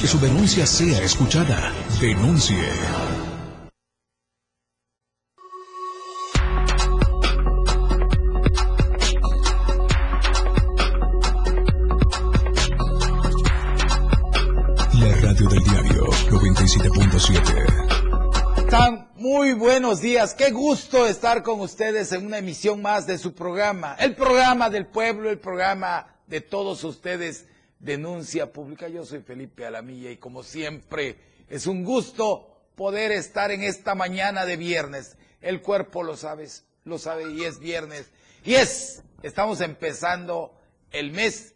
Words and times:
Que 0.00 0.08
su 0.08 0.18
denuncia 0.18 0.66
sea 0.66 1.02
escuchada. 1.02 1.72
Denuncie. 2.00 2.56
La 14.94 15.14
radio 15.22 15.48
del 15.48 15.62
diario 15.62 16.06
97.7. 16.28 18.68
Tan 18.68 19.08
muy 19.14 19.52
buenos 19.52 20.00
días. 20.00 20.34
Qué 20.34 20.50
gusto 20.50 21.06
estar 21.06 21.42
con 21.42 21.60
ustedes 21.60 22.10
en 22.12 22.26
una 22.26 22.38
emisión 22.38 22.82
más 22.82 23.06
de 23.06 23.16
su 23.16 23.32
programa. 23.32 23.96
El 23.98 24.16
programa 24.16 24.68
del 24.68 24.86
pueblo, 24.86 25.30
el 25.30 25.38
programa 25.38 26.08
de 26.26 26.40
todos 26.40 26.82
ustedes 26.84 27.46
denuncia 27.84 28.50
pública. 28.52 28.88
Yo 28.88 29.04
soy 29.04 29.20
Felipe 29.20 29.66
Alamilla 29.66 30.10
y 30.10 30.16
como 30.16 30.42
siempre 30.42 31.16
es 31.48 31.66
un 31.66 31.84
gusto 31.84 32.48
poder 32.74 33.12
estar 33.12 33.50
en 33.50 33.62
esta 33.62 33.94
mañana 33.94 34.46
de 34.46 34.56
viernes. 34.56 35.16
El 35.40 35.60
cuerpo 35.60 36.02
lo 36.02 36.16
sabes, 36.16 36.64
lo 36.84 36.98
sabe 36.98 37.30
y 37.30 37.44
es 37.44 37.58
viernes. 37.58 38.10
Y 38.44 38.54
es, 38.54 39.02
estamos 39.22 39.60
empezando 39.60 40.58
el 40.90 41.12
mes 41.12 41.54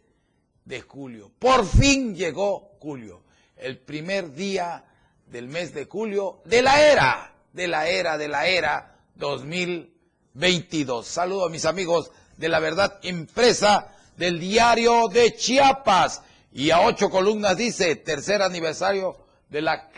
de 0.65 0.81
julio. 0.81 1.31
Por 1.39 1.65
fin 1.65 2.15
llegó 2.15 2.77
julio, 2.79 3.23
el 3.57 3.79
primer 3.79 4.33
día 4.33 4.85
del 5.25 5.47
mes 5.47 5.73
de 5.73 5.85
julio 5.85 6.41
de 6.45 6.61
la 6.61 6.81
era, 6.81 7.33
de 7.53 7.67
la 7.67 7.87
era, 7.87 8.17
de 8.17 8.27
la 8.27 8.47
era 8.47 8.99
2022. 9.15 11.07
Saludo 11.07 11.45
a 11.45 11.49
mis 11.49 11.65
amigos 11.65 12.11
de 12.37 12.49
la 12.49 12.59
verdad 12.59 12.99
impresa 13.03 13.95
del 14.19 14.37
diario 14.37 15.07
de 15.07 15.33
Chiapas. 15.33 16.21
Y 16.51 16.71
a 16.71 16.81
ocho 16.81 17.09
columnas 17.09 17.55
dice, 17.55 17.95
tercer 17.95 18.41
aniversario 18.41 19.15
de 19.49 19.61
la 19.61 19.89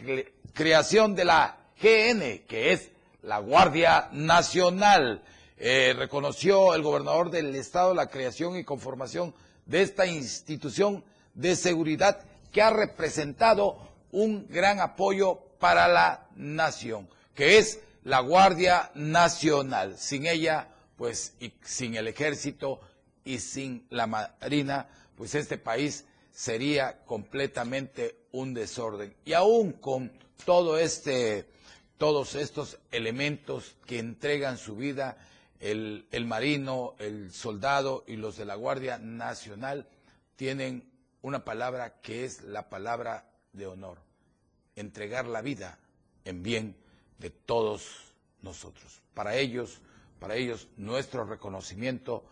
creación 0.53 1.15
de 1.15 1.25
la 1.25 1.57
GN, 1.81 2.45
que 2.47 2.71
es 2.71 2.91
la 3.23 3.39
Guardia 3.39 4.09
Nacional. 4.11 5.23
Eh, 5.57 5.95
reconoció 5.97 6.75
el 6.75 6.83
gobernador 6.83 7.31
del 7.31 7.55
estado 7.55 7.95
la 7.95 8.09
creación 8.09 8.57
y 8.57 8.63
conformación 8.63 9.33
de 9.65 9.81
esta 9.81 10.05
institución 10.05 11.03
de 11.33 11.55
seguridad 11.55 12.23
que 12.51 12.61
ha 12.61 12.69
representado 12.69 13.79
un 14.11 14.47
gran 14.49 14.79
apoyo 14.81 15.39
para 15.59 15.87
la 15.87 16.27
nación, 16.35 17.09
que 17.33 17.57
es 17.57 17.79
la 18.03 18.19
Guardia 18.19 18.91
Nacional. 18.93 19.97
Sin 19.97 20.27
ella, 20.27 20.67
pues, 20.95 21.33
y 21.39 21.53
sin 21.63 21.95
el 21.95 22.07
ejército, 22.07 22.81
y 23.23 23.39
sin 23.39 23.85
la 23.89 24.07
Marina, 24.07 24.89
pues 25.15 25.35
este 25.35 25.57
país 25.57 26.05
sería 26.31 27.03
completamente 27.05 28.25
un 28.31 28.53
desorden. 28.53 29.15
Y 29.25 29.33
aún 29.33 29.73
con 29.73 30.11
todo 30.45 30.77
este, 30.77 31.47
todos 31.97 32.35
estos 32.35 32.79
elementos 32.91 33.75
que 33.85 33.99
entregan 33.99 34.57
su 34.57 34.75
vida, 34.75 35.17
el, 35.59 36.07
el 36.11 36.25
marino, 36.25 36.95
el 36.97 37.31
soldado 37.31 38.03
y 38.07 38.15
los 38.15 38.37
de 38.37 38.45
la 38.45 38.55
Guardia 38.55 38.97
Nacional 38.97 39.87
tienen 40.35 40.89
una 41.21 41.45
palabra 41.45 42.01
que 42.01 42.25
es 42.25 42.41
la 42.41 42.69
palabra 42.69 43.29
de 43.53 43.67
honor, 43.67 43.99
entregar 44.75 45.27
la 45.27 45.41
vida 45.41 45.77
en 46.25 46.41
bien 46.41 46.75
de 47.19 47.29
todos 47.29 48.13
nosotros. 48.41 49.01
Para 49.13 49.35
ellos, 49.35 49.81
para 50.19 50.35
ellos 50.35 50.67
nuestro 50.77 51.25
reconocimiento 51.25 52.25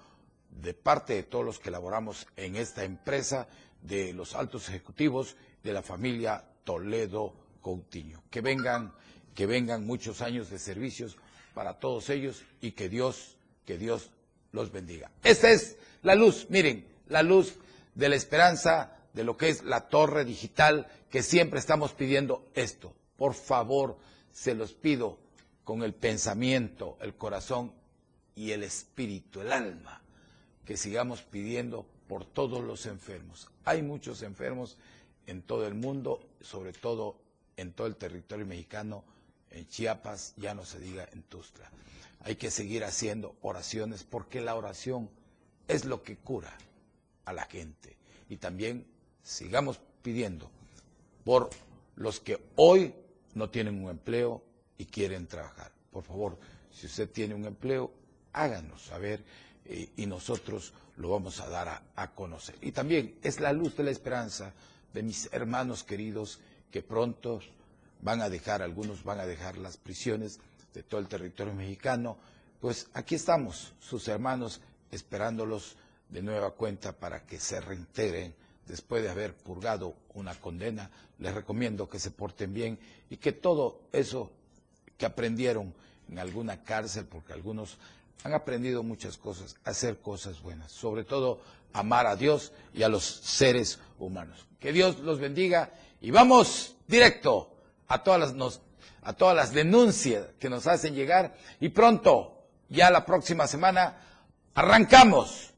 de 0.49 0.73
parte 0.73 1.13
de 1.13 1.23
todos 1.23 1.45
los 1.45 1.59
que 1.59 1.71
laboramos 1.71 2.27
en 2.35 2.55
esta 2.55 2.83
empresa, 2.83 3.47
de 3.81 4.13
los 4.13 4.35
altos 4.35 4.67
ejecutivos, 4.69 5.35
de 5.63 5.73
la 5.73 5.81
familia 5.81 6.43
Toledo 6.63 7.33
Coutinho. 7.61 8.23
Que 8.29 8.41
vengan, 8.41 8.93
que 9.33 9.45
vengan 9.45 9.85
muchos 9.85 10.21
años 10.21 10.49
de 10.49 10.59
servicios 10.59 11.17
para 11.53 11.79
todos 11.79 12.09
ellos 12.09 12.43
y 12.61 12.71
que 12.71 12.89
Dios, 12.89 13.37
que 13.65 13.77
Dios 13.77 14.11
los 14.51 14.71
bendiga. 14.71 15.11
Esta 15.23 15.49
es 15.51 15.77
la 16.01 16.15
luz, 16.15 16.47
miren, 16.49 16.87
la 17.07 17.23
luz 17.23 17.55
de 17.95 18.09
la 18.09 18.15
esperanza 18.15 18.97
de 19.13 19.23
lo 19.23 19.37
que 19.37 19.49
es 19.49 19.63
la 19.63 19.87
torre 19.87 20.25
digital, 20.25 20.87
que 21.09 21.23
siempre 21.23 21.59
estamos 21.59 21.93
pidiendo 21.93 22.49
esto. 22.53 22.93
Por 23.17 23.33
favor, 23.33 23.97
se 24.31 24.53
los 24.53 24.73
pido 24.73 25.19
con 25.63 25.83
el 25.83 25.93
pensamiento, 25.93 26.97
el 27.01 27.15
corazón 27.15 27.73
y 28.35 28.51
el 28.51 28.63
espíritu, 28.63 29.41
el 29.41 29.51
alma 29.51 29.98
que 30.69 30.77
sigamos 30.77 31.23
pidiendo 31.23 31.83
por 32.07 32.25
todos 32.25 32.63
los 32.63 32.85
enfermos. 32.85 33.49
Hay 33.65 33.81
muchos 33.81 34.21
enfermos 34.21 34.77
en 35.25 35.41
todo 35.41 35.65
el 35.65 35.73
mundo, 35.73 36.29
sobre 36.41 36.73
todo 36.73 37.17
en 37.57 37.73
todo 37.73 37.87
el 37.87 37.95
territorio 37.95 38.45
mexicano, 38.45 39.03
en 39.49 39.67
Chiapas, 39.67 40.35
ya 40.37 40.53
no 40.53 40.65
se 40.65 40.79
diga 40.79 41.09
en 41.11 41.23
Tustla. 41.23 41.71
Hay 42.19 42.35
que 42.35 42.51
seguir 42.51 42.83
haciendo 42.83 43.35
oraciones 43.41 44.03
porque 44.03 44.41
la 44.41 44.53
oración 44.53 45.09
es 45.67 45.85
lo 45.85 46.03
que 46.03 46.17
cura 46.17 46.55
a 47.25 47.33
la 47.33 47.45
gente. 47.45 47.97
Y 48.29 48.37
también 48.37 48.85
sigamos 49.23 49.79
pidiendo 50.03 50.51
por 51.25 51.49
los 51.95 52.19
que 52.19 52.43
hoy 52.57 52.93
no 53.33 53.49
tienen 53.49 53.83
un 53.83 53.89
empleo 53.89 54.43
y 54.77 54.85
quieren 54.85 55.25
trabajar. 55.25 55.71
Por 55.89 56.03
favor, 56.03 56.37
si 56.71 56.85
usted 56.85 57.09
tiene 57.09 57.33
un 57.33 57.45
empleo, 57.45 57.91
háganos 58.33 58.83
saber 58.83 59.23
y 59.69 60.05
nosotros 60.07 60.73
lo 60.99 61.09
vamos 61.09 61.39
a 61.39 61.49
dar 61.49 61.81
a, 61.95 62.11
conocer. 62.11 62.55
Y 62.61 62.71
también 62.71 63.15
es 63.23 63.39
la 63.39 63.53
luz 63.53 63.75
de 63.77 63.83
la 63.83 63.91
esperanza 63.91 64.53
de 64.93 65.01
mis 65.01 65.29
hermanos 65.31 65.83
queridos 65.83 66.39
que 66.71 66.81
pronto 66.81 67.39
van 68.01 68.21
a 68.21 68.29
dejar, 68.29 68.61
algunos 68.61 69.03
van 69.03 69.19
a 69.19 69.25
dejar 69.25 69.57
las 69.57 69.77
prisiones 69.77 70.39
de 70.73 70.83
todo 70.83 70.99
el 70.99 71.07
territorio 71.07 71.53
mexicano. 71.53 72.17
Pues 72.59 72.89
aquí 72.93 73.15
estamos, 73.15 73.73
sus 73.79 74.07
hermanos, 74.09 74.59
esperándolos 74.91 75.77
de 76.09 76.21
nueva 76.21 76.51
cuenta 76.51 76.91
para 76.91 77.25
que 77.25 77.39
se 77.39 77.61
reintegren 77.61 78.35
después 78.67 79.01
de 79.01 79.09
haber 79.09 79.33
purgado 79.35 79.95
una 80.15 80.35
condena. 80.35 80.91
Les 81.19 81.33
recomiendo 81.33 81.87
que 81.87 81.99
se 81.99 82.11
porten 82.11 82.53
bien 82.53 82.77
y 83.09 83.17
que 83.17 83.31
todo 83.31 83.83
eso 83.93 84.31
que 84.97 85.05
aprendieron 85.05 85.73
en 86.09 86.19
alguna 86.19 86.61
cárcel, 86.63 87.05
porque 87.05 87.31
algunos 87.31 87.77
han 88.23 88.33
aprendido 88.33 88.83
muchas 88.83 89.17
cosas, 89.17 89.55
hacer 89.63 89.99
cosas 89.99 90.41
buenas, 90.41 90.71
sobre 90.71 91.03
todo 91.03 91.41
amar 91.73 92.07
a 92.07 92.15
Dios 92.15 92.51
y 92.73 92.83
a 92.83 92.89
los 92.89 93.03
seres 93.03 93.79
humanos. 93.97 94.47
Que 94.59 94.73
Dios 94.73 94.99
los 94.99 95.19
bendiga 95.19 95.71
y 96.01 96.11
vamos 96.11 96.75
directo 96.87 97.55
a 97.87 98.03
todas 98.03 98.33
las, 98.35 98.61
a 99.01 99.13
todas 99.13 99.35
las 99.35 99.53
denuncias 99.53 100.27
que 100.39 100.49
nos 100.49 100.67
hacen 100.67 100.95
llegar 100.95 101.35
y 101.59 101.69
pronto, 101.69 102.47
ya 102.67 102.89
la 102.91 103.05
próxima 103.05 103.47
semana, 103.47 103.97
arrancamos 104.53 105.53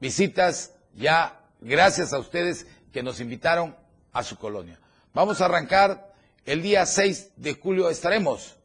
visitas 0.00 0.72
ya 0.94 1.40
gracias 1.60 2.12
a 2.12 2.18
ustedes 2.18 2.66
que 2.92 3.02
nos 3.02 3.20
invitaron 3.20 3.76
a 4.12 4.22
su 4.22 4.36
colonia. 4.36 4.78
Vamos 5.12 5.40
a 5.40 5.46
arrancar 5.46 6.14
el 6.44 6.62
día 6.62 6.86
6 6.86 7.32
de 7.36 7.54
julio, 7.54 7.90
estaremos 7.90 8.56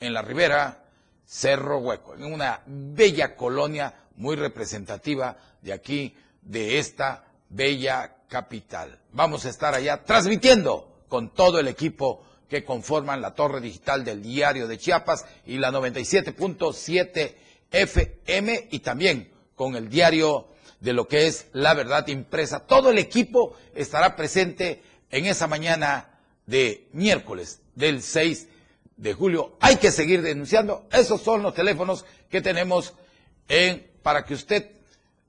en 0.00 0.12
la 0.12 0.22
Ribera 0.22 0.83
Cerro 1.26 1.78
Hueco, 1.78 2.14
en 2.14 2.24
una 2.24 2.62
bella 2.66 3.36
colonia 3.36 3.94
muy 4.16 4.36
representativa 4.36 5.36
de 5.62 5.72
aquí, 5.72 6.14
de 6.42 6.78
esta 6.78 7.24
bella 7.48 8.16
capital. 8.28 8.98
Vamos 9.12 9.44
a 9.44 9.50
estar 9.50 9.74
allá 9.74 10.02
transmitiendo 10.04 11.04
con 11.08 11.32
todo 11.32 11.58
el 11.60 11.68
equipo 11.68 12.24
que 12.48 12.64
conforman 12.64 13.20
la 13.20 13.34
torre 13.34 13.60
digital 13.60 14.04
del 14.04 14.22
diario 14.22 14.68
de 14.68 14.78
Chiapas 14.78 15.24
y 15.46 15.58
la 15.58 15.70
97.7 15.70 17.34
FM 17.70 18.68
y 18.70 18.78
también 18.80 19.32
con 19.54 19.74
el 19.76 19.88
diario 19.88 20.48
de 20.80 20.92
lo 20.92 21.08
que 21.08 21.26
es 21.26 21.46
La 21.52 21.74
Verdad 21.74 22.06
Impresa. 22.08 22.66
Todo 22.66 22.90
el 22.90 22.98
equipo 22.98 23.56
estará 23.74 24.16
presente 24.16 24.82
en 25.10 25.26
esa 25.26 25.46
mañana 25.46 26.18
de 26.46 26.88
miércoles 26.92 27.60
del 27.74 28.02
6 28.02 28.48
de 28.96 29.14
julio. 29.14 29.56
Hay 29.60 29.76
que 29.76 29.90
seguir 29.90 30.22
denunciando. 30.22 30.86
Esos 30.92 31.20
son 31.20 31.42
los 31.42 31.54
teléfonos 31.54 32.04
que 32.30 32.40
tenemos 32.40 32.94
en, 33.48 33.90
para 34.02 34.24
que 34.24 34.34
usted 34.34 34.70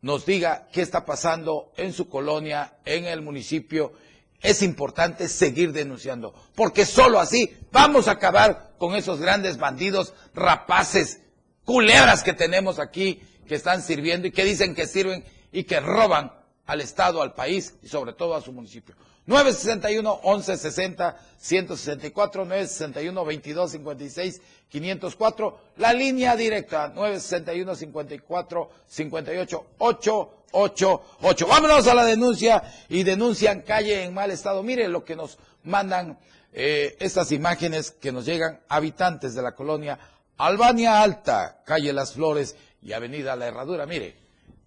nos 0.01 0.25
diga 0.25 0.67
qué 0.71 0.81
está 0.81 1.05
pasando 1.05 1.71
en 1.77 1.93
su 1.93 2.07
colonia, 2.09 2.77
en 2.85 3.05
el 3.05 3.21
municipio. 3.21 3.93
Es 4.41 4.61
importante 4.61 5.27
seguir 5.27 5.71
denunciando, 5.71 6.35
porque 6.53 6.85
solo 6.85 7.19
así 7.19 7.57
vamos 7.71 8.07
a 8.07 8.11
acabar 8.11 8.75
con 8.77 8.93
esos 8.93 9.19
grandes 9.19 9.57
bandidos, 9.57 10.13
rapaces, 10.35 11.21
culebras 11.63 12.21
que 12.21 12.33
tenemos 12.33 12.77
aquí, 12.77 13.21
que 13.47 13.55
están 13.55 13.81
sirviendo 13.81 14.27
y 14.27 14.31
que 14.31 14.43
dicen 14.43 14.75
que 14.75 14.85
sirven 14.85 15.23
y 15.51 15.63
que 15.63 15.79
roban 15.79 16.31
al 16.67 16.81
Estado, 16.81 17.21
al 17.21 17.33
país 17.33 17.75
y 17.81 17.87
sobre 17.87 18.13
todo 18.13 18.35
a 18.35 18.41
su 18.41 18.51
municipio. 18.51 18.95
961-1160, 19.27 21.15
164, 21.37 22.45
961-2256, 22.45 24.41
504, 24.69 25.59
la 25.77 25.93
línea 25.93 26.35
directa, 26.35 26.93
961-54, 26.93 28.67
58, 28.87 29.65
8, 29.79 30.31
688. 30.55 31.47
Vámonos 31.47 31.87
a 31.87 31.93
la 31.93 32.05
denuncia 32.05 32.63
y 32.87 33.03
denuncian 33.03 33.61
calle 33.61 34.03
en 34.03 34.13
mal 34.13 34.31
estado. 34.31 34.63
Mire 34.63 34.87
lo 34.87 35.03
que 35.03 35.15
nos 35.15 35.37
mandan 35.63 36.17
eh, 36.53 36.95
estas 36.99 37.31
imágenes 37.31 37.91
que 37.91 38.11
nos 38.11 38.25
llegan 38.25 38.61
habitantes 38.69 39.35
de 39.35 39.41
la 39.41 39.53
colonia 39.53 39.99
Albania 40.37 41.01
Alta, 41.01 41.61
calle 41.65 41.91
Las 41.93 42.13
Flores 42.13 42.55
y 42.81 42.93
Avenida 42.93 43.35
La 43.35 43.47
Herradura. 43.47 43.85
Mire, 43.85 44.15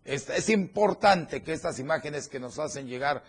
es 0.04 0.48
importante 0.48 1.42
que 1.42 1.52
estas 1.52 1.78
imágenes 1.78 2.28
que 2.28 2.40
nos 2.40 2.58
hacen 2.58 2.86
llegar 2.86 3.22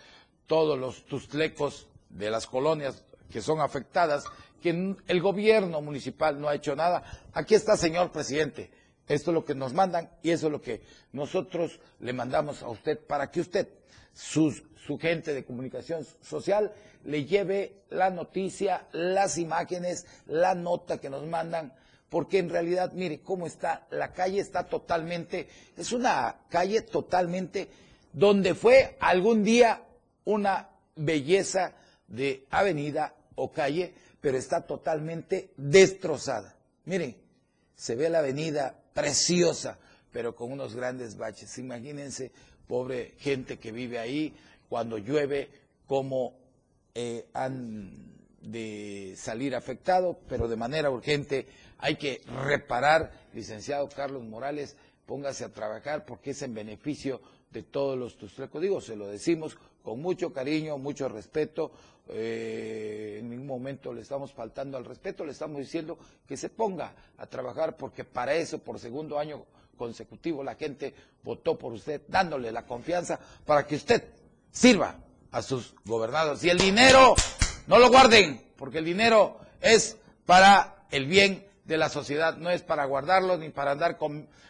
todos 0.49 0.79
los 0.79 1.05
tustlecos 1.05 1.87
de 2.09 2.31
las 2.31 2.47
colonias 2.47 3.05
que 3.31 3.39
son 3.39 3.61
afectadas, 3.61 4.23
que 4.61 4.95
el 5.07 5.21
gobierno 5.21 5.79
municipal 5.79 6.41
no 6.41 6.49
ha 6.49 6.55
hecho 6.55 6.75
nada. 6.75 7.03
Aquí 7.33 7.53
está, 7.53 7.77
señor 7.77 8.11
presidente. 8.11 8.71
Esto 9.07 9.29
es 9.29 9.35
lo 9.35 9.45
que 9.45 9.53
nos 9.53 9.73
mandan 9.73 10.09
y 10.23 10.31
eso 10.31 10.47
es 10.47 10.51
lo 10.51 10.61
que 10.61 10.81
nosotros 11.13 11.79
le 11.99 12.13
mandamos 12.13 12.63
a 12.63 12.67
usted 12.67 12.99
para 12.99 13.29
que 13.29 13.41
usted, 13.41 13.69
su, 14.11 14.51
su 14.85 14.97
gente 14.97 15.35
de 15.35 15.45
comunicación 15.45 16.03
social, 16.21 16.73
le 17.05 17.25
lleve 17.25 17.83
la 17.91 18.09
noticia, 18.09 18.87
las 18.91 19.37
imágenes, 19.37 20.07
la 20.25 20.55
nota 20.55 20.97
que 20.97 21.11
nos 21.11 21.27
mandan, 21.27 21.73
porque 22.09 22.39
en 22.39 22.49
realidad, 22.49 22.91
mire 22.93 23.21
cómo 23.21 23.45
está, 23.45 23.85
la 23.91 24.13
calle 24.13 24.39
está 24.39 24.65
totalmente, 24.65 25.47
es 25.77 25.91
una 25.91 26.37
calle 26.49 26.81
totalmente 26.81 27.69
donde 28.13 28.55
fue 28.55 28.97
algún 28.99 29.43
día 29.43 29.83
una 30.29 30.69
belleza 30.95 31.73
de 32.07 32.45
avenida 32.51 33.15
o 33.35 33.51
calle, 33.51 33.93
pero 34.21 34.37
está 34.37 34.61
totalmente 34.61 35.51
destrozada. 35.57 36.55
Miren, 36.85 37.15
se 37.75 37.95
ve 37.95 38.09
la 38.09 38.19
avenida 38.19 38.79
preciosa, 38.93 39.79
pero 40.11 40.35
con 40.35 40.51
unos 40.51 40.75
grandes 40.75 41.17
baches. 41.17 41.57
Imagínense, 41.57 42.31
pobre 42.67 43.15
gente 43.17 43.57
que 43.57 43.71
vive 43.71 43.97
ahí, 43.97 44.35
cuando 44.67 44.99
llueve, 44.99 45.49
cómo 45.87 46.37
eh, 46.93 47.25
han 47.33 48.19
de 48.41 49.15
salir 49.17 49.55
afectados, 49.55 50.17
pero 50.27 50.47
de 50.47 50.55
manera 50.55 50.91
urgente 50.91 51.47
hay 51.79 51.95
que 51.95 52.21
reparar. 52.45 53.11
Licenciado 53.33 53.89
Carlos 53.89 54.23
Morales, 54.23 54.75
póngase 55.07 55.43
a 55.43 55.53
trabajar 55.53 56.05
porque 56.05 56.31
es 56.31 56.41
en 56.43 56.53
beneficio 56.53 57.19
de 57.49 57.63
todos 57.63 57.97
los 57.97 58.17
tustrecos. 58.17 58.61
Digo, 58.61 58.79
se 58.79 58.95
lo 58.95 59.07
decimos 59.07 59.57
con 59.83 60.01
mucho 60.01 60.31
cariño, 60.33 60.77
mucho 60.77 61.09
respeto. 61.09 61.71
Eh, 62.11 63.17
en 63.19 63.29
ningún 63.29 63.47
momento 63.47 63.93
le 63.93 64.01
estamos 64.01 64.33
faltando 64.33 64.77
al 64.77 64.85
respeto, 64.85 65.23
le 65.23 65.31
estamos 65.31 65.59
diciendo 65.59 65.97
que 66.27 66.37
se 66.37 66.49
ponga 66.49 66.93
a 67.17 67.27
trabajar 67.27 67.77
porque 67.77 68.03
para 68.03 68.33
eso, 68.33 68.59
por 68.59 68.79
segundo 68.79 69.19
año 69.19 69.45
consecutivo, 69.77 70.43
la 70.43 70.55
gente 70.55 70.93
votó 71.23 71.57
por 71.57 71.73
usted, 71.73 72.01
dándole 72.07 72.51
la 72.51 72.65
confianza 72.65 73.19
para 73.45 73.65
que 73.65 73.75
usted 73.75 74.03
sirva 74.51 74.95
a 75.31 75.41
sus 75.41 75.75
gobernados. 75.85 76.43
Y 76.43 76.49
el 76.49 76.57
dinero, 76.57 77.15
no 77.67 77.77
lo 77.77 77.89
guarden, 77.89 78.41
porque 78.57 78.79
el 78.79 78.85
dinero 78.85 79.39
es 79.61 79.97
para 80.25 80.85
el 80.91 81.05
bien 81.05 81.47
de 81.65 81.77
la 81.77 81.89
sociedad, 81.89 82.37
no 82.37 82.49
es 82.49 82.63
para 82.63 82.85
guardarlo 82.85 83.37
ni 83.37 83.49
para 83.49 83.71
andar 83.71 83.97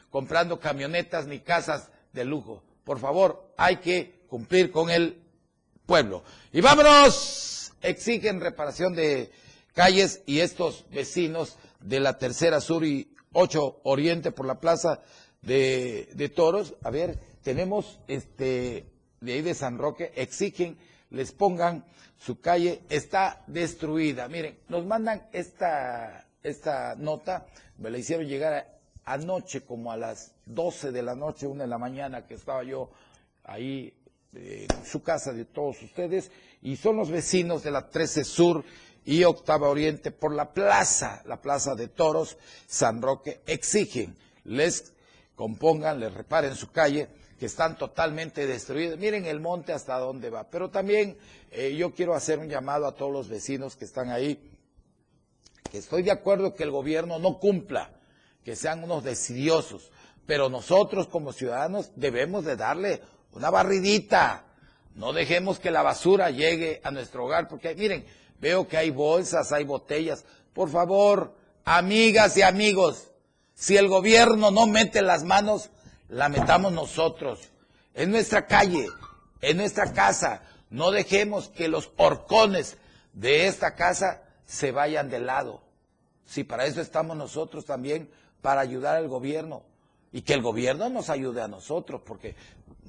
comprando 0.10 0.60
camionetas 0.60 1.28
ni 1.28 1.40
casas 1.40 1.90
de 2.14 2.26
lujo. 2.26 2.64
Por 2.84 3.00
favor, 3.00 3.54
hay 3.58 3.78
que 3.78 4.19
cumplir 4.30 4.72
con 4.72 4.90
el 4.90 5.22
pueblo. 5.86 6.24
Y 6.54 6.62
vámonos, 6.62 7.74
exigen 7.82 8.40
reparación 8.40 8.96
de 8.96 9.32
calles 9.74 10.22
y 10.26 10.40
estos 10.40 10.86
vecinos 10.92 11.58
de 11.82 12.00
la 12.00 12.18
tercera 12.18 12.62
sur 12.62 12.86
y 12.86 13.14
8 13.34 13.82
oriente 13.84 14.32
por 14.32 14.46
la 14.46 14.60
plaza 14.60 15.02
de, 15.42 16.10
de 16.14 16.30
toros, 16.30 16.76
a 16.84 16.90
ver, 16.90 17.20
tenemos 17.44 18.00
este 18.08 18.86
de 19.22 19.34
ahí 19.34 19.42
de 19.42 19.54
San 19.54 19.78
Roque, 19.78 20.12
exigen 20.16 20.78
les 21.10 21.32
pongan 21.32 21.86
su 22.18 22.40
calle, 22.40 22.82
está 22.90 23.44
destruida. 23.48 24.28
Miren, 24.28 24.60
nos 24.68 24.86
mandan 24.86 25.28
esta, 25.32 26.28
esta 26.44 26.96
nota, 26.96 27.48
me 27.78 27.90
la 27.90 27.98
hicieron 27.98 28.28
llegar 28.28 28.80
anoche 29.06 29.62
como 29.62 29.92
a 29.92 29.98
las 29.98 30.34
12 30.46 30.92
de 30.92 31.02
la 31.02 31.16
noche, 31.16 31.48
una 31.48 31.64
de 31.64 31.70
la 31.70 31.78
mañana, 31.78 32.28
que 32.28 32.36
estaba 32.36 32.64
yo 32.64 32.92
ahí 33.44 33.94
en 34.34 34.86
su 34.86 35.02
casa 35.02 35.34
de 35.34 35.46
todos 35.46 35.82
ustedes, 35.82 36.32
y 36.62 36.76
son 36.76 36.98
los 36.98 37.10
vecinos 37.10 37.64
de 37.64 37.72
la 37.72 37.90
13 37.90 38.24
Sur 38.24 38.64
y 39.06 39.24
Octava 39.24 39.70
Oriente 39.70 40.12
por 40.12 40.34
la 40.34 40.54
plaza, 40.54 41.24
la 41.26 41.42
plaza 41.42 41.76
de 41.76 41.88
toros 41.88 42.38
San 42.68 43.02
Roque, 43.02 43.42
exigen, 43.48 44.16
les 44.44 44.94
compongan, 45.36 46.00
les 46.00 46.14
reparen 46.14 46.56
su 46.56 46.72
calle, 46.72 47.08
que 47.40 47.46
están 47.46 47.78
totalmente 47.78 48.46
destruidas. 48.46 49.00
Miren 49.00 49.26
el 49.26 49.40
monte 49.40 49.72
hasta 49.72 49.98
dónde 49.98 50.30
va. 50.30 50.50
Pero 50.50 50.70
también 50.70 51.18
eh, 51.52 51.74
yo 51.76 51.94
quiero 51.94 52.14
hacer 52.14 52.38
un 52.38 52.50
llamado 52.50 52.86
a 52.86 52.94
todos 52.94 53.12
los 53.12 53.30
vecinos 53.30 53.78
que 53.78 53.86
están 53.86 54.10
ahí, 54.10 54.52
que 55.72 55.78
estoy 55.78 56.04
de 56.04 56.12
acuerdo 56.12 56.54
que 56.54 56.64
el 56.64 56.72
gobierno 56.72 57.18
no 57.18 57.40
cumpla, 57.40 57.92
que 58.44 58.58
sean 58.58 58.84
unos 58.84 59.04
decidiosos, 59.04 59.92
pero 60.26 60.50
nosotros 60.50 61.08
como 61.08 61.32
ciudadanos 61.32 61.92
debemos 61.96 62.44
de 62.44 62.58
darle 62.58 63.02
una 63.34 63.50
barridita. 63.50 64.46
No 64.96 65.14
dejemos 65.14 65.60
que 65.60 65.72
la 65.72 65.82
basura 65.82 66.30
llegue 66.30 66.82
a 66.84 66.92
nuestro 66.92 67.26
hogar, 67.26 67.48
porque 67.48 67.76
miren, 67.76 68.06
veo 68.40 68.68
que 68.68 68.78
hay 68.78 68.90
bolsas, 68.90 69.52
hay 69.52 69.64
botellas. 69.64 70.26
Por 70.54 70.70
favor, 70.70 71.36
amigas 71.64 72.36
y 72.38 72.42
amigos, 72.42 73.12
si 73.54 73.78
el 73.78 73.88
gobierno 73.88 74.52
no 74.52 74.68
mete 74.68 75.02
las 75.02 75.24
manos, 75.24 75.70
la 76.10 76.30
metamos 76.30 76.72
nosotros. 76.72 77.40
En 77.94 78.12
nuestra 78.12 78.48
calle, 78.48 78.88
en 79.42 79.58
nuestra 79.58 79.94
casa. 79.94 80.44
No 80.70 80.92
dejemos 80.92 81.50
que 81.50 81.68
los 81.68 81.92
horcones 81.98 82.78
de 83.14 83.48
esta 83.48 83.76
casa 83.76 84.22
se 84.46 84.72
vayan 84.72 85.10
de 85.10 85.20
lado. 85.20 85.62
Si 86.26 86.44
para 86.44 86.66
eso 86.66 86.82
estamos 86.82 87.18
nosotros 87.18 87.66
también, 87.66 88.10
para 88.42 88.62
ayudar 88.62 88.98
al 88.98 89.08
gobierno. 89.08 89.64
Y 90.12 90.22
que 90.22 90.34
el 90.34 90.42
gobierno 90.42 90.90
nos 90.90 91.10
ayude 91.10 91.42
a 91.42 91.48
nosotros, 91.48 92.02
porque 92.06 92.36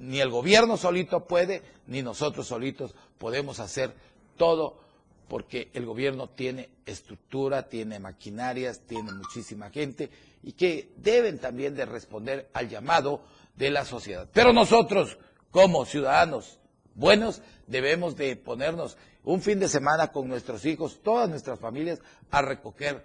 ni 0.01 0.21
el 0.21 0.31
gobierno 0.31 0.77
solito 0.77 1.27
puede, 1.27 1.63
ni 1.87 2.03
nosotros 2.03 2.47
solitos 2.47 2.95
podemos 3.19 3.61
hacer 3.61 3.95
todo, 4.37 4.81
porque 5.29 5.71
el 5.75 5.87
gobierno 5.87 6.31
tiene 6.31 6.71
estructura, 6.87 7.69
tiene 7.69 8.01
maquinarias, 8.01 8.81
tiene 8.81 9.13
muchísima 9.13 9.71
gente 9.71 10.11
y 10.43 10.53
que 10.53 10.93
deben 10.97 11.39
también 11.39 11.77
de 11.77 11.85
responder 11.85 12.49
al 12.55 12.69
llamado 12.69 13.23
de 13.55 13.71
la 13.71 13.85
sociedad. 13.85 14.29
Pero 14.33 14.53
nosotros, 14.53 15.19
como 15.51 15.85
ciudadanos 15.85 16.59
buenos, 16.95 17.43
debemos 17.67 18.17
de 18.17 18.37
ponernos 18.37 18.97
un 19.23 19.43
fin 19.43 19.61
de 19.61 19.69
semana 19.69 20.11
con 20.11 20.29
nuestros 20.29 20.65
hijos, 20.65 21.01
todas 21.03 21.29
nuestras 21.29 21.61
familias, 21.61 22.01
a 22.31 22.41
recoger 22.43 23.05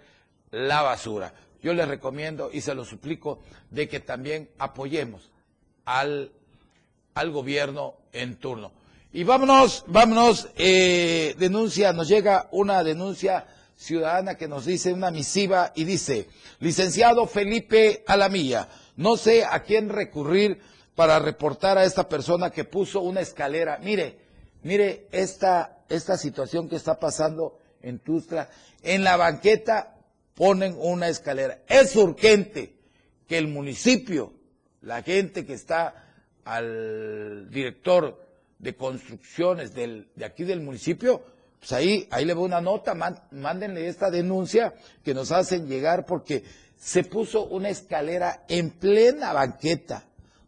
la 0.50 0.82
basura. 0.82 1.34
Yo 1.62 1.74
les 1.74 1.86
recomiendo 1.86 2.50
y 2.52 2.62
se 2.62 2.74
lo 2.74 2.84
suplico 2.84 3.40
de 3.70 3.86
que 3.86 4.00
también 4.00 4.50
apoyemos 4.58 5.30
al, 5.84 6.32
al 7.16 7.30
gobierno 7.30 7.94
en 8.12 8.36
turno. 8.36 8.72
Y 9.12 9.24
vámonos, 9.24 9.84
vámonos, 9.86 10.48
eh, 10.56 11.34
denuncia, 11.38 11.94
nos 11.94 12.08
llega 12.08 12.48
una 12.52 12.84
denuncia 12.84 13.46
ciudadana 13.74 14.36
que 14.36 14.48
nos 14.48 14.66
dice 14.66 14.92
una 14.92 15.10
misiva 15.10 15.72
y 15.74 15.84
dice, 15.84 16.28
licenciado 16.60 17.26
Felipe 17.26 18.04
Alamilla, 18.06 18.68
no 18.96 19.16
sé 19.16 19.44
a 19.44 19.62
quién 19.62 19.88
recurrir 19.88 20.60
para 20.94 21.18
reportar 21.18 21.78
a 21.78 21.84
esta 21.84 22.06
persona 22.06 22.50
que 22.50 22.64
puso 22.64 23.00
una 23.00 23.22
escalera. 23.22 23.78
Mire, 23.82 24.18
mire 24.62 25.08
esta, 25.10 25.84
esta 25.88 26.18
situación 26.18 26.68
que 26.68 26.76
está 26.76 27.00
pasando 27.00 27.58
en 27.80 27.98
Tustra. 27.98 28.50
En 28.82 29.04
la 29.04 29.16
banqueta 29.16 29.96
ponen 30.34 30.76
una 30.78 31.08
escalera. 31.08 31.60
Es 31.66 31.96
urgente 31.96 32.76
que 33.26 33.38
el 33.38 33.48
municipio, 33.48 34.34
la 34.82 35.02
gente 35.02 35.46
que 35.46 35.54
está 35.54 36.05
al 36.46 37.50
director 37.50 38.24
de 38.58 38.76
construcciones 38.76 39.74
del, 39.74 40.08
de 40.14 40.24
aquí 40.24 40.44
del 40.44 40.60
municipio, 40.60 41.22
pues 41.58 41.72
ahí, 41.72 42.06
ahí 42.10 42.24
le 42.24 42.34
va 42.34 42.42
una 42.42 42.60
nota, 42.60 42.94
mándenle 42.94 43.88
esta 43.88 44.10
denuncia 44.10 44.72
que 45.04 45.12
nos 45.12 45.32
hacen 45.32 45.66
llegar 45.66 46.06
porque 46.06 46.44
se 46.76 47.02
puso 47.02 47.46
una 47.46 47.68
escalera 47.68 48.44
en 48.48 48.70
plena 48.70 49.32
banqueta 49.32 50.04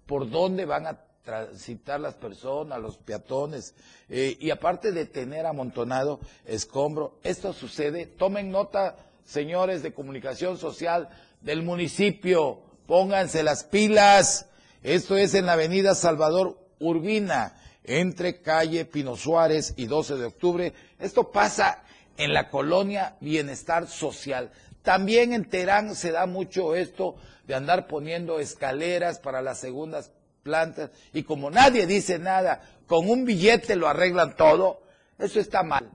por 0.07 0.31
donde 0.31 0.64
van 0.64 0.87
a 0.87 1.00
transitar 1.25 2.00
las 2.00 2.14
personas, 2.14 2.81
los 2.81 2.97
peatones, 2.97 3.75
eh, 4.09 4.37
y 4.38 4.50
aparte 4.50 4.93
de 4.93 5.05
tener 5.05 5.47
amontonado 5.47 6.21
escombro, 6.47 7.19
esto 7.25 7.52
sucede, 7.52 8.07
tomen 8.07 8.50
nota, 8.50 8.97
señores 9.25 9.83
de 9.83 9.93
comunicación 9.93 10.57
social 10.57 11.09
del 11.43 11.62
municipio, 11.62 12.62
pónganse 12.87 13.43
las 13.43 13.64
pilas, 13.64 14.48
esto 14.82 15.16
es 15.16 15.35
en 15.35 15.47
la 15.47 15.52
avenida 15.52 15.94
Salvador 15.94 16.58
Urbina, 16.78 17.54
entre 17.85 18.40
calle 18.40 18.85
Pino 18.85 19.16
Suárez 19.16 19.75
y 19.76 19.87
12 19.87 20.16
de 20.16 20.26
octubre. 20.26 20.73
Esto 20.99 21.30
pasa 21.30 21.82
en 22.16 22.32
la 22.32 22.50
colonia 22.50 23.16
Bienestar 23.20 23.88
Social. 23.88 24.50
También 24.82 25.32
en 25.32 25.49
Terán 25.49 25.94
se 25.94 26.12
da 26.12 26.26
mucho 26.26 26.75
esto 26.75 27.16
de 27.47 27.54
andar 27.54 27.87
poniendo 27.87 28.40
escaleras 28.40 29.18
para 29.18 29.42
las 29.42 29.58
segundas 29.58 30.12
plantas, 30.42 30.90
y 31.12 31.25
como 31.25 31.50
nadie 31.50 31.87
dice 31.87 32.18
nada, 32.18 32.62
con 32.87 33.08
un 33.08 33.25
billete 33.25 33.76
lo 33.76 33.88
arreglan 33.88 34.37
todo, 34.37 34.82
eso 35.18 35.40
está 35.40 35.62
mal, 35.62 35.90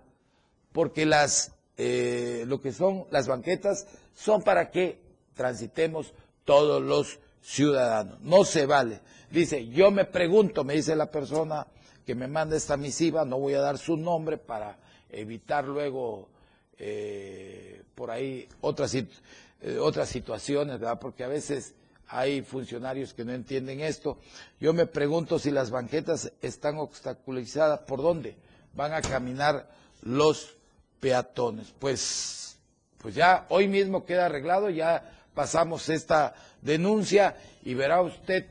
porque 0.72 1.06
las, 1.06 1.54
eh, 1.78 2.44
lo 2.48 2.62
que 2.62 2.72
son 2.72 3.06
las 3.10 3.28
banquetas 3.28 3.88
son 4.14 4.44
para 4.44 4.70
que 4.70 5.02
transitemos 5.34 6.14
todos 6.44 6.82
los 6.82 7.20
ciudadanos, 7.44 8.20
no 8.22 8.46
se 8.46 8.66
vale. 8.66 9.02
Dice, 9.30 9.68
yo 9.68 9.92
me 9.92 10.06
pregunto, 10.06 10.64
me 10.64 10.76
dice 10.76 10.96
la 10.96 11.12
persona 11.12 11.68
que 12.06 12.16
me 12.16 12.28
manda 12.28 12.56
esta 12.56 12.78
misiva, 12.78 13.26
no 13.26 13.40
voy 13.40 13.54
a 13.54 13.62
dar 13.62 13.78
su 13.78 13.98
nombre 13.98 14.38
para 14.38 14.78
evitar 15.10 15.66
luego 15.66 16.30
eh, 16.78 17.84
por 17.96 18.12
ahí 18.12 18.48
otras, 18.62 18.96
eh, 18.96 19.08
otras 19.80 20.10
situaciones, 20.10 20.80
¿verdad? 20.80 21.00
Porque 21.00 21.24
a 21.24 21.28
veces 21.28 21.76
hay 22.08 22.42
funcionarios 22.42 23.14
que 23.14 23.26
no 23.26 23.34
entienden 23.34 23.80
esto. 23.80 24.18
Yo 24.60 24.74
me 24.74 24.86
pregunto 24.86 25.40
si 25.40 25.52
las 25.52 25.70
banquetas 25.70 26.32
están 26.42 26.78
obstaculizadas, 26.78 27.82
¿por 27.82 28.02
dónde 28.02 28.36
van 28.74 28.94
a 28.94 29.02
caminar 29.02 29.70
los 30.02 30.56
peatones? 31.00 31.74
Pues, 31.80 32.58
pues 33.00 33.16
ya 33.16 33.46
hoy 33.50 33.68
mismo 33.68 34.06
queda 34.06 34.28
arreglado, 34.28 34.70
ya 34.70 35.10
pasamos 35.34 35.90
esta 35.90 36.36
denuncia 36.64 37.36
y 37.64 37.74
verá 37.74 38.02
usted 38.02 38.46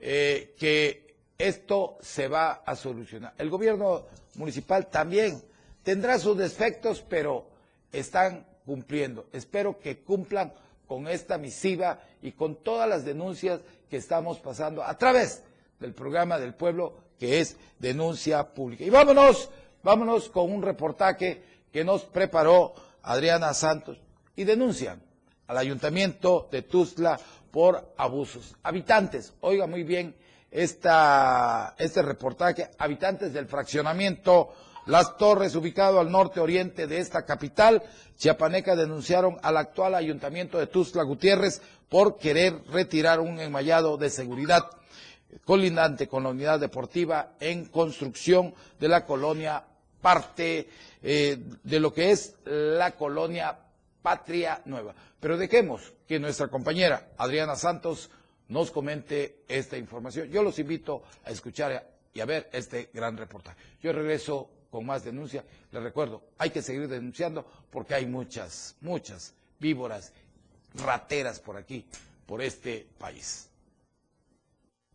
eh, 0.00 0.54
que 0.58 1.14
esto 1.38 1.98
se 2.00 2.28
va 2.28 2.62
a 2.64 2.76
solucionar. 2.76 3.34
El 3.38 3.50
gobierno 3.50 4.06
municipal 4.36 4.86
también 4.86 5.42
tendrá 5.82 6.18
sus 6.18 6.36
defectos, 6.36 7.04
pero 7.08 7.46
están 7.92 8.46
cumpliendo. 8.64 9.26
Espero 9.32 9.78
que 9.78 9.98
cumplan 9.98 10.52
con 10.86 11.08
esta 11.08 11.38
misiva 11.38 12.00
y 12.22 12.32
con 12.32 12.56
todas 12.56 12.88
las 12.88 13.04
denuncias 13.04 13.60
que 13.90 13.96
estamos 13.96 14.38
pasando 14.38 14.82
a 14.82 14.96
través 14.96 15.42
del 15.80 15.92
programa 15.92 16.38
del 16.38 16.54
pueblo 16.54 16.94
que 17.18 17.40
es 17.40 17.56
denuncia 17.78 18.54
pública. 18.54 18.84
Y 18.84 18.90
vámonos, 18.90 19.50
vámonos 19.82 20.28
con 20.28 20.50
un 20.52 20.62
reportaje 20.62 21.42
que 21.72 21.84
nos 21.84 22.04
preparó 22.04 22.74
Adriana 23.02 23.52
Santos 23.54 23.98
y 24.34 24.44
denuncian 24.44 25.05
al 25.46 25.58
ayuntamiento 25.58 26.48
de 26.50 26.62
Tuzla 26.62 27.18
por 27.50 27.94
abusos. 27.96 28.54
Habitantes, 28.62 29.32
oiga 29.40 29.66
muy 29.66 29.82
bien 29.82 30.14
este 30.50 32.02
reportaje, 32.02 32.70
habitantes 32.78 33.32
del 33.32 33.46
fraccionamiento 33.46 34.52
Las 34.86 35.16
Torres, 35.16 35.54
ubicado 35.56 35.98
al 35.98 36.10
norte 36.10 36.40
oriente 36.40 36.86
de 36.86 36.98
esta 36.98 37.24
capital, 37.24 37.82
chiapaneca, 38.16 38.76
denunciaron 38.76 39.36
al 39.42 39.56
actual 39.56 39.94
ayuntamiento 39.94 40.58
de 40.58 40.68
Tuzla 40.68 41.02
Gutiérrez 41.02 41.60
por 41.88 42.18
querer 42.18 42.62
retirar 42.70 43.20
un 43.20 43.40
enmayado 43.40 43.96
de 43.96 44.10
seguridad 44.10 44.64
colindante 45.44 46.08
con 46.08 46.22
la 46.22 46.30
unidad 46.30 46.60
deportiva 46.60 47.32
en 47.40 47.66
construcción 47.66 48.54
de 48.78 48.88
la 48.88 49.04
colonia 49.04 49.64
parte 50.00 50.68
eh, 51.02 51.36
de 51.62 51.80
lo 51.80 51.92
que 51.92 52.12
es 52.12 52.34
la 52.44 52.92
colonia 52.92 53.58
Patria 54.06 54.62
Nueva. 54.66 54.94
Pero 55.18 55.36
dejemos 55.36 55.92
que 56.06 56.20
nuestra 56.20 56.46
compañera 56.46 57.08
Adriana 57.18 57.56
Santos 57.56 58.08
nos 58.46 58.70
comente 58.70 59.42
esta 59.48 59.76
información. 59.76 60.30
Yo 60.30 60.44
los 60.44 60.60
invito 60.60 61.02
a 61.24 61.30
escuchar 61.30 61.90
y 62.14 62.20
a 62.20 62.24
ver 62.24 62.48
este 62.52 62.88
gran 62.94 63.16
reportaje. 63.16 63.56
Yo 63.82 63.92
regreso 63.92 64.48
con 64.70 64.86
más 64.86 65.02
denuncia. 65.02 65.44
Les 65.72 65.82
recuerdo, 65.82 66.22
hay 66.38 66.50
que 66.50 66.62
seguir 66.62 66.86
denunciando 66.86 67.44
porque 67.68 67.96
hay 67.96 68.06
muchas, 68.06 68.76
muchas 68.80 69.34
víboras, 69.58 70.12
rateras 70.76 71.40
por 71.40 71.56
aquí, 71.56 71.84
por 72.26 72.42
este 72.42 72.86
país. 72.98 73.50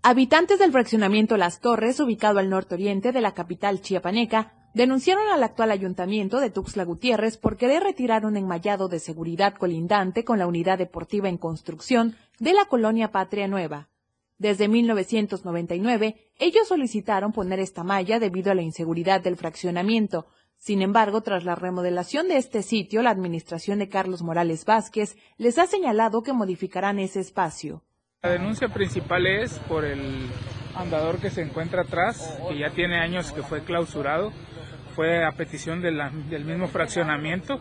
Habitantes 0.03 0.58
del 0.58 0.72
fraccionamiento 0.72 1.36
Las 1.36 1.60
Torres, 1.60 2.00
ubicado 2.00 2.39
al 2.39 2.50
norte 2.50 2.75
oriente 2.75 3.12
de 3.12 3.20
la 3.20 3.34
capital 3.34 3.82
chiapaneca, 3.82 4.61
denunciaron 4.73 5.27
al 5.29 5.43
actual 5.43 5.71
ayuntamiento 5.71 6.39
de 6.39 6.49
Tuxtla 6.49 6.83
Gutiérrez 6.83 7.37
por 7.37 7.57
querer 7.57 7.83
retirar 7.83 8.25
un 8.25 8.37
enmayado 8.37 8.87
de 8.87 8.99
seguridad 8.99 9.53
colindante 9.55 10.23
con 10.23 10.39
la 10.39 10.47
unidad 10.47 10.77
deportiva 10.77 11.29
en 11.29 11.37
construcción 11.37 12.15
de 12.39 12.53
la 12.53 12.65
colonia 12.65 13.11
Patria 13.11 13.47
Nueva. 13.47 13.89
Desde 14.37 14.67
1999, 14.67 16.15
ellos 16.39 16.67
solicitaron 16.67 17.31
poner 17.31 17.59
esta 17.59 17.83
malla 17.83 18.19
debido 18.19 18.51
a 18.51 18.55
la 18.55 18.63
inseguridad 18.63 19.21
del 19.21 19.37
fraccionamiento. 19.37 20.25
Sin 20.57 20.81
embargo, 20.81 21.21
tras 21.21 21.43
la 21.43 21.55
remodelación 21.55 22.27
de 22.27 22.37
este 22.37 22.63
sitio, 22.63 23.03
la 23.03 23.11
administración 23.11 23.77
de 23.79 23.89
Carlos 23.89 24.23
Morales 24.23 24.65
Vázquez 24.65 25.15
les 25.37 25.59
ha 25.59 25.67
señalado 25.67 26.23
que 26.23 26.33
modificarán 26.33 26.97
ese 26.97 27.19
espacio. 27.19 27.83
La 28.23 28.31
denuncia 28.31 28.69
principal 28.69 29.27
es 29.27 29.59
por 29.67 29.85
el 29.85 30.01
andador 30.75 31.19
que 31.19 31.29
se 31.29 31.41
encuentra 31.41 31.81
atrás, 31.81 32.39
que 32.47 32.57
ya 32.57 32.69
tiene 32.71 32.99
años 32.99 33.31
que 33.31 33.43
fue 33.43 33.63
clausurado 33.63 34.31
fue 34.91 35.25
a 35.25 35.31
petición 35.31 35.81
de 35.81 35.91
del 36.29 36.45
mismo 36.45 36.67
fraccionamiento, 36.67 37.60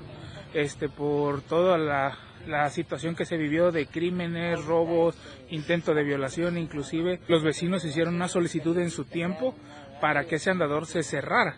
este, 0.54 0.88
por 0.88 1.42
toda 1.42 1.78
la 1.78 2.70
situación 2.70 3.14
que 3.14 3.24
se 3.24 3.36
vivió 3.36 3.72
de 3.72 3.86
crímenes, 3.86 4.64
robos, 4.64 5.16
intento 5.50 5.94
de 5.94 6.04
violación, 6.04 6.58
inclusive 6.58 7.20
los 7.28 7.42
vecinos 7.42 7.84
hicieron 7.84 8.14
una 8.14 8.28
solicitud 8.28 8.78
en 8.78 8.90
su 8.90 9.04
tiempo 9.04 9.54
para 10.00 10.24
que 10.24 10.36
ese 10.36 10.50
andador 10.50 10.86
se 10.86 11.02
cerrara. 11.02 11.56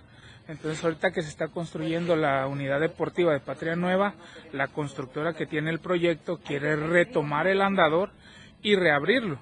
Entonces 0.49 0.83
ahorita 0.83 1.13
que 1.13 1.23
se 1.23 1.29
está 1.29 1.49
construyendo 1.49 2.17
la 2.17 2.47
unidad 2.47 2.81
deportiva 2.81 3.33
de 3.33 3.41
Patria 3.41 3.77
Nueva, 3.77 4.15
la 4.53 4.69
constructora 4.69 5.35
que 5.35 5.47
tiene 5.47 5.71
el 5.71 5.79
proyecto 5.79 6.39
quiere 6.39 6.77
retomar 6.77 7.47
el 7.47 7.63
andador 7.63 8.11
y 8.61 8.75
reabrirlo. 8.75 9.39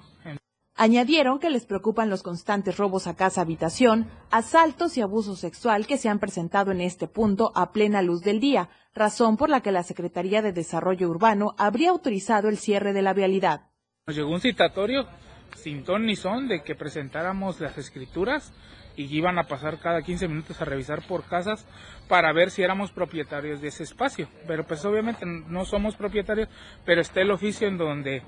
Añadieron 0.83 1.37
que 1.37 1.51
les 1.51 1.67
preocupan 1.67 2.09
los 2.09 2.23
constantes 2.23 2.75
robos 2.75 3.05
a 3.05 3.15
casa 3.15 3.41
habitación, 3.41 4.09
asaltos 4.31 4.97
y 4.97 5.01
abuso 5.01 5.35
sexual 5.35 5.85
que 5.85 5.99
se 5.99 6.09
han 6.09 6.17
presentado 6.17 6.71
en 6.71 6.81
este 6.81 7.07
punto 7.07 7.51
a 7.53 7.71
plena 7.71 8.01
luz 8.01 8.23
del 8.23 8.39
día, 8.39 8.67
razón 8.95 9.37
por 9.37 9.51
la 9.51 9.61
que 9.61 9.71
la 9.71 9.83
Secretaría 9.83 10.41
de 10.41 10.53
Desarrollo 10.53 11.07
Urbano 11.07 11.53
habría 11.59 11.91
autorizado 11.91 12.49
el 12.49 12.57
cierre 12.57 12.93
de 12.93 13.03
la 13.03 13.13
vialidad. 13.13 13.69
Nos 14.07 14.15
llegó 14.15 14.31
un 14.31 14.41
citatorio 14.41 15.05
sin 15.53 15.83
ton 15.83 16.07
ni 16.07 16.15
son 16.15 16.47
de 16.47 16.63
que 16.63 16.73
presentáramos 16.73 17.59
las 17.59 17.77
escrituras 17.77 18.51
y 18.95 19.03
iban 19.15 19.37
a 19.37 19.43
pasar 19.43 19.77
cada 19.77 20.01
15 20.01 20.29
minutos 20.29 20.59
a 20.59 20.65
revisar 20.65 21.05
por 21.07 21.25
casas 21.25 21.63
para 22.07 22.33
ver 22.33 22.49
si 22.49 22.63
éramos 22.63 22.91
propietarios 22.91 23.61
de 23.61 23.67
ese 23.67 23.83
espacio. 23.83 24.27
Pero 24.47 24.65
pues 24.65 24.83
obviamente 24.83 25.27
no 25.27 25.63
somos 25.63 25.95
propietarios, 25.95 26.49
pero 26.85 27.01
está 27.01 27.21
el 27.21 27.29
oficio 27.29 27.67
en 27.67 27.77
donde 27.77 28.23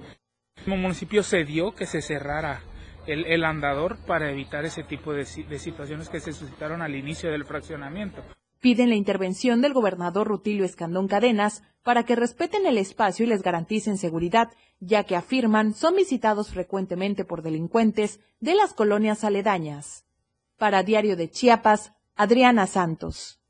el 0.71 0.81
municipio 0.81 1.23
cedió 1.23 1.73
que 1.75 1.85
se 1.85 2.01
cerrara 2.01 2.61
el, 3.07 3.43
andador 3.43 3.97
para 4.05 4.31
evitar 4.31 4.65
ese 4.65 4.83
tipo 4.83 5.13
de, 5.13 5.25
situaciones 5.25 6.09
que 6.09 6.19
se 6.19 6.33
suscitaron 6.33 6.81
al 6.81 6.95
inicio 6.95 7.31
del 7.31 7.45
fraccionamiento. 7.45 8.23
Piden 8.59 8.89
la 8.89 8.95
intervención 8.95 9.61
del 9.61 9.73
gobernador 9.73 10.27
Rutilio 10.27 10.63
Escandón 10.63 11.07
Cadenas 11.07 11.63
para 11.83 12.03
que 12.03 12.15
respeten 12.15 12.65
el 12.65 12.77
espacio 12.77 13.25
y 13.25 13.29
les 13.29 13.43
garanticen 13.43 13.97
seguridad, 13.97 14.51
ya 14.79 15.03
que 15.03 15.17
afirman 15.17 15.73
son 15.73 15.97
visitados 15.97 16.49
frecuentemente 16.49 17.25
por 17.25 17.41
delincuentes 17.41 18.21
de 18.39 18.55
las 18.55 18.73
colonias 18.73 19.25
aledañas. 19.25 20.05
Para 20.57 20.83
Diario 20.83 21.17
de 21.17 21.29
Chiapas, 21.29 21.91
Adriana 22.15 22.67
Santos. 22.67 23.41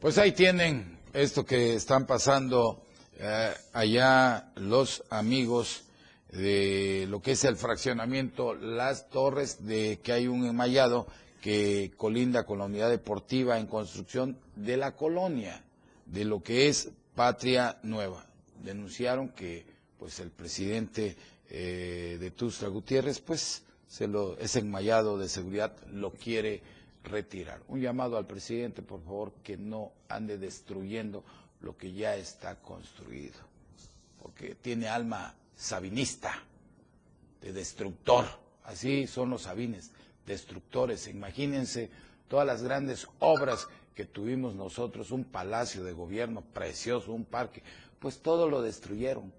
Pues 0.00 0.18
ahí 0.18 0.32
tienen 0.32 0.98
esto 1.12 1.44
que 1.44 1.74
están 1.74 2.06
pasando 2.06 2.84
eh, 3.20 3.52
allá 3.72 4.50
los 4.56 5.04
amigos 5.10 5.84
de 6.32 7.06
lo 7.08 7.20
que 7.20 7.32
es 7.32 7.44
el 7.44 7.56
fraccionamiento 7.56 8.54
Las 8.54 9.08
Torres, 9.10 9.64
de 9.66 10.00
que 10.02 10.12
hay 10.12 10.26
un 10.26 10.46
enmayado 10.46 11.06
que 11.42 11.92
colinda 11.96 12.44
con 12.44 12.58
la 12.58 12.64
unidad 12.64 12.88
deportiva 12.88 13.58
en 13.58 13.66
construcción 13.66 14.38
de 14.56 14.76
la 14.78 14.96
colonia, 14.96 15.62
de 16.06 16.24
lo 16.24 16.42
que 16.42 16.68
es 16.68 16.90
Patria 17.14 17.78
Nueva. 17.82 18.24
Denunciaron 18.64 19.28
que 19.30 19.66
pues 19.98 20.20
el 20.20 20.30
presidente 20.30 21.16
eh, 21.50 22.16
de 22.18 22.30
Tustra 22.30 22.68
Gutiérrez, 22.68 23.20
pues 23.20 23.62
se 23.86 24.08
lo, 24.08 24.38
ese 24.38 24.60
enmayado 24.60 25.18
de 25.18 25.28
seguridad 25.28 25.76
lo 25.92 26.12
quiere 26.12 26.62
retirar. 27.04 27.60
Un 27.68 27.80
llamado 27.80 28.16
al 28.16 28.26
presidente, 28.26 28.80
por 28.80 29.02
favor, 29.04 29.32
que 29.42 29.58
no 29.58 29.92
ande 30.08 30.38
destruyendo 30.38 31.24
lo 31.60 31.76
que 31.76 31.92
ya 31.92 32.16
está 32.16 32.56
construido, 32.56 33.38
porque 34.22 34.54
tiene 34.54 34.88
alma 34.88 35.34
sabinista, 35.56 36.42
de 37.40 37.52
destructor, 37.52 38.26
así 38.64 39.06
son 39.06 39.30
los 39.30 39.42
sabines, 39.42 39.90
destructores. 40.26 41.08
Imagínense 41.08 41.90
todas 42.28 42.46
las 42.46 42.62
grandes 42.62 43.08
obras 43.18 43.68
que 43.94 44.04
tuvimos 44.04 44.54
nosotros, 44.54 45.10
un 45.10 45.24
palacio 45.24 45.84
de 45.84 45.92
gobierno 45.92 46.42
precioso, 46.52 47.12
un 47.12 47.24
parque, 47.24 47.62
pues 47.98 48.20
todo 48.20 48.48
lo 48.48 48.62
destruyeron. 48.62 49.32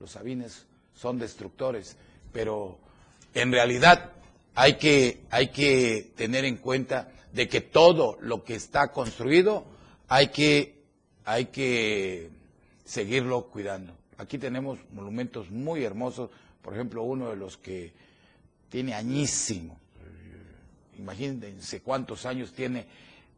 Los 0.00 0.12
sabines 0.12 0.66
son 0.94 1.18
destructores, 1.18 1.96
pero 2.32 2.78
en 3.34 3.52
realidad 3.52 4.12
hay 4.54 4.76
que, 4.76 5.22
hay 5.30 5.48
que 5.48 6.12
tener 6.16 6.44
en 6.44 6.56
cuenta 6.56 7.12
de 7.32 7.48
que 7.48 7.60
todo 7.60 8.18
lo 8.20 8.44
que 8.44 8.54
está 8.54 8.92
construido 8.92 9.64
hay 10.08 10.28
que 10.28 10.82
hay 11.24 11.46
que 11.46 12.30
seguirlo 12.84 13.44
cuidando. 13.48 13.94
Aquí 14.22 14.38
tenemos 14.38 14.78
monumentos 14.92 15.50
muy 15.50 15.82
hermosos, 15.82 16.30
por 16.62 16.74
ejemplo, 16.74 17.02
uno 17.02 17.30
de 17.30 17.36
los 17.36 17.56
que 17.56 17.92
tiene 18.68 18.94
añísimo. 18.94 19.78
Imagínense 20.96 21.80
cuántos 21.80 22.24
años 22.24 22.52
tiene 22.52 22.86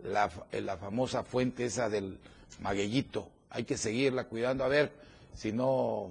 la, 0.03 0.29
famosa 0.29 1.25
fuente 1.25 1.65
esa 1.65 1.89
del 1.89 2.19
maguellito. 2.61 3.31
Hay 3.49 3.65
que 3.65 3.79
seguirla 3.79 4.25
cuidando, 4.25 4.63
a 4.63 4.69
ver 4.69 4.93
si 5.35 5.53
no 5.53 6.11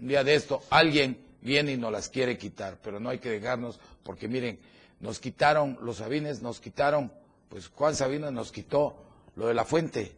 un 0.00 0.08
día 0.08 0.24
de 0.24 0.34
esto 0.34 0.62
alguien 0.70 1.16
viene 1.40 1.72
y 1.72 1.76
nos 1.76 1.92
las 1.92 2.08
quiere 2.08 2.36
quitar, 2.36 2.78
pero 2.82 2.98
no 2.98 3.10
hay 3.10 3.20
que 3.20 3.30
dejarnos, 3.30 3.78
porque 4.02 4.26
miren, 4.26 4.58
nos 4.98 5.20
quitaron 5.20 5.78
los 5.82 5.98
Sabines, 5.98 6.42
nos 6.42 6.58
quitaron, 6.60 7.12
pues 7.48 7.68
Juan 7.68 7.94
Sabines 7.94 8.32
nos 8.32 8.50
quitó 8.50 8.96
lo 9.36 9.46
de 9.46 9.54
la 9.54 9.64
fuente, 9.64 10.12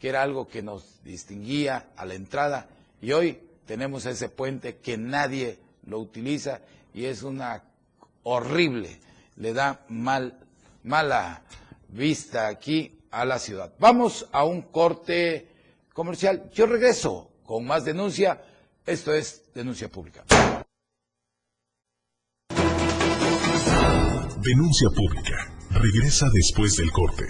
que 0.00 0.08
era 0.08 0.22
algo 0.22 0.48
que 0.48 0.62
nos 0.62 1.02
distinguía 1.04 1.90
a 1.96 2.04
la 2.04 2.14
entrada, 2.14 2.68
y 3.00 3.12
hoy 3.12 3.40
tenemos 3.66 4.06
ese 4.06 4.28
puente 4.28 4.78
que 4.78 4.96
nadie 4.96 5.58
lo 5.86 5.98
utiliza 5.98 6.60
y 6.94 7.04
es 7.04 7.22
una 7.22 7.62
horrible, 8.22 9.00
le 9.36 9.52
da 9.52 9.84
mal, 9.88 10.38
mala 10.82 11.42
vista 11.88 12.48
aquí 12.48 12.98
a 13.10 13.24
la 13.24 13.38
ciudad. 13.38 13.72
Vamos 13.78 14.26
a 14.32 14.44
un 14.44 14.62
corte 14.62 15.48
comercial. 15.92 16.50
Yo 16.54 16.66
regreso 16.66 17.30
con 17.44 17.66
más 17.66 17.84
denuncia. 17.84 18.42
Esto 18.84 19.12
es 19.12 19.42
denuncia 19.54 19.88
pública. 19.88 20.24
Denuncia 24.42 24.88
pública. 24.90 25.52
Regresa 25.70 26.26
después 26.32 26.76
del 26.76 26.90
corte. 26.92 27.24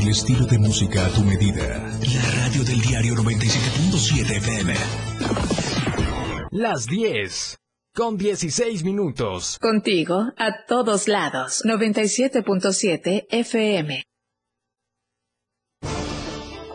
El 0.00 0.10
estilo 0.10 0.46
de 0.46 0.58
música 0.58 1.06
a 1.06 1.08
tu 1.08 1.24
medida. 1.24 1.66
La 2.14 2.44
radio 2.44 2.62
del 2.62 2.80
diario 2.80 3.14
97.7 3.16 4.36
FM. 4.36 4.74
Las 6.52 6.86
10. 6.86 7.56
Con 7.96 8.16
16 8.16 8.84
minutos. 8.84 9.58
Contigo 9.60 10.32
a 10.36 10.64
todos 10.68 11.08
lados. 11.08 11.62
97.7 11.64 13.26
FM. 13.28 14.04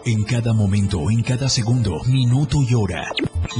En 0.05 0.23
cada 0.25 0.51
momento, 0.51 1.09
en 1.09 1.23
cada 1.23 1.47
segundo, 1.47 2.03
minuto 2.03 2.57
y 2.61 2.73
hora, 2.73 3.09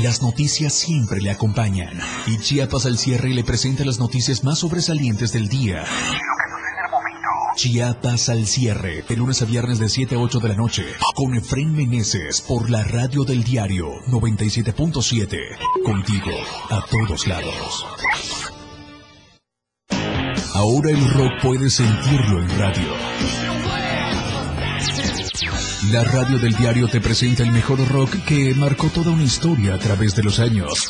las 0.03 0.22
noticias 0.22 0.74
siempre 0.74 1.22
le 1.22 1.32
acompañan. 1.32 2.01
Y 2.27 2.38
Chiapas 2.38 2.86
al 2.86 2.98
cierre 2.98 3.29
le 3.29 3.46
presenta 3.46 3.86
las 3.86 3.98
noticias 3.98 4.43
más 4.43 4.60
sobresalientes 4.60 5.32
del 5.32 5.48
día. 5.48 5.86
Chiapas 7.56 8.30
al 8.30 8.48
cierre, 8.48 9.04
de 9.08 9.16
lunes 9.16 9.42
a 9.42 9.46
viernes 9.46 9.80
de 9.80 9.88
7 9.88 10.16
a 10.16 10.18
8 10.18 10.40
de 10.40 10.50
la 10.50 10.56
noche, 10.56 10.84
con 11.16 11.36
Efren 11.36 11.76
Meneses 11.76 12.42
por 12.42 12.70
la 12.70 12.84
radio 12.84 13.24
del 13.24 13.44
diario 13.44 13.88
97.7. 14.08 15.38
Contigo, 15.84 16.32
a 16.70 16.84
todos 16.90 17.28
lados. 17.28 17.86
Ahora 20.54 20.92
el 20.92 21.10
rock 21.10 21.32
puede 21.42 21.70
sentirlo 21.70 22.42
en 22.42 22.60
radio. 22.60 22.94
La 25.92 26.04
radio 26.04 26.40
del 26.40 26.56
diario 26.56 26.88
te 26.88 27.02
presenta 27.02 27.44
el 27.44 27.52
mejor 27.52 27.86
rock 27.90 28.16
que 28.26 28.54
marcó 28.56 28.88
toda 28.88 29.12
una 29.12 29.24
historia 29.24 29.76
a 29.76 29.80
través 29.80 30.16
de 30.16 30.24
los 30.24 30.40
años. 30.40 30.90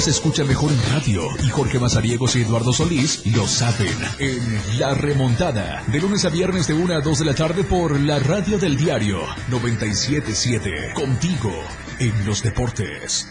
Se 0.00 0.10
escucha 0.12 0.44
mejor 0.44 0.72
en 0.72 0.82
radio 0.94 1.28
y 1.44 1.50
Jorge 1.50 1.78
Mazariegos 1.78 2.34
y 2.34 2.40
Eduardo 2.40 2.72
Solís 2.72 3.26
lo 3.26 3.46
saben 3.46 3.94
en 4.18 4.78
La 4.78 4.94
Remontada, 4.94 5.84
de 5.88 6.00
lunes 6.00 6.24
a 6.24 6.30
viernes 6.30 6.66
de 6.66 6.72
1 6.72 6.94
a 6.94 7.00
2 7.02 7.18
de 7.18 7.24
la 7.26 7.34
tarde 7.34 7.64
por 7.64 8.00
la 8.00 8.18
radio 8.18 8.56
del 8.56 8.78
diario 8.78 9.20
977, 9.50 10.94
contigo 10.94 11.52
en 11.98 12.24
los 12.24 12.42
deportes. 12.42 13.28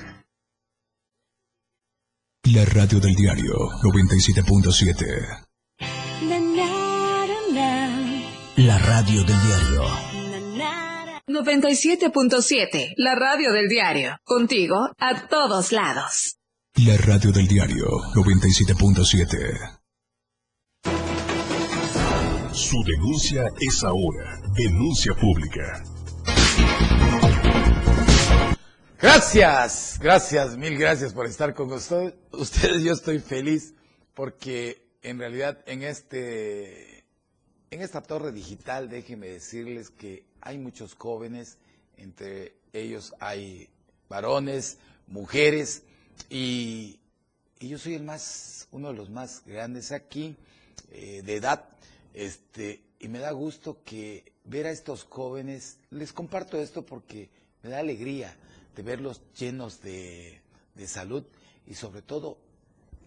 La 2.44 2.66
radio 2.66 3.00
del 3.00 3.16
diario 3.16 3.54
97.7. 3.82 5.48
La 8.58 8.78
radio 8.78 9.24
del 9.24 9.42
diario 9.42 9.86
97.7, 11.28 12.94
la 12.98 13.16
radio 13.16 13.54
del 13.54 13.68
diario. 13.68 14.18
Contigo 14.24 14.92
a 15.00 15.28
todos 15.28 15.72
lados. 15.72 16.39
La 16.86 16.96
radio 16.96 17.32
del 17.34 17.46
diario 17.46 17.88
97.7. 18.14 19.80
Su 22.54 22.82
denuncia 22.86 23.52
es 23.60 23.84
ahora. 23.84 24.40
Denuncia 24.56 25.14
pública. 25.14 25.84
Gracias, 28.98 30.00
gracias, 30.02 30.56
mil 30.56 30.78
gracias 30.78 31.14
por 31.14 31.26
estar 31.26 31.54
con 31.54 31.70
ustedes. 31.74 32.14
Ustedes, 32.32 32.82
yo 32.82 32.94
estoy 32.94 33.20
feliz 33.20 33.74
porque 34.14 34.82
en 35.02 35.20
realidad 35.20 35.62
en 35.66 35.84
este, 35.84 37.04
en 37.72 37.82
esta 37.82 38.02
torre 38.02 38.32
digital, 38.32 38.88
déjenme 38.88 39.28
decirles 39.28 39.90
que 39.90 40.24
hay 40.40 40.58
muchos 40.58 40.96
jóvenes, 40.96 41.58
entre 41.98 42.56
ellos 42.72 43.14
hay 43.20 43.68
varones, 44.08 44.78
mujeres, 45.08 45.84
y, 46.30 47.00
yo 47.60 47.78
soy 47.78 47.96
el 47.96 48.04
más, 48.04 48.68
uno 48.72 48.90
de 48.90 48.94
los 48.96 49.10
más 49.10 49.44
grandes 49.46 49.92
aquí, 49.92 50.36
eh, 50.92 51.22
de 51.24 51.36
edad, 51.36 51.66
este, 52.14 52.82
y 53.00 53.08
me 53.08 53.20
da 53.20 53.32
gusto 53.32 53.82
que 53.84 54.32
ver 54.46 54.66
a 54.66 54.72
estos 54.72 55.04
jóvenes, 55.04 55.78
les 55.92 56.14
comparto 56.14 56.58
esto 56.60 56.86
porque 56.86 57.30
me 57.62 57.70
da 57.70 57.80
alegría 57.80 58.36
de 58.76 58.84
verlos 58.84 59.22
llenos 59.38 59.82
de, 59.82 60.42
de 60.76 60.88
salud 60.88 61.24
y 61.68 61.76
sobre 61.76 62.02
todo 62.02 62.38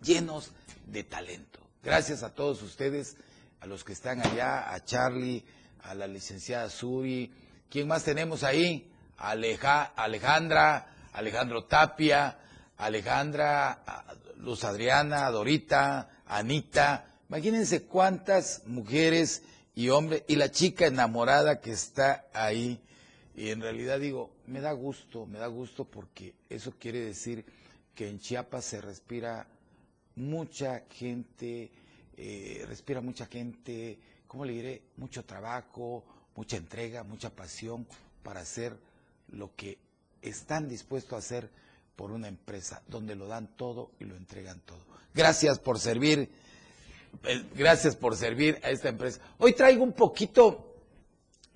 llenos 0.03 0.51
de 0.87 1.05
talento. 1.05 1.61
Gracias 1.83 2.23
a 2.23 2.35
todos 2.35 2.63
ustedes, 2.63 3.17
a 3.61 3.67
los 3.67 3.85
que 3.85 3.93
están 3.93 4.21
allá, 4.21 4.73
a 4.73 4.85
Charlie, 4.85 5.45
a 5.83 5.95
la 5.95 6.07
licenciada 6.07 6.69
Suri. 6.69 7.33
¿Quién 7.71 7.89
más 7.89 8.05
tenemos 8.05 8.45
ahí? 8.45 8.91
Aleja, 9.17 9.85
Alejandra, 9.97 11.09
Alejandro 11.13 11.65
Tapia, 11.65 12.39
Alejandra, 12.83 14.05
Luz 14.39 14.65
Adriana, 14.65 15.31
Dorita, 15.31 16.23
Anita. 16.27 17.21
Imagínense 17.29 17.85
cuántas 17.85 18.63
mujeres 18.67 19.43
y 19.75 19.89
hombres 19.91 20.25
y 20.27 20.35
la 20.35 20.51
chica 20.51 20.87
enamorada 20.87 21.61
que 21.61 21.71
está 21.71 22.27
ahí. 22.35 22.81
Y 23.37 23.51
en 23.51 23.61
realidad 23.61 24.01
digo, 24.01 24.33
me 24.47 24.61
da 24.61 24.73
gusto, 24.73 25.27
me 25.27 25.39
da 25.39 25.47
gusto 25.47 25.85
porque 25.85 26.35
eso 26.51 26.75
quiere 26.79 27.01
decir 27.01 27.45
que 27.95 28.09
en 28.09 28.19
Chiapas 28.19 28.65
se 28.65 28.81
respira 28.81 29.47
mucha 30.17 30.83
gente, 30.91 31.71
eh, 32.17 32.65
respira 32.67 33.01
mucha 33.01 33.27
gente, 33.27 33.99
¿cómo 34.27 34.45
le 34.45 34.55
diré? 34.55 34.83
Mucho 34.97 35.25
trabajo, 35.25 36.05
mucha 36.35 36.57
entrega, 36.57 37.05
mucha 37.05 37.31
pasión 37.31 37.87
para 38.25 38.41
hacer 38.41 38.77
lo 39.29 39.55
que 39.55 39.79
están 40.21 40.69
dispuestos 40.69 41.13
a 41.13 41.19
hacer 41.19 41.63
por 42.03 42.11
una 42.11 42.27
empresa, 42.27 42.83
donde 42.89 43.15
lo 43.15 43.29
dan 43.29 43.47
todo 43.57 43.93
y 44.01 44.07
lo 44.07 44.17
entregan 44.17 44.59
todo. 44.63 44.81
Gracias 45.15 45.61
por 45.61 45.79
servir, 45.79 46.33
eh, 47.23 47.45
gracias 47.55 47.95
por 47.95 48.17
servir 48.17 48.59
a 48.65 48.71
esta 48.71 48.89
empresa. 48.89 49.21
Hoy 49.39 49.53
traigo 49.53 49.85
un 49.85 49.93
poquito 49.93 50.75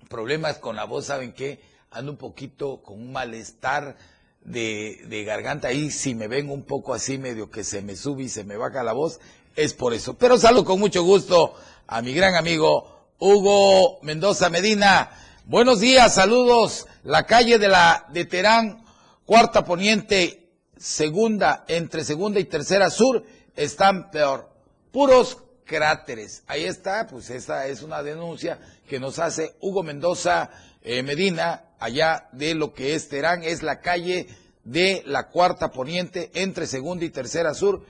problemas 0.07 0.57
con 0.59 0.77
la 0.77 0.85
voz, 0.85 1.07
¿saben 1.07 1.33
qué? 1.33 1.59
Ando 1.91 2.13
un 2.13 2.17
poquito 2.17 2.81
con 2.81 2.95
un 2.97 3.11
malestar 3.11 3.97
de, 4.39 5.23
garganta 5.27 5.67
ahí, 5.67 5.91
si 5.91 6.15
me 6.15 6.29
ven 6.29 6.49
un 6.49 6.63
poco 6.63 6.93
así, 6.93 7.17
medio 7.17 7.51
que 7.51 7.65
se 7.65 7.81
me 7.81 7.97
sube 7.97 8.23
y 8.23 8.29
se 8.29 8.45
me 8.45 8.55
baja 8.55 8.83
la 8.83 8.93
voz, 8.93 9.19
es 9.57 9.73
por 9.73 9.93
eso. 9.93 10.13
Pero 10.13 10.37
saludo 10.37 10.63
con 10.63 10.79
mucho 10.79 11.03
gusto 11.03 11.55
a 11.87 12.01
mi 12.01 12.13
gran 12.13 12.35
amigo 12.35 13.09
Hugo 13.19 13.99
Mendoza 14.01 14.49
Medina. 14.49 15.11
Buenos 15.43 15.81
días, 15.81 16.15
saludos. 16.15 16.87
La 17.03 17.25
calle 17.25 17.59
de 17.59 17.67
la 17.67 18.05
de 18.13 18.23
Terán, 18.23 18.86
cuarta 19.27 19.65
poniente, 19.65 20.49
segunda, 20.77 21.65
entre 21.67 22.05
segunda 22.05 22.39
y 22.39 22.45
tercera 22.45 22.89
sur, 22.89 23.25
están 23.57 24.09
peor. 24.09 24.49
Puros 24.91 25.37
cráteres. 25.65 26.43
Ahí 26.47 26.63
está, 26.63 27.05
pues 27.07 27.29
esa 27.29 27.67
es 27.67 27.83
una 27.83 28.01
denuncia 28.01 28.57
que 28.87 29.01
nos 29.01 29.19
hace 29.19 29.53
Hugo 29.59 29.83
Mendoza 29.83 30.49
eh, 30.81 31.03
Medina, 31.03 31.65
allá 31.77 32.29
de 32.31 32.55
lo 32.55 32.73
que 32.73 32.95
es 32.95 33.09
Terán, 33.09 33.43
es 33.43 33.63
la 33.63 33.81
calle 33.81 34.29
de 34.63 35.03
la 35.05 35.27
cuarta 35.27 35.71
poniente, 35.71 36.31
entre 36.33 36.65
segunda 36.65 37.03
y 37.03 37.09
tercera 37.09 37.53
sur, 37.53 37.83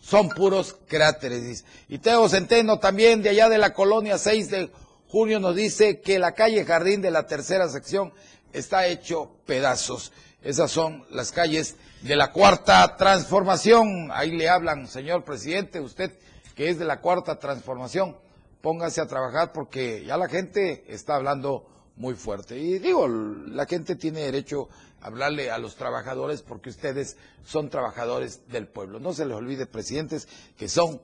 son 0.00 0.30
puros 0.30 0.76
cráteres. 0.88 1.66
Y 1.88 1.98
Teo 1.98 2.26
Centeno 2.26 2.78
también 2.78 3.20
de 3.20 3.28
allá 3.28 3.50
de 3.50 3.58
la 3.58 3.74
colonia 3.74 4.16
6 4.16 4.50
de 4.50 4.70
junio 5.08 5.40
nos 5.40 5.54
dice 5.54 6.00
que 6.00 6.18
la 6.18 6.32
calle 6.32 6.64
Jardín 6.64 7.02
de 7.02 7.10
la 7.10 7.26
tercera 7.26 7.68
sección 7.68 8.14
está 8.54 8.86
hecho 8.86 9.36
pedazos. 9.44 10.12
Esas 10.42 10.70
son 10.70 11.04
las 11.10 11.32
calles 11.32 11.76
de 12.02 12.16
la 12.16 12.32
cuarta 12.32 12.96
transformación. 12.96 14.10
Ahí 14.12 14.30
le 14.30 14.48
hablan, 14.48 14.86
señor 14.86 15.24
presidente, 15.24 15.80
usted 15.80 16.12
que 16.54 16.70
es 16.70 16.78
de 16.78 16.84
la 16.84 17.00
cuarta 17.00 17.38
transformación, 17.38 18.16
póngase 18.60 19.00
a 19.00 19.06
trabajar 19.06 19.52
porque 19.52 20.04
ya 20.04 20.16
la 20.16 20.28
gente 20.28 20.84
está 20.92 21.14
hablando 21.14 21.66
muy 21.94 22.14
fuerte. 22.14 22.58
Y 22.58 22.78
digo, 22.80 23.06
la 23.06 23.64
gente 23.66 23.94
tiene 23.94 24.22
derecho 24.22 24.68
a 25.00 25.06
hablarle 25.06 25.50
a 25.52 25.58
los 25.58 25.76
trabajadores 25.76 26.42
porque 26.42 26.70
ustedes 26.70 27.16
son 27.44 27.70
trabajadores 27.70 28.48
del 28.48 28.66
pueblo. 28.66 28.98
No 28.98 29.12
se 29.12 29.24
les 29.24 29.36
olvide, 29.36 29.66
presidentes, 29.66 30.26
que 30.56 30.68
son 30.68 31.00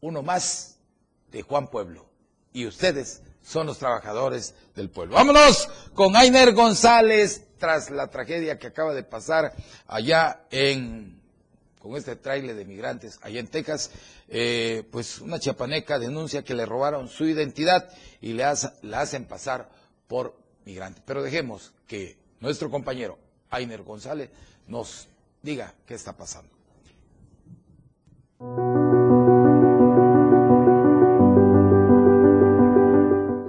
uno 0.00 0.22
más 0.22 0.76
de 1.30 1.40
Juan 1.40 1.68
Pueblo. 1.68 2.06
Y 2.52 2.66
ustedes 2.66 3.22
son 3.42 3.66
los 3.66 3.78
trabajadores 3.78 4.54
del 4.74 4.90
pueblo. 4.90 5.14
Vámonos 5.14 5.68
con 5.94 6.14
Ainer 6.14 6.52
González 6.52 7.42
tras 7.64 7.88
la 7.88 8.08
tragedia 8.08 8.58
que 8.58 8.66
acaba 8.66 8.92
de 8.92 9.04
pasar 9.04 9.54
allá 9.86 10.44
en 10.50 11.18
con 11.78 11.96
este 11.96 12.14
trailer 12.14 12.54
de 12.54 12.66
migrantes 12.66 13.18
allá 13.22 13.40
en 13.40 13.46
Texas, 13.46 13.90
eh, 14.28 14.86
pues 14.92 15.18
una 15.22 15.38
chiapaneca 15.38 15.98
denuncia 15.98 16.44
que 16.44 16.52
le 16.52 16.66
robaron 16.66 17.08
su 17.08 17.24
identidad 17.24 17.88
y 18.20 18.34
le 18.34 18.44
la 18.82 19.00
hacen 19.00 19.24
pasar 19.24 19.70
por 20.06 20.36
migrante. 20.66 21.00
Pero 21.06 21.22
dejemos 21.22 21.72
que 21.86 22.18
nuestro 22.38 22.70
compañero 22.70 23.18
Ainer 23.48 23.82
González 23.82 24.28
nos 24.66 25.08
diga 25.40 25.72
qué 25.86 25.94
está 25.94 26.14
pasando. 26.14 26.50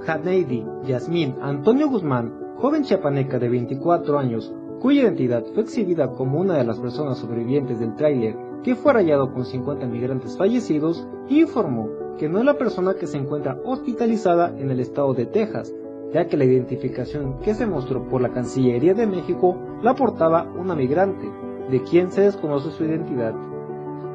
Janeidi 0.05 0.63
Yasmín 0.85 1.35
Antonio 1.41 1.89
Guzmán, 1.89 2.44
joven 2.57 2.83
chiapaneca 2.83 3.39
de 3.39 3.49
24 3.49 4.17
años, 4.17 4.53
cuya 4.79 5.03
identidad 5.03 5.43
fue 5.53 5.63
exhibida 5.63 6.11
como 6.11 6.39
una 6.39 6.57
de 6.57 6.63
las 6.63 6.79
personas 6.79 7.17
sobrevivientes 7.17 7.79
del 7.79 7.95
tráiler 7.95 8.35
que 8.63 8.75
fue 8.75 8.93
rayado 8.93 9.31
con 9.33 9.45
50 9.45 9.85
migrantes 9.87 10.37
fallecidos, 10.37 11.07
informó 11.29 11.89
que 12.17 12.29
no 12.29 12.39
es 12.39 12.45
la 12.45 12.57
persona 12.57 12.95
que 12.95 13.07
se 13.07 13.17
encuentra 13.17 13.59
hospitalizada 13.63 14.53
en 14.57 14.71
el 14.71 14.79
estado 14.79 15.13
de 15.13 15.25
Texas, 15.25 15.73
ya 16.13 16.27
que 16.27 16.37
la 16.37 16.45
identificación 16.45 17.39
que 17.39 17.53
se 17.53 17.65
mostró 17.65 18.07
por 18.07 18.21
la 18.21 18.29
Cancillería 18.29 18.93
de 18.93 19.05
México 19.05 19.57
la 19.81 19.95
portaba 19.95 20.43
una 20.57 20.75
migrante, 20.75 21.29
de 21.69 21.81
quien 21.83 22.11
se 22.11 22.21
desconoce 22.21 22.71
su 22.71 22.85
identidad. 22.85 23.33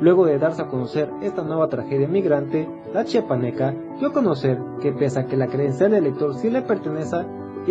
Luego 0.01 0.25
de 0.25 0.39
darse 0.39 0.63
a 0.63 0.69
conocer 0.69 1.11
esta 1.21 1.43
nueva 1.43 1.69
tragedia 1.69 2.09
migrante, 2.09 2.69
la 2.95 3.05
chiapaneca 3.05 3.75
dio 3.99 4.09
a 4.09 4.13
conocer 4.13 4.59
que 4.81 4.93
pese 4.93 5.21
a 5.21 5.27
que 5.27 5.37
la 5.37 5.49
credencial 5.49 5.91
del 5.91 6.07
elector 6.07 6.35
sí 6.35 6.49
le 6.49 6.63
pertenece, 6.63 7.19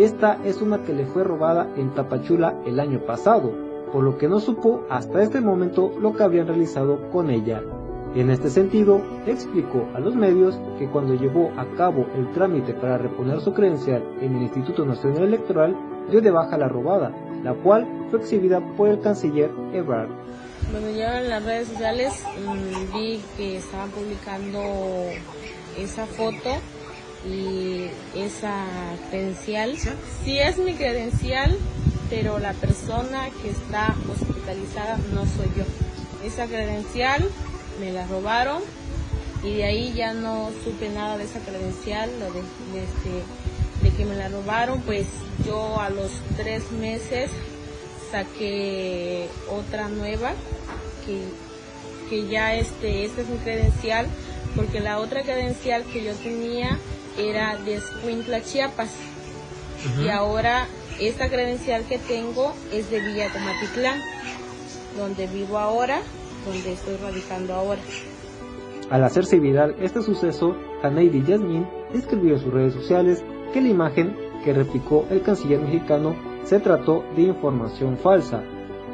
esta 0.04 0.38
es 0.44 0.62
una 0.62 0.82
que 0.82 0.92
le 0.92 1.06
fue 1.06 1.24
robada 1.24 1.68
en 1.76 1.90
Tapachula 1.90 2.54
el 2.64 2.80
año 2.80 3.00
pasado, 3.00 3.52
por 3.92 4.04
lo 4.04 4.18
que 4.18 4.28
no 4.28 4.40
supo 4.40 4.84
hasta 4.88 5.22
este 5.22 5.40
momento 5.40 5.92
lo 6.00 6.14
que 6.14 6.22
habían 6.22 6.46
realizado 6.46 7.10
con 7.10 7.30
ella. 7.30 7.62
En 8.14 8.30
este 8.30 8.50
sentido, 8.50 9.00
explicó 9.26 9.86
a 9.94 10.00
los 10.00 10.16
medios 10.16 10.58
que 10.78 10.88
cuando 10.88 11.14
llevó 11.14 11.52
a 11.56 11.64
cabo 11.76 12.06
el 12.16 12.32
trámite 12.32 12.74
para 12.74 12.98
reponer 12.98 13.40
su 13.40 13.52
credencial 13.52 14.02
en 14.20 14.36
el 14.36 14.42
Instituto 14.42 14.84
Nacional 14.84 15.24
Electoral, 15.24 15.76
dio 16.10 16.20
de 16.20 16.30
baja 16.30 16.58
la 16.58 16.68
robada, 16.68 17.12
la 17.44 17.54
cual 17.54 17.86
fue 18.10 18.18
exhibida 18.18 18.60
por 18.76 18.88
el 18.88 19.00
canciller 19.00 19.50
Ebrard. 19.72 20.08
Bueno, 20.72 20.90
yo 20.90 21.06
en 21.06 21.28
las 21.28 21.44
redes 21.44 21.68
sociales 21.68 22.24
mm, 22.46 22.96
vi 22.96 23.20
que 23.36 23.56
estaban 23.58 23.90
publicando 23.90 24.60
esa 25.78 26.06
foto 26.06 26.50
y 27.28 27.90
esa 28.14 28.64
credencial. 29.10 29.76
Sí 30.24 30.38
es 30.38 30.58
mi 30.58 30.74
credencial, 30.74 31.56
pero 32.08 32.38
la 32.38 32.52
persona 32.54 33.28
que 33.42 33.50
está 33.50 33.94
hospitalizada 34.10 34.98
no 35.12 35.22
soy 35.22 35.50
yo. 35.56 35.64
Esa 36.24 36.46
credencial 36.46 37.28
me 37.80 37.92
la 37.92 38.06
robaron 38.06 38.62
y 39.42 39.54
de 39.54 39.64
ahí 39.64 39.92
ya 39.94 40.12
no 40.12 40.50
supe 40.64 40.88
nada 40.90 41.16
de 41.16 41.24
esa 41.24 41.40
credencial, 41.40 42.10
lo 42.18 42.26
de, 42.32 42.40
este, 42.40 43.82
de 43.82 43.96
que 43.96 44.04
me 44.04 44.16
la 44.16 44.28
robaron, 44.28 44.80
pues 44.82 45.06
yo 45.46 45.80
a 45.80 45.88
los 45.88 46.10
tres 46.36 46.70
meses 46.72 47.30
saqué 48.10 49.28
otra 49.48 49.88
nueva 49.88 50.32
que, 51.06 51.22
que 52.10 52.28
ya 52.28 52.54
este, 52.54 53.04
esta 53.04 53.22
es 53.22 53.28
mi 53.28 53.38
credencial, 53.38 54.06
porque 54.56 54.80
la 54.80 54.98
otra 54.98 55.22
credencial 55.22 55.84
que 55.84 56.04
yo 56.04 56.12
tenía 56.16 56.78
era 57.18 57.56
de 57.56 57.76
Escuintla, 57.76 58.42
Chiapas. 58.42 58.90
Y 60.02 60.08
ahora 60.08 60.66
esta 61.00 61.28
credencial 61.28 61.84
que 61.84 61.98
tengo 61.98 62.52
es 62.72 62.90
de 62.90 63.00
Villa 63.00 63.32
Tomatitlán, 63.32 63.98
donde 64.98 65.26
vivo 65.26 65.58
ahora, 65.58 66.00
donde 66.44 66.72
estoy 66.72 66.96
radicando 66.96 67.54
ahora. 67.54 67.80
Al 68.90 69.04
hacerse 69.04 69.38
viral 69.38 69.76
este 69.80 70.02
suceso, 70.02 70.56
Haneidi 70.82 71.22
Yasmin 71.24 71.66
escribió 71.94 72.34
en 72.34 72.40
sus 72.40 72.52
redes 72.52 72.74
sociales 72.74 73.24
que 73.52 73.60
la 73.60 73.68
imagen 73.68 74.16
que 74.44 74.52
replicó 74.52 75.06
el 75.10 75.22
canciller 75.22 75.60
mexicano 75.60 76.16
se 76.44 76.60
trató 76.60 77.04
de 77.16 77.22
información 77.22 77.96
falsa. 77.96 78.42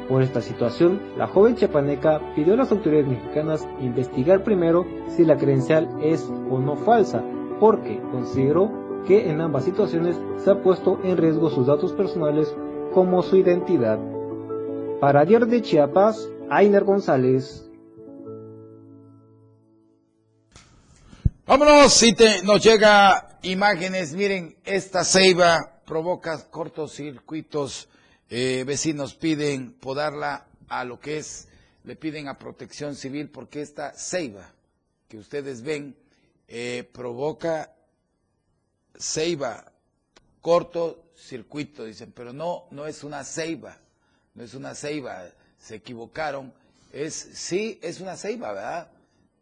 Por 0.07 0.21
esta 0.21 0.41
situación, 0.41 1.01
la 1.17 1.27
joven 1.27 1.55
chiapaneca 1.55 2.21
pidió 2.35 2.53
a 2.53 2.57
las 2.57 2.71
autoridades 2.71 3.07
mexicanas 3.07 3.67
investigar 3.81 4.43
primero 4.43 4.85
si 5.09 5.25
la 5.25 5.35
credencial 5.35 5.89
es 6.01 6.23
o 6.49 6.59
no 6.59 6.77
falsa, 6.77 7.23
porque 7.59 8.01
consideró 8.11 9.03
que 9.07 9.29
en 9.29 9.41
ambas 9.41 9.65
situaciones 9.65 10.15
se 10.43 10.51
ha 10.51 10.61
puesto 10.61 10.99
en 11.03 11.17
riesgo 11.17 11.49
sus 11.49 11.67
datos 11.67 11.93
personales 11.93 12.53
como 12.93 13.21
su 13.23 13.37
identidad. 13.37 13.99
Para 14.99 15.25
Diario 15.25 15.47
de 15.47 15.61
Chiapas, 15.61 16.27
Ainer 16.49 16.83
González. 16.83 17.63
Vámonos, 21.45 21.93
si 21.93 22.13
te, 22.13 22.43
nos 22.43 22.61
llega 22.61 23.39
imágenes, 23.43 24.13
miren, 24.13 24.57
esta 24.65 25.05
ceiba 25.05 25.81
provoca 25.85 26.49
cortocircuitos, 26.49 27.87
eh, 28.29 28.65
vecinos 28.67 29.15
piden 29.15 29.71
podarla 29.71 30.47
a 30.67 30.83
lo 30.83 30.99
que 30.99 31.17
es, 31.19 31.47
le 31.85 31.95
piden 31.95 32.27
a 32.27 32.37
protección 32.37 32.95
civil 32.95 33.29
porque 33.29 33.61
esta 33.61 33.93
ceiba 33.93 34.51
que 35.07 35.17
ustedes 35.17 35.61
ven 35.61 35.95
eh, 36.47 36.89
provoca 36.91 37.73
ceiba, 38.97 39.71
corto 40.41 41.11
circuito, 41.15 41.85
dicen, 41.85 42.11
pero 42.11 42.33
no, 42.33 42.67
no 42.71 42.87
es 42.87 43.03
una 43.03 43.23
ceiba, 43.23 43.77
no 44.33 44.43
es 44.43 44.53
una 44.53 44.75
ceiba, 44.75 45.25
se 45.59 45.75
equivocaron, 45.75 46.53
es, 46.93 47.13
sí, 47.13 47.79
es 47.81 47.99
una 47.99 48.15
ceiba, 48.15 48.53
¿verdad? 48.53 48.91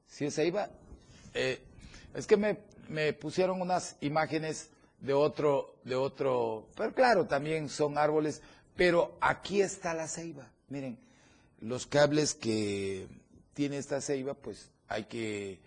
Sí 0.08 0.26
es 0.26 0.36
ceiba. 0.36 0.70
Eh, 1.34 1.62
es 2.13 2.26
que 2.26 2.38
me, 2.38 2.60
me 2.88 3.13
pusieron 3.13 3.62
unas 3.62 3.98
imágenes 4.02 4.70
de 5.00 5.13
otro, 5.13 5.76
de 5.84 5.96
otro, 5.96 6.68
pero 6.76 6.94
claro, 6.94 7.28
también 7.28 7.70
son 7.70 7.98
árboles, 7.98 8.41
pero 8.76 9.18
aquí 9.22 9.62
está 9.62 9.94
la 9.94 10.08
ceiba, 10.08 10.50
miren, 10.70 10.98
los 11.60 11.86
cables 11.86 12.34
que 12.34 13.08
tiene 13.54 13.78
esta 13.78 14.02
ceiba, 14.02 14.34
pues 14.34 14.72
hay 14.88 15.06
que 15.06 15.60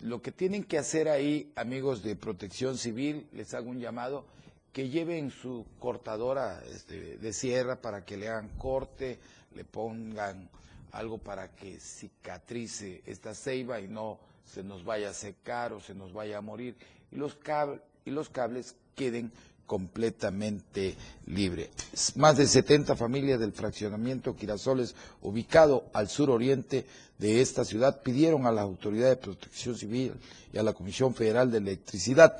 lo 0.00 0.20
que 0.20 0.32
tienen 0.32 0.64
que 0.64 0.78
hacer 0.78 1.08
ahí, 1.08 1.52
amigos 1.56 2.02
de 2.02 2.16
protección 2.16 2.76
civil, 2.76 3.26
les 3.32 3.54
hago 3.54 3.70
un 3.70 3.80
llamado, 3.80 4.26
que 4.72 4.88
lleven 4.90 5.30
su 5.30 5.64
cortadora 5.78 6.62
este, 6.70 7.16
de 7.16 7.32
sierra 7.32 7.80
para 7.80 8.04
que 8.04 8.16
le 8.16 8.28
hagan 8.28 8.50
corte, 8.58 9.18
le 9.54 9.64
pongan 9.64 10.50
algo 10.92 11.18
para 11.18 11.48
que 11.54 11.80
cicatrice 11.80 13.02
esta 13.06 13.34
ceiba 13.34 13.80
y 13.80 13.88
no 13.88 14.18
se 14.44 14.62
nos 14.62 14.84
vaya 14.84 15.10
a 15.10 15.14
secar 15.14 15.72
o 15.72 15.80
se 15.80 15.94
nos 15.94 16.12
vaya 16.12 16.38
a 16.38 16.42
morir. 16.42 16.76
Y 17.10 17.16
los, 17.16 17.34
cables, 17.36 17.80
y 18.04 18.10
los 18.10 18.28
cables 18.28 18.76
queden 18.94 19.32
completamente 19.66 20.94
libre. 21.26 21.70
Más 22.14 22.36
de 22.36 22.46
70 22.46 22.96
familias 22.96 23.40
del 23.40 23.52
fraccionamiento 23.52 24.36
Quirasoles, 24.36 24.94
ubicado 25.22 25.84
al 25.92 26.08
suroriente 26.08 26.86
de 27.18 27.40
esta 27.40 27.64
ciudad, 27.64 28.02
pidieron 28.02 28.46
a 28.46 28.52
la 28.52 28.62
Autoridad 28.62 29.08
de 29.08 29.16
Protección 29.16 29.76
Civil 29.76 30.14
y 30.52 30.58
a 30.58 30.62
la 30.62 30.72
Comisión 30.72 31.14
Federal 31.14 31.50
de 31.50 31.58
Electricidad 31.58 32.36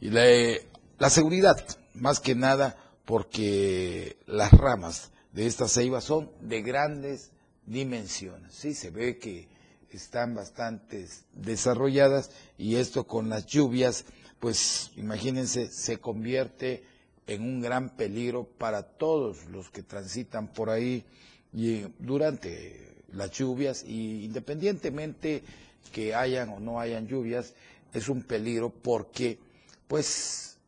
y 0.00 0.10
la, 0.10 0.24
la 0.98 1.10
seguridad, 1.10 1.56
más 1.94 2.20
que 2.20 2.34
nada 2.34 2.76
porque 3.04 4.16
las 4.26 4.52
ramas 4.52 5.10
de 5.32 5.46
esta 5.46 5.68
ceiba 5.68 6.00
son 6.00 6.30
de 6.40 6.62
grandes 6.62 7.30
dimensiones. 7.66 8.52
Sí, 8.54 8.74
se 8.74 8.90
ve 8.90 9.18
que 9.18 9.48
están 9.90 10.34
bastante 10.34 11.06
desarrolladas 11.34 12.30
y 12.58 12.76
esto 12.76 13.06
con 13.06 13.28
las 13.28 13.46
lluvias, 13.46 14.04
pues 14.42 14.90
imagínense, 14.96 15.68
se 15.68 15.98
convierte 15.98 16.82
en 17.28 17.42
un 17.42 17.60
gran 17.60 17.90
peligro 17.90 18.42
para 18.42 18.82
todos 18.82 19.44
los 19.44 19.70
que 19.70 19.84
transitan 19.84 20.48
por 20.48 20.68
ahí 20.68 21.04
durante 22.00 23.04
las 23.12 23.30
lluvias 23.30 23.84
y 23.86 24.24
independientemente 24.24 25.44
que 25.92 26.16
hayan 26.16 26.48
o 26.48 26.58
no 26.58 26.80
hayan 26.80 27.06
lluvias, 27.06 27.54
es 27.94 28.08
un 28.08 28.24
peligro 28.24 28.70
porque 28.70 29.38
pues 29.86 30.58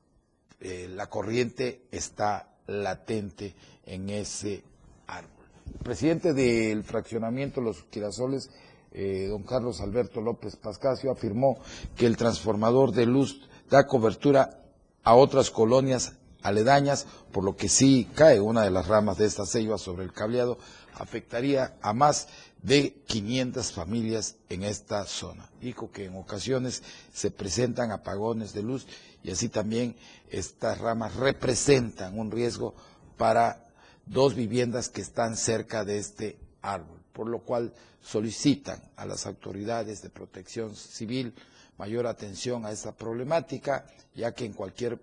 eh, 0.60 0.86
la 0.94 1.08
corriente 1.08 1.80
está 1.90 2.54
latente 2.68 3.56
en 3.86 4.08
ese 4.08 4.62
árbol. 5.08 5.46
El 5.66 5.80
presidente 5.80 6.32
del 6.32 6.84
fraccionamiento 6.84 7.60
Los 7.60 7.82
Quirasoles 7.90 8.50
eh, 8.92 9.26
don 9.28 9.42
Carlos 9.42 9.80
Alberto 9.80 10.20
López 10.20 10.54
Pascasio, 10.54 11.10
afirmó 11.10 11.58
que 11.96 12.06
el 12.06 12.16
transformador 12.16 12.92
de 12.92 13.06
luz 13.06 13.48
da 13.70 13.86
cobertura 13.86 14.62
a 15.02 15.14
otras 15.14 15.50
colonias 15.50 16.12
aledañas, 16.42 17.06
por 17.32 17.42
lo 17.44 17.56
que 17.56 17.68
si 17.68 18.04
cae 18.14 18.40
una 18.40 18.62
de 18.62 18.70
las 18.70 18.86
ramas 18.86 19.18
de 19.18 19.26
esta 19.26 19.46
ceiba 19.46 19.78
sobre 19.78 20.04
el 20.04 20.12
cableado, 20.12 20.58
afectaría 20.94 21.76
a 21.80 21.92
más 21.92 22.28
de 22.62 23.02
500 23.06 23.72
familias 23.72 24.36
en 24.48 24.62
esta 24.62 25.04
zona. 25.04 25.50
Dijo 25.60 25.90
que 25.90 26.06
en 26.06 26.16
ocasiones 26.16 26.82
se 27.12 27.30
presentan 27.30 27.92
apagones 27.92 28.52
de 28.52 28.62
luz 28.62 28.86
y 29.22 29.30
así 29.30 29.48
también 29.48 29.96
estas 30.30 30.78
ramas 30.78 31.16
representan 31.16 32.18
un 32.18 32.30
riesgo 32.30 32.74
para 33.16 33.66
dos 34.06 34.34
viviendas 34.34 34.88
que 34.88 35.00
están 35.00 35.36
cerca 35.36 35.84
de 35.84 35.98
este 35.98 36.38
árbol, 36.62 37.00
por 37.12 37.26
lo 37.28 37.40
cual 37.40 37.72
solicitan 38.02 38.82
a 38.96 39.06
las 39.06 39.26
autoridades 39.26 40.02
de 40.02 40.10
protección 40.10 40.76
civil 40.76 41.34
mayor 41.78 42.06
atención 42.06 42.64
a 42.66 42.70
esta 42.72 42.92
problemática, 42.92 43.86
ya 44.14 44.32
que 44.32 44.44
en 44.44 44.52
cualquier 44.52 44.98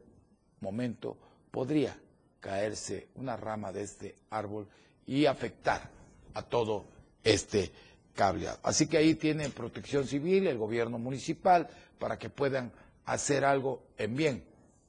momento 0.61 1.17
podría 1.51 1.97
caerse 2.39 3.07
una 3.15 3.35
rama 3.37 3.71
de 3.71 3.83
este 3.83 4.15
árbol 4.29 4.67
y 5.05 5.25
afectar 5.25 5.89
a 6.33 6.41
todo 6.43 6.85
este 7.23 7.71
cableado. 8.15 8.59
Así 8.63 8.87
que 8.87 8.97
ahí 8.97 9.15
tiene 9.15 9.49
protección 9.49 10.07
civil, 10.07 10.47
el 10.47 10.57
gobierno 10.57 10.97
municipal, 10.97 11.69
para 11.99 12.17
que 12.17 12.29
puedan 12.29 12.71
hacer 13.05 13.45
algo 13.45 13.83
en 13.97 14.15
bien 14.15 14.43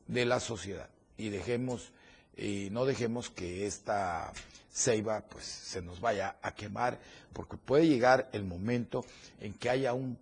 de 0.06 0.24
la 0.24 0.40
sociedad 0.40 0.88
y 1.16 1.28
dejemos 1.28 1.92
y 2.36 2.68
no 2.70 2.84
dejemos 2.84 3.30
que 3.30 3.66
esta 3.66 4.32
ceiba 4.72 5.20
pues 5.28 5.44
se 5.44 5.82
nos 5.82 6.00
vaya 6.00 6.36
a 6.42 6.54
quemar 6.54 6.98
porque 7.32 7.56
puede 7.56 7.86
llegar 7.86 8.28
el 8.32 8.44
momento 8.44 9.04
en 9.40 9.52
que 9.54 9.68
haya 9.70 9.92
un 9.92 10.18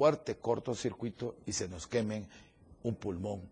fuerte 0.00 0.36
cortocircuito 0.36 1.36
y 1.44 1.52
se 1.52 1.68
nos 1.68 1.86
quemen 1.86 2.26
un 2.84 2.94
pulmón 2.94 3.42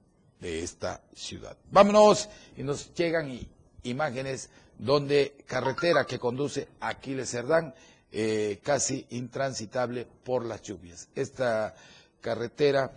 de 0.40 0.62
esta 0.62 1.02
ciudad. 1.14 1.54
Vámonos 1.70 2.30
y 2.56 2.62
nos 2.62 2.94
llegan 2.94 3.38
imágenes 3.82 4.48
donde 4.78 5.44
carretera 5.44 6.06
que 6.06 6.18
conduce 6.18 6.68
a 6.80 6.88
Aquiles 6.88 7.28
Cerdán 7.30 7.74
eh, 8.10 8.60
casi 8.62 9.04
intransitable 9.10 10.06
por 10.24 10.42
las 10.46 10.62
lluvias. 10.62 11.10
Esta 11.14 11.74
carretera 12.22 12.92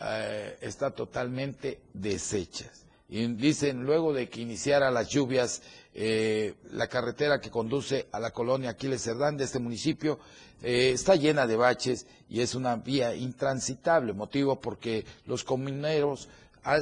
eh, 0.00 0.58
está 0.60 0.90
totalmente 0.90 1.82
deshecha. 1.94 2.68
Y 3.08 3.24
dicen, 3.34 3.84
luego 3.84 4.12
de 4.12 4.28
que 4.28 4.40
iniciara 4.40 4.90
las 4.90 5.08
lluvias, 5.08 5.62
eh, 5.94 6.56
la 6.72 6.88
carretera 6.88 7.40
que 7.40 7.48
conduce 7.48 8.08
a 8.10 8.18
la 8.18 8.32
colonia 8.32 8.70
Aquiles 8.70 9.04
Cerdán 9.04 9.36
de 9.36 9.44
este 9.44 9.60
municipio 9.60 10.18
eh, 10.62 10.90
está 10.92 11.14
llena 11.16 11.46
de 11.46 11.56
baches 11.56 12.06
y 12.28 12.40
es 12.40 12.54
una 12.54 12.76
vía 12.76 13.14
intransitable, 13.14 14.12
motivo 14.12 14.60
porque 14.60 15.04
los 15.26 15.44
comuneros 15.44 16.28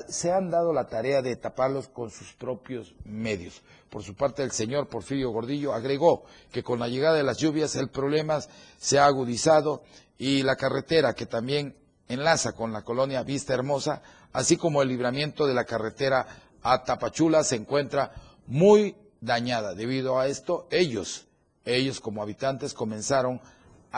se 0.08 0.32
han 0.32 0.50
dado 0.50 0.72
la 0.72 0.88
tarea 0.88 1.22
de 1.22 1.36
taparlos 1.36 1.88
con 1.88 2.10
sus 2.10 2.32
propios 2.32 2.94
medios. 3.04 3.62
Por 3.90 4.02
su 4.02 4.14
parte, 4.14 4.42
el 4.42 4.50
señor 4.50 4.88
Porfirio 4.88 5.30
Gordillo 5.30 5.72
agregó 5.74 6.24
que 6.50 6.62
con 6.62 6.80
la 6.80 6.88
llegada 6.88 7.16
de 7.16 7.22
las 7.22 7.38
lluvias 7.38 7.76
el 7.76 7.88
problema 7.88 8.40
se 8.78 8.98
ha 8.98 9.06
agudizado 9.06 9.84
y 10.18 10.42
la 10.42 10.56
carretera 10.56 11.14
que 11.14 11.26
también 11.26 11.76
enlaza 12.08 12.52
con 12.52 12.72
la 12.72 12.82
colonia 12.82 13.22
Vista 13.22 13.54
Hermosa 13.54 14.02
así 14.36 14.58
como 14.58 14.82
el 14.82 14.88
libramiento 14.88 15.46
de 15.46 15.54
la 15.54 15.64
carretera 15.64 16.26
a 16.62 16.84
Tapachula 16.84 17.42
se 17.42 17.56
encuentra 17.56 18.12
muy 18.46 18.94
dañada. 19.22 19.74
Debido 19.74 20.18
a 20.18 20.26
esto, 20.26 20.66
ellos, 20.70 21.26
ellos 21.64 22.00
como 22.00 22.22
habitantes 22.22 22.74
comenzaron 22.74 23.40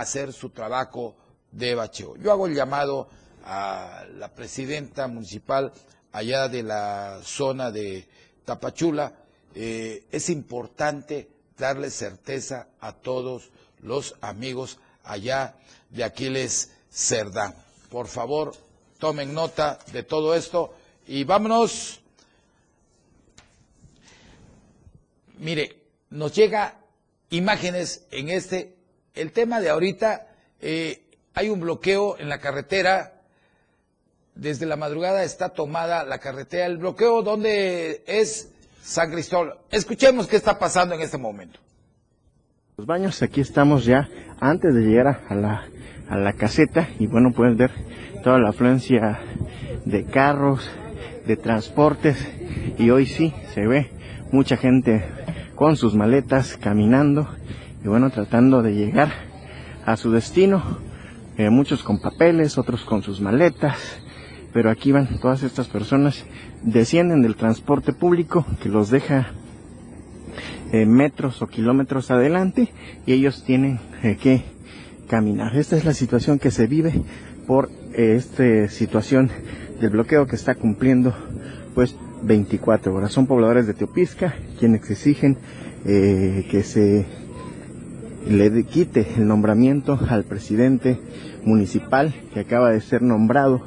hacer 0.00 0.32
su 0.32 0.50
trabajo 0.50 1.14
de 1.52 1.74
bacheo. 1.74 2.16
Yo 2.16 2.30
hago 2.32 2.46
el 2.46 2.54
llamado 2.54 3.08
a 3.44 4.04
la 4.16 4.28
presidenta 4.34 5.08
municipal 5.08 5.72
allá 6.12 6.48
de 6.48 6.62
la 6.62 7.20
zona 7.22 7.70
de 7.70 8.06
Tapachula. 8.44 9.12
Eh, 9.54 10.04
es 10.10 10.28
importante 10.30 11.28
darle 11.56 11.90
certeza 11.90 12.68
a 12.80 12.92
todos 12.92 13.50
los 13.82 14.14
amigos 14.20 14.78
allá 15.04 15.56
de 15.90 16.04
Aquiles 16.04 16.70
Cerdán. 16.90 17.54
Por 17.90 18.06
favor, 18.06 18.54
tomen 18.98 19.32
nota 19.32 19.78
de 19.92 20.02
todo 20.02 20.34
esto 20.34 20.74
y 21.06 21.24
vámonos. 21.24 22.00
Mire, 25.38 25.82
nos 26.10 26.34
llega 26.34 26.78
imágenes 27.30 28.06
en 28.10 28.28
este, 28.28 28.77
el 29.18 29.32
tema 29.32 29.60
de 29.60 29.68
ahorita, 29.68 30.28
eh, 30.60 31.02
hay 31.34 31.50
un 31.50 31.60
bloqueo 31.60 32.18
en 32.18 32.28
la 32.28 32.38
carretera, 32.38 33.14
desde 34.34 34.66
la 34.66 34.76
madrugada 34.76 35.24
está 35.24 35.50
tomada 35.50 36.04
la 36.04 36.18
carretera, 36.18 36.66
el 36.66 36.78
bloqueo 36.78 37.22
donde 37.22 38.04
es 38.06 38.52
San 38.80 39.10
Cristóbal. 39.10 39.54
Escuchemos 39.70 40.28
qué 40.28 40.36
está 40.36 40.58
pasando 40.58 40.94
en 40.94 41.00
este 41.00 41.18
momento. 41.18 41.58
Los 42.76 42.86
baños, 42.86 43.20
aquí 43.22 43.40
estamos 43.40 43.84
ya 43.84 44.08
antes 44.38 44.72
de 44.72 44.82
llegar 44.82 45.24
a 45.28 45.34
la, 45.34 45.68
a 46.08 46.16
la 46.16 46.32
caseta. 46.34 46.88
Y 47.00 47.08
bueno, 47.08 47.32
pueden 47.32 47.56
ver 47.56 47.72
toda 48.22 48.38
la 48.38 48.50
afluencia 48.50 49.18
de 49.84 50.04
carros, 50.04 50.70
de 51.26 51.36
transportes. 51.36 52.16
Y 52.78 52.90
hoy 52.90 53.06
sí 53.06 53.34
se 53.52 53.66
ve 53.66 53.90
mucha 54.30 54.56
gente 54.56 55.04
con 55.56 55.76
sus 55.76 55.96
maletas 55.96 56.56
caminando 56.56 57.28
y 57.84 57.88
bueno 57.88 58.10
tratando 58.10 58.62
de 58.62 58.74
llegar 58.74 59.12
a 59.84 59.96
su 59.96 60.10
destino, 60.10 60.62
eh, 61.36 61.50
muchos 61.50 61.82
con 61.82 62.00
papeles, 62.00 62.58
otros 62.58 62.84
con 62.84 63.02
sus 63.02 63.20
maletas, 63.20 64.00
pero 64.52 64.70
aquí 64.70 64.92
van 64.92 65.18
todas 65.20 65.42
estas 65.42 65.68
personas, 65.68 66.26
descienden 66.62 67.22
del 67.22 67.36
transporte 67.36 67.92
público 67.92 68.44
que 68.62 68.68
los 68.68 68.90
deja 68.90 69.28
eh, 70.72 70.84
metros 70.84 71.40
o 71.40 71.46
kilómetros 71.46 72.10
adelante 72.10 72.68
y 73.06 73.12
ellos 73.12 73.44
tienen 73.44 73.80
eh, 74.02 74.18
que 74.20 74.42
caminar. 75.08 75.56
Esta 75.56 75.76
es 75.76 75.84
la 75.84 75.94
situación 75.94 76.38
que 76.38 76.50
se 76.50 76.66
vive 76.66 77.02
por 77.46 77.70
esta 77.94 78.68
situación 78.68 79.30
del 79.80 79.90
bloqueo 79.90 80.26
que 80.26 80.36
está 80.36 80.54
cumpliendo 80.54 81.14
pues 81.74 81.96
24 82.24 82.94
horas. 82.94 83.12
Son 83.12 83.26
pobladores 83.26 83.66
de 83.66 83.74
Teopisca 83.74 84.34
quienes 84.58 84.90
exigen 84.90 85.38
que 85.84 86.62
se 86.64 87.06
le 88.26 88.64
quite 88.64 89.06
el 89.16 89.26
nombramiento 89.26 89.98
al 90.08 90.24
presidente 90.24 91.00
municipal 91.44 92.14
que 92.32 92.40
acaba 92.40 92.70
de 92.70 92.80
ser 92.80 93.02
nombrado. 93.02 93.62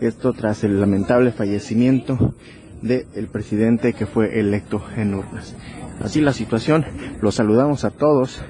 Esto 0.00 0.32
tras 0.32 0.64
el 0.64 0.80
lamentable 0.80 1.32
fallecimiento 1.32 2.34
del 2.82 3.28
presidente 3.28 3.92
que 3.94 4.06
fue 4.06 4.38
electo 4.38 4.82
en 4.96 5.14
urnas. 5.14 5.54
Así 6.02 6.20
la 6.20 6.32
situación, 6.32 6.84
los 7.20 7.36
saludamos 7.36 7.84
a 7.84 7.90
todos. 7.90 8.42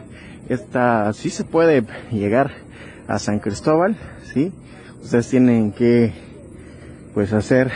Esta 0.48 1.12
sí 1.12 1.30
se 1.30 1.44
puede 1.44 1.84
llegar 2.10 2.52
a 3.06 3.18
San 3.18 3.38
Cristóbal, 3.38 3.96
sí, 4.32 4.52
ustedes 5.02 5.28
tienen 5.28 5.72
que 5.72 6.12
pues 7.12 7.32
hacer 7.32 7.70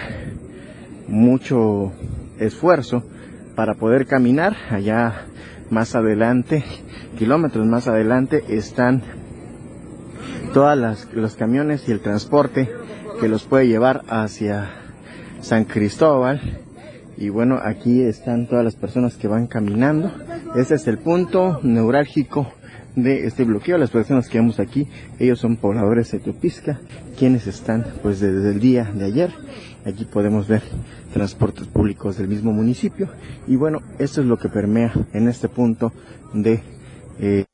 mucho 1.07 1.93
esfuerzo 2.39 3.05
para 3.55 3.75
poder 3.75 4.07
caminar 4.07 4.57
allá 4.71 5.27
más 5.71 5.95
adelante 5.95 6.65
kilómetros 7.19 7.67
más 7.67 7.89
adelante 7.89 8.45
están 8.49 9.03
todas 10.55 11.09
los 11.13 11.35
camiones 11.35 11.89
y 11.89 11.93
el 11.93 11.99
transporte 11.99 12.71
que 13.21 13.29
los 13.29 13.43
puede 13.43 13.67
llevar 13.67 14.05
hacia 14.09 14.71
San 15.41 15.65
Cristóbal 15.65 16.41
Y 17.17 17.31
bueno, 17.31 17.59
aquí 17.61 18.03
están 18.03 18.47
todas 18.47 18.65
las 18.65 18.77
personas 18.77 19.17
que 19.17 19.27
van 19.27 19.49
caminando. 19.49 20.13
Este 20.55 20.77
es 20.77 20.87
el 20.87 20.99
punto 20.99 21.59
neurálgico 21.65 22.53
de 22.95 23.27
este 23.27 23.43
bloqueo. 23.43 23.77
Las 23.79 23.91
personas 23.91 24.29
que 24.29 24.39
vemos 24.39 24.61
aquí, 24.61 24.87
ellos 25.19 25.41
son 25.41 25.57
pobladores 25.57 26.13
de 26.13 26.21
Teopisca, 26.21 26.79
quienes 27.19 27.49
están 27.49 27.85
pues 28.01 28.21
desde 28.21 28.53
el 28.53 28.61
día 28.61 28.85
de 28.95 29.07
ayer. 29.07 29.33
Aquí 29.85 30.05
podemos 30.05 30.47
ver 30.47 30.63
transportes 31.13 31.67
públicos 31.67 32.17
del 32.17 32.29
mismo 32.29 32.53
municipio. 32.53 33.09
Y 33.49 33.57
bueno, 33.57 33.81
esto 33.99 34.21
es 34.21 34.29
lo 34.29 34.39
que 34.39 34.49
permea 34.49 34.93
en 35.13 35.27
este 35.27 35.49
punto 35.49 35.93
de... 36.33 36.78
Eh... 37.19 37.45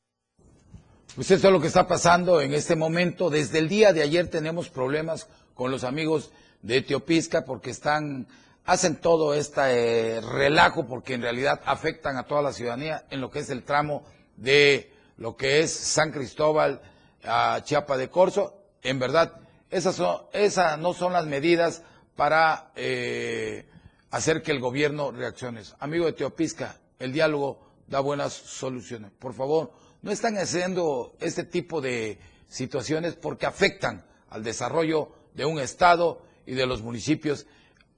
Pues 1.15 1.31
esto 1.31 1.47
es 1.47 1.53
lo 1.53 1.61
que 1.61 1.67
está 1.67 1.87
pasando 1.87 2.41
en 2.41 2.53
este 2.53 2.75
momento. 2.75 3.29
Desde 3.29 3.59
el 3.59 3.69
día 3.69 3.93
de 3.93 4.01
ayer 4.01 4.27
tenemos 4.29 4.69
problemas 4.69 5.27
con 5.53 5.71
los 5.71 5.85
amigos 5.85 6.31
de 6.61 6.81
Teopisca 6.81 7.45
porque 7.45 7.69
están 7.69 8.27
hacen 8.65 8.95
todo 8.97 9.33
este 9.33 10.19
relajo 10.21 10.87
porque 10.87 11.13
en 11.13 11.21
realidad 11.21 11.61
afectan 11.65 12.17
a 12.17 12.23
toda 12.23 12.41
la 12.41 12.51
ciudadanía 12.51 13.05
en 13.11 13.21
lo 13.21 13.29
que 13.29 13.39
es 13.39 13.49
el 13.49 13.63
tramo 13.63 14.03
de 14.35 14.91
lo 15.17 15.37
que 15.37 15.61
es 15.61 15.71
San 15.71 16.11
Cristóbal 16.11 16.81
a 17.23 17.61
Chiapa 17.63 17.95
de 17.95 18.09
Corzo. 18.09 18.59
En 18.81 18.99
verdad, 18.99 19.39
esas 19.69 20.79
no 20.79 20.93
son 20.93 21.13
las 21.13 21.27
medidas 21.27 21.83
para 22.15 22.71
eh, 22.75 23.65
hacer 24.11 24.41
que 24.41 24.51
el 24.51 24.59
gobierno 24.59 25.11
reaccione. 25.11 25.61
Amigo 25.79 26.05
de 26.07 26.13
Teopisca, 26.13 26.77
el 26.99 27.13
diálogo 27.13 27.64
da 27.87 27.99
buenas 27.99 28.33
soluciones. 28.33 29.11
Por 29.19 29.33
favor, 29.33 29.71
no 30.01 30.11
están 30.11 30.37
haciendo 30.37 31.15
este 31.19 31.43
tipo 31.43 31.81
de 31.81 32.19
situaciones 32.47 33.15
porque 33.15 33.45
afectan 33.45 34.05
al 34.29 34.43
desarrollo 34.43 35.09
de 35.33 35.45
un 35.45 35.59
Estado 35.59 36.21
y 36.45 36.53
de 36.53 36.65
los 36.65 36.81
municipios, 36.81 37.45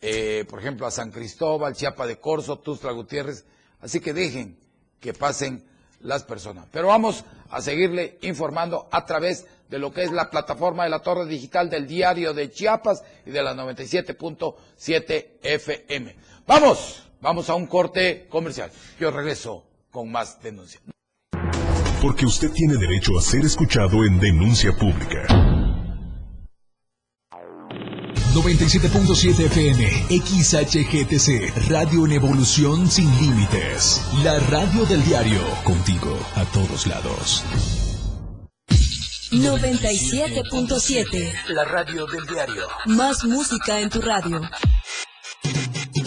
eh, 0.01 0.45
por 0.49 0.59
ejemplo, 0.59 0.85
a 0.85 0.91
San 0.91 1.11
Cristóbal, 1.11 1.75
Chiapa 1.75 2.07
de 2.07 2.19
Corzo, 2.19 2.59
Tustla 2.59 2.91
Gutiérrez. 2.91 3.45
Así 3.79 3.99
que 3.99 4.13
dejen 4.13 4.57
que 4.99 5.13
pasen 5.13 5.65
las 6.01 6.23
personas. 6.23 6.67
Pero 6.71 6.87
vamos 6.87 7.25
a 7.49 7.61
seguirle 7.61 8.17
informando 8.21 8.87
a 8.91 9.05
través 9.05 9.45
de 9.69 9.79
lo 9.79 9.91
que 9.91 10.03
es 10.03 10.11
la 10.11 10.29
plataforma 10.29 10.83
de 10.83 10.89
la 10.89 11.01
torre 11.01 11.25
digital 11.25 11.69
del 11.69 11.87
diario 11.87 12.33
de 12.33 12.49
Chiapas 12.49 13.03
y 13.25 13.31
de 13.31 13.43
la 13.43 13.53
97.7 13.53 15.27
FM. 15.41 16.15
Vamos, 16.45 17.03
vamos 17.19 17.49
a 17.49 17.55
un 17.55 17.67
corte 17.67 18.27
comercial. 18.29 18.71
Yo 18.99 19.11
regreso 19.11 19.66
con 19.91 20.11
más 20.11 20.41
denuncias. 20.41 20.81
Porque 22.01 22.25
usted 22.25 22.51
tiene 22.51 22.75
derecho 22.75 23.17
a 23.17 23.21
ser 23.21 23.45
escuchado 23.45 24.03
en 24.05 24.19
denuncia 24.19 24.71
pública. 24.77 25.25
97.7 28.33 29.45
FM, 29.45 29.89
XHGTC, 30.21 31.69
Radio 31.69 32.05
en 32.05 32.11
Evolución 32.11 32.89
Sin 32.89 33.09
Límites. 33.19 34.01
La 34.23 34.37
radio 34.39 34.85
del 34.85 35.03
diario, 35.03 35.41
contigo 35.63 36.17
a 36.35 36.43
todos 36.45 36.85
lados. 36.85 37.43
97.7, 39.31 41.33
La 41.49 41.65
radio 41.65 42.05
del 42.05 42.25
diario. 42.27 42.67
más 42.85 43.23
música 43.25 43.79
en 43.81 43.89
tu 43.89 44.01
radio. 44.01 44.39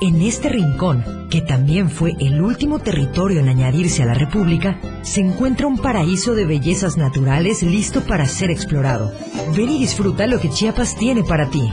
en 0.00 0.22
este 0.22 0.48
rincón, 0.48 1.28
que 1.30 1.40
también 1.42 1.90
fue 1.90 2.16
el 2.20 2.40
último 2.40 2.78
territorio 2.78 3.40
en 3.40 3.48
añadirse 3.48 4.02
a 4.02 4.06
la 4.06 4.14
República, 4.14 4.80
se 5.02 5.20
encuentra 5.20 5.66
un 5.66 5.78
paraíso 5.78 6.34
de 6.34 6.46
bellezas 6.46 6.96
naturales 6.96 7.62
listo 7.62 8.00
para 8.02 8.26
ser 8.26 8.50
explorado. 8.50 9.12
Ven 9.56 9.70
y 9.70 9.78
disfruta 9.78 10.26
lo 10.26 10.40
que 10.40 10.50
Chiapas 10.50 10.96
tiene 10.96 11.22
para 11.22 11.50
ti. 11.50 11.70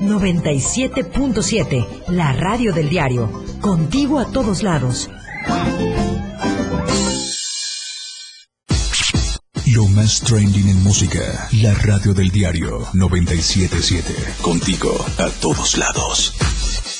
97.7, 0.00 1.86
la 2.08 2.32
radio 2.32 2.72
del 2.72 2.88
diario, 2.90 3.30
contigo 3.60 4.18
a 4.18 4.26
todos 4.26 4.62
lados. 4.62 5.10
Lo 9.72 9.86
más 9.88 10.20
trending 10.20 10.68
en 10.68 10.82
música. 10.82 11.48
La 11.60 11.74
radio 11.74 12.14
del 12.14 12.30
diario 12.30 12.86
977. 12.94 14.14
Contigo 14.42 14.94
a 15.18 15.28
todos 15.40 15.76
lados. 15.76 16.34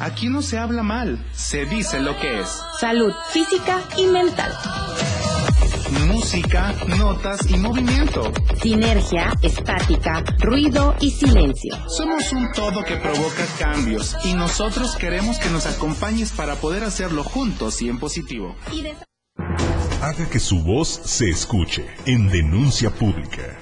Aquí 0.00 0.28
no 0.28 0.42
se 0.42 0.58
habla 0.58 0.84
mal, 0.84 1.24
se 1.32 1.64
dice 1.64 1.98
lo 1.98 2.16
que 2.20 2.40
es. 2.40 2.62
Salud 2.78 3.12
física 3.32 3.82
y 3.96 4.06
mental. 4.06 4.52
Música, 6.06 6.72
notas 6.86 7.40
y 7.50 7.56
movimiento. 7.56 8.32
Sinergia, 8.62 9.32
estática, 9.42 10.22
ruido 10.38 10.94
y 11.00 11.10
silencio. 11.10 11.76
Somos 11.88 12.32
un 12.32 12.52
todo 12.52 12.84
que 12.84 12.96
provoca 12.96 13.44
cambios 13.58 14.16
y 14.24 14.34
nosotros 14.34 14.94
queremos 14.96 15.38
que 15.38 15.50
nos 15.50 15.66
acompañes 15.66 16.30
para 16.30 16.54
poder 16.54 16.84
hacerlo 16.84 17.24
juntos 17.24 17.82
y 17.82 17.88
en 17.88 17.98
positivo. 17.98 18.54
Haga 20.00 20.30
que 20.30 20.38
su 20.38 20.62
voz 20.62 20.88
se 20.88 21.28
escuche 21.28 21.84
en 22.06 22.28
denuncia 22.28 22.90
pública. 22.90 23.58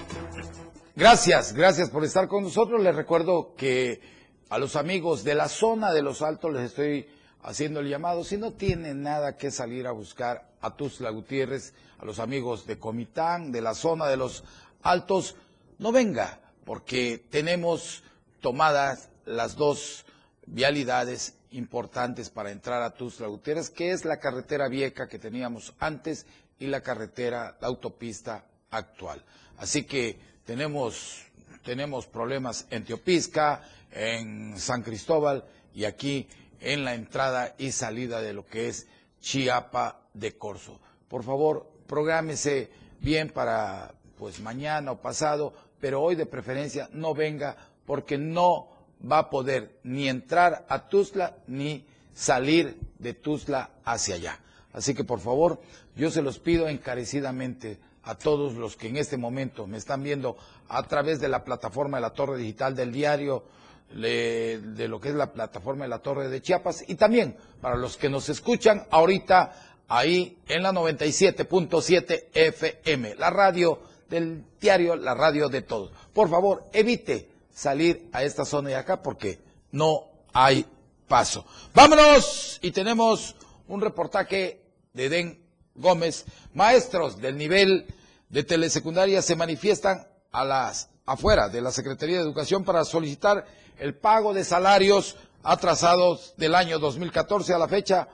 Gracias, 0.94 1.54
gracias 1.54 1.88
por 1.88 2.04
estar 2.04 2.28
con 2.28 2.42
nosotros. 2.42 2.82
Les 2.82 2.94
recuerdo 2.94 3.54
que 3.56 4.15
a 4.48 4.58
los 4.58 4.76
amigos 4.76 5.24
de 5.24 5.34
la 5.34 5.48
zona 5.48 5.92
de 5.92 6.02
los 6.02 6.22
altos 6.22 6.52
les 6.52 6.64
estoy 6.64 7.08
haciendo 7.42 7.80
el 7.80 7.88
llamado. 7.88 8.24
Si 8.24 8.36
no 8.36 8.52
tienen 8.52 9.02
nada 9.02 9.36
que 9.36 9.50
salir 9.50 9.86
a 9.86 9.92
buscar 9.92 10.50
a 10.60 10.76
Tuzla 10.76 11.10
Gutiérrez, 11.10 11.74
a 11.98 12.04
los 12.04 12.18
amigos 12.18 12.66
de 12.66 12.78
Comitán, 12.78 13.52
de 13.52 13.62
la 13.62 13.74
zona 13.74 14.06
de 14.06 14.16
los 14.16 14.44
altos, 14.82 15.36
no 15.78 15.92
venga, 15.92 16.40
porque 16.64 17.24
tenemos 17.30 18.02
tomadas 18.40 19.10
las 19.24 19.56
dos 19.56 20.04
vialidades 20.46 21.34
importantes 21.50 22.30
para 22.30 22.50
entrar 22.50 22.82
a 22.82 22.94
Tuzla 22.94 23.26
Gutiérrez, 23.26 23.70
que 23.70 23.90
es 23.90 24.04
la 24.04 24.18
carretera 24.18 24.68
vieja 24.68 25.08
que 25.08 25.18
teníamos 25.18 25.74
antes 25.78 26.26
y 26.58 26.66
la 26.66 26.80
carretera, 26.80 27.56
la 27.60 27.68
autopista 27.68 28.44
actual. 28.70 29.24
Así 29.58 29.84
que 29.84 30.18
tenemos, 30.44 31.24
tenemos 31.66 32.06
problemas 32.06 32.64
en 32.70 32.84
Teopisca, 32.84 33.60
en 33.90 34.56
San 34.56 34.82
Cristóbal 34.84 35.44
y 35.74 35.84
aquí 35.84 36.28
en 36.60 36.84
la 36.84 36.94
entrada 36.94 37.56
y 37.58 37.72
salida 37.72 38.22
de 38.22 38.32
lo 38.32 38.46
que 38.46 38.68
es 38.68 38.86
Chiapa 39.20 40.00
de 40.14 40.38
Corzo. 40.38 40.78
Por 41.08 41.24
favor, 41.24 41.68
prográmese 41.88 42.70
bien 43.00 43.30
para 43.30 43.92
pues 44.16 44.38
mañana 44.40 44.92
o 44.92 45.02
pasado, 45.02 45.52
pero 45.80 46.00
hoy 46.02 46.14
de 46.14 46.24
preferencia 46.26 46.88
no 46.92 47.14
venga 47.14 47.56
porque 47.84 48.16
no 48.16 48.68
va 49.02 49.18
a 49.18 49.30
poder 49.30 49.80
ni 49.82 50.08
entrar 50.08 50.64
a 50.68 50.88
Tuzla 50.88 51.36
ni 51.48 51.84
salir 52.14 52.78
de 53.00 53.12
Tuzla 53.12 53.70
hacia 53.84 54.14
allá. 54.14 54.38
Así 54.72 54.94
que 54.94 55.02
por 55.02 55.18
favor, 55.18 55.60
yo 55.96 56.12
se 56.12 56.22
los 56.22 56.38
pido 56.38 56.68
encarecidamente 56.68 57.78
a 58.06 58.14
todos 58.14 58.54
los 58.54 58.76
que 58.76 58.88
en 58.88 58.96
este 58.96 59.16
momento 59.16 59.66
me 59.66 59.76
están 59.76 60.02
viendo 60.02 60.36
a 60.68 60.82
través 60.84 61.20
de 61.20 61.28
la 61.28 61.44
plataforma 61.44 61.98
de 61.98 62.02
la 62.02 62.10
Torre 62.10 62.38
Digital 62.38 62.74
del 62.74 62.92
diario, 62.92 63.44
de 63.90 64.86
lo 64.88 65.00
que 65.00 65.10
es 65.10 65.14
la 65.14 65.32
plataforma 65.32 65.84
de 65.84 65.90
la 65.90 65.98
Torre 65.98 66.28
de 66.28 66.40
Chiapas 66.40 66.84
y 66.88 66.94
también 66.94 67.36
para 67.60 67.76
los 67.76 67.96
que 67.96 68.08
nos 68.08 68.28
escuchan 68.28 68.86
ahorita 68.90 69.82
ahí 69.88 70.38
en 70.48 70.62
la 70.62 70.72
97.7 70.72 72.26
FM, 72.32 73.16
la 73.16 73.30
radio 73.30 73.80
del 74.08 74.44
diario, 74.60 74.94
la 74.96 75.14
radio 75.14 75.48
de 75.48 75.62
todos. 75.62 75.92
Por 76.12 76.30
favor, 76.30 76.64
evite 76.72 77.28
salir 77.52 78.08
a 78.12 78.22
esta 78.22 78.44
zona 78.44 78.68
de 78.68 78.76
acá 78.76 79.02
porque 79.02 79.40
no 79.72 80.04
hay 80.32 80.64
paso. 81.08 81.44
Vámonos 81.74 82.60
y 82.62 82.70
tenemos 82.70 83.34
un 83.66 83.80
reportaje 83.80 84.60
de 84.92 85.08
Den 85.08 85.45
Gómez. 85.76 86.24
Maestros 86.54 87.20
del 87.20 87.36
nivel 87.36 87.86
de 88.28 88.44
telesecundaria 88.44 89.22
se 89.22 89.36
manifiestan 89.36 90.06
a 90.32 90.44
las 90.44 90.90
afuera 91.06 91.48
de 91.48 91.60
la 91.60 91.70
Secretaría 91.70 92.16
de 92.16 92.22
Educación 92.22 92.64
para 92.64 92.84
solicitar 92.84 93.46
el 93.78 93.94
pago 93.94 94.34
de 94.34 94.44
salarios 94.44 95.16
atrasados 95.42 96.34
del 96.36 96.54
año 96.54 96.78
2014 96.78 97.54
a 97.54 97.58
la 97.58 97.68
fecha 97.68 98.08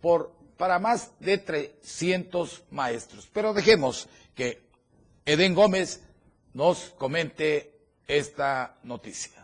por 0.00 0.32
para 0.56 0.78
más 0.78 1.12
de 1.20 1.38
300 1.38 2.64
maestros. 2.70 3.28
Pero 3.32 3.54
dejemos 3.54 4.08
que 4.34 4.68
Eden 5.24 5.54
Gómez 5.54 6.02
nos 6.52 6.94
comente 6.98 7.78
esta 8.08 8.76
noticia. 8.82 9.37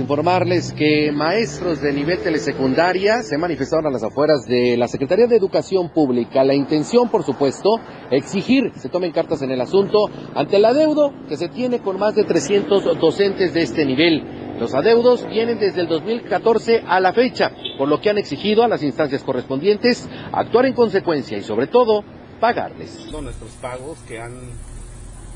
Informarles 0.00 0.72
que 0.72 1.12
maestros 1.12 1.82
de 1.82 1.92
nivel 1.92 2.18
telesecundaria 2.20 3.22
se 3.22 3.36
manifestaron 3.36 3.86
a 3.86 3.90
las 3.90 4.02
afueras 4.02 4.46
de 4.46 4.78
la 4.78 4.88
Secretaría 4.88 5.26
de 5.26 5.36
Educación 5.36 5.90
Pública. 5.90 6.42
La 6.42 6.54
intención, 6.54 7.10
por 7.10 7.22
supuesto, 7.22 7.78
exigir 8.10 8.72
se 8.76 8.88
tomen 8.88 9.12
cartas 9.12 9.42
en 9.42 9.50
el 9.50 9.60
asunto 9.60 10.08
ante 10.34 10.56
el 10.56 10.64
adeudo 10.64 11.12
que 11.28 11.36
se 11.36 11.48
tiene 11.48 11.80
con 11.80 11.98
más 11.98 12.14
de 12.14 12.24
300 12.24 12.98
docentes 12.98 13.52
de 13.52 13.60
este 13.60 13.84
nivel. 13.84 14.56
Los 14.58 14.74
adeudos 14.74 15.28
vienen 15.28 15.58
desde 15.58 15.82
el 15.82 15.88
2014 15.88 16.82
a 16.86 16.98
la 16.98 17.12
fecha, 17.12 17.52
por 17.76 17.86
lo 17.86 18.00
que 18.00 18.08
han 18.08 18.16
exigido 18.16 18.64
a 18.64 18.68
las 18.68 18.82
instancias 18.82 19.22
correspondientes 19.22 20.08
actuar 20.32 20.64
en 20.64 20.72
consecuencia 20.72 21.36
y 21.36 21.42
sobre 21.42 21.66
todo 21.66 22.04
pagarles. 22.40 22.90
Son 23.10 23.24
nuestros 23.24 23.50
pagos 23.56 23.98
que 24.08 24.18
han 24.18 24.32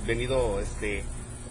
venido 0.07 0.59
este, 0.59 1.05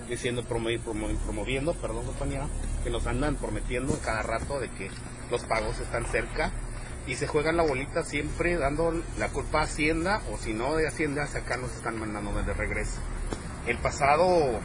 diciendo, 0.09 0.43
promoviendo, 0.43 1.73
perdón 1.75 2.05
compañera, 2.05 2.47
que 2.83 2.89
nos 2.89 3.05
andan 3.07 3.35
prometiendo 3.35 3.97
cada 4.03 4.23
rato 4.23 4.59
de 4.59 4.69
que 4.69 4.89
los 5.31 5.43
pagos 5.45 5.79
están 5.79 6.05
cerca 6.05 6.51
y 7.07 7.15
se 7.15 7.27
juegan 7.27 7.57
la 7.57 7.63
bolita 7.63 8.03
siempre 8.03 8.55
dando 8.55 8.93
la 9.17 9.29
culpa 9.29 9.61
a 9.61 9.63
Hacienda 9.63 10.21
o 10.31 10.37
si 10.37 10.53
no 10.53 10.75
de 10.75 10.87
Hacienda, 10.87 11.23
acá 11.23 11.57
nos 11.57 11.73
están 11.73 11.99
mandando 11.99 12.41
de 12.43 12.53
regreso. 12.53 12.99
El 13.67 13.77
pasado, 13.77 14.59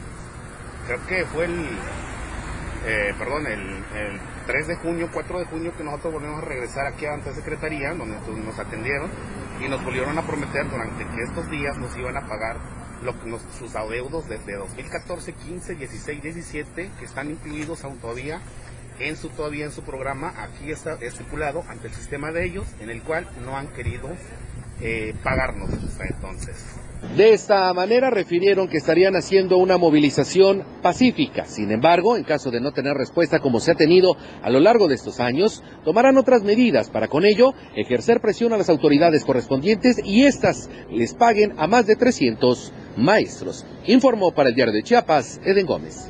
creo 0.87 1.07
que 1.07 1.25
fue 1.25 1.45
el 1.45 1.69
eh, 2.85 3.13
perdón, 3.17 3.45
el, 3.45 3.83
3 4.47 4.67
de 4.67 4.75
junio, 4.77 5.09
4 5.13 5.39
de 5.39 5.45
junio, 5.45 5.73
que 5.77 5.83
nosotros 5.83 6.13
volvimos 6.13 6.41
a 6.41 6.45
regresar 6.45 6.87
aquí 6.87 7.05
a 7.05 7.17
la 7.17 7.33
Secretaría, 7.33 7.93
donde 7.93 8.17
nos 8.43 8.57
atendieron, 8.57 9.11
y 9.59 9.67
nos 9.67 9.83
volvieron 9.83 10.17
a 10.17 10.25
prometer 10.25 10.69
durante 10.69 11.05
que 11.05 11.21
estos 11.23 11.49
días 11.49 11.77
nos 11.77 11.95
iban 11.97 12.15
a 12.15 12.25
pagar 12.25 12.57
lo 13.03 13.19
que 13.19 13.29
sus 13.57 13.75
adeudos 13.75 14.27
desde 14.27 14.55
2014, 14.55 15.33
15, 15.33 15.75
16, 15.75 16.23
17, 16.23 16.91
que 16.99 17.05
están 17.05 17.31
incluidos 17.31 17.83
aún 17.83 17.97
todavía 17.99 18.41
en 18.99 19.15
su 19.15 19.29
todavía 19.29 19.65
en 19.65 19.71
su 19.71 19.81
programa, 19.83 20.33
aquí 20.37 20.71
está 20.71 20.93
estipulado 21.01 21.63
ante 21.69 21.87
el 21.87 21.93
sistema 21.93 22.31
de 22.31 22.45
ellos, 22.45 22.67
en 22.81 22.89
el 22.89 23.01
cual 23.01 23.27
no 23.45 23.57
han 23.57 23.67
querido 23.67 24.09
eh, 24.81 25.13
pagarnos 25.23 25.69
hasta 25.71 26.05
entonces. 26.05 26.79
De 27.15 27.31
esta 27.31 27.73
manera 27.73 28.09
refirieron 28.09 28.67
que 28.67 28.75
estarían 28.75 29.15
haciendo 29.15 29.57
una 29.57 29.77
movilización 29.77 30.65
pacífica. 30.81 31.45
Sin 31.45 31.71
embargo, 31.71 32.17
en 32.17 32.25
caso 32.25 32.51
de 32.51 32.59
no 32.59 32.73
tener 32.73 32.93
respuesta 32.97 33.39
como 33.39 33.61
se 33.61 33.71
ha 33.71 33.75
tenido 33.75 34.17
a 34.43 34.49
lo 34.49 34.59
largo 34.59 34.89
de 34.89 34.95
estos 34.95 35.21
años, 35.21 35.63
tomarán 35.85 36.17
otras 36.17 36.43
medidas 36.43 36.89
para 36.89 37.07
con 37.07 37.23
ello 37.25 37.53
ejercer 37.73 38.19
presión 38.19 38.51
a 38.51 38.57
las 38.57 38.69
autoridades 38.69 39.23
correspondientes 39.23 39.97
y 40.03 40.25
éstas 40.25 40.69
les 40.91 41.13
paguen 41.13 41.53
a 41.57 41.67
más 41.67 41.87
de 41.87 41.95
300 41.95 42.73
maestros. 42.99 43.65
Informó 43.85 44.33
para 44.33 44.49
el 44.49 44.55
diario 44.55 44.73
de 44.73 44.83
Chiapas, 44.83 45.39
Eden 45.43 45.65
Gómez. 45.65 46.07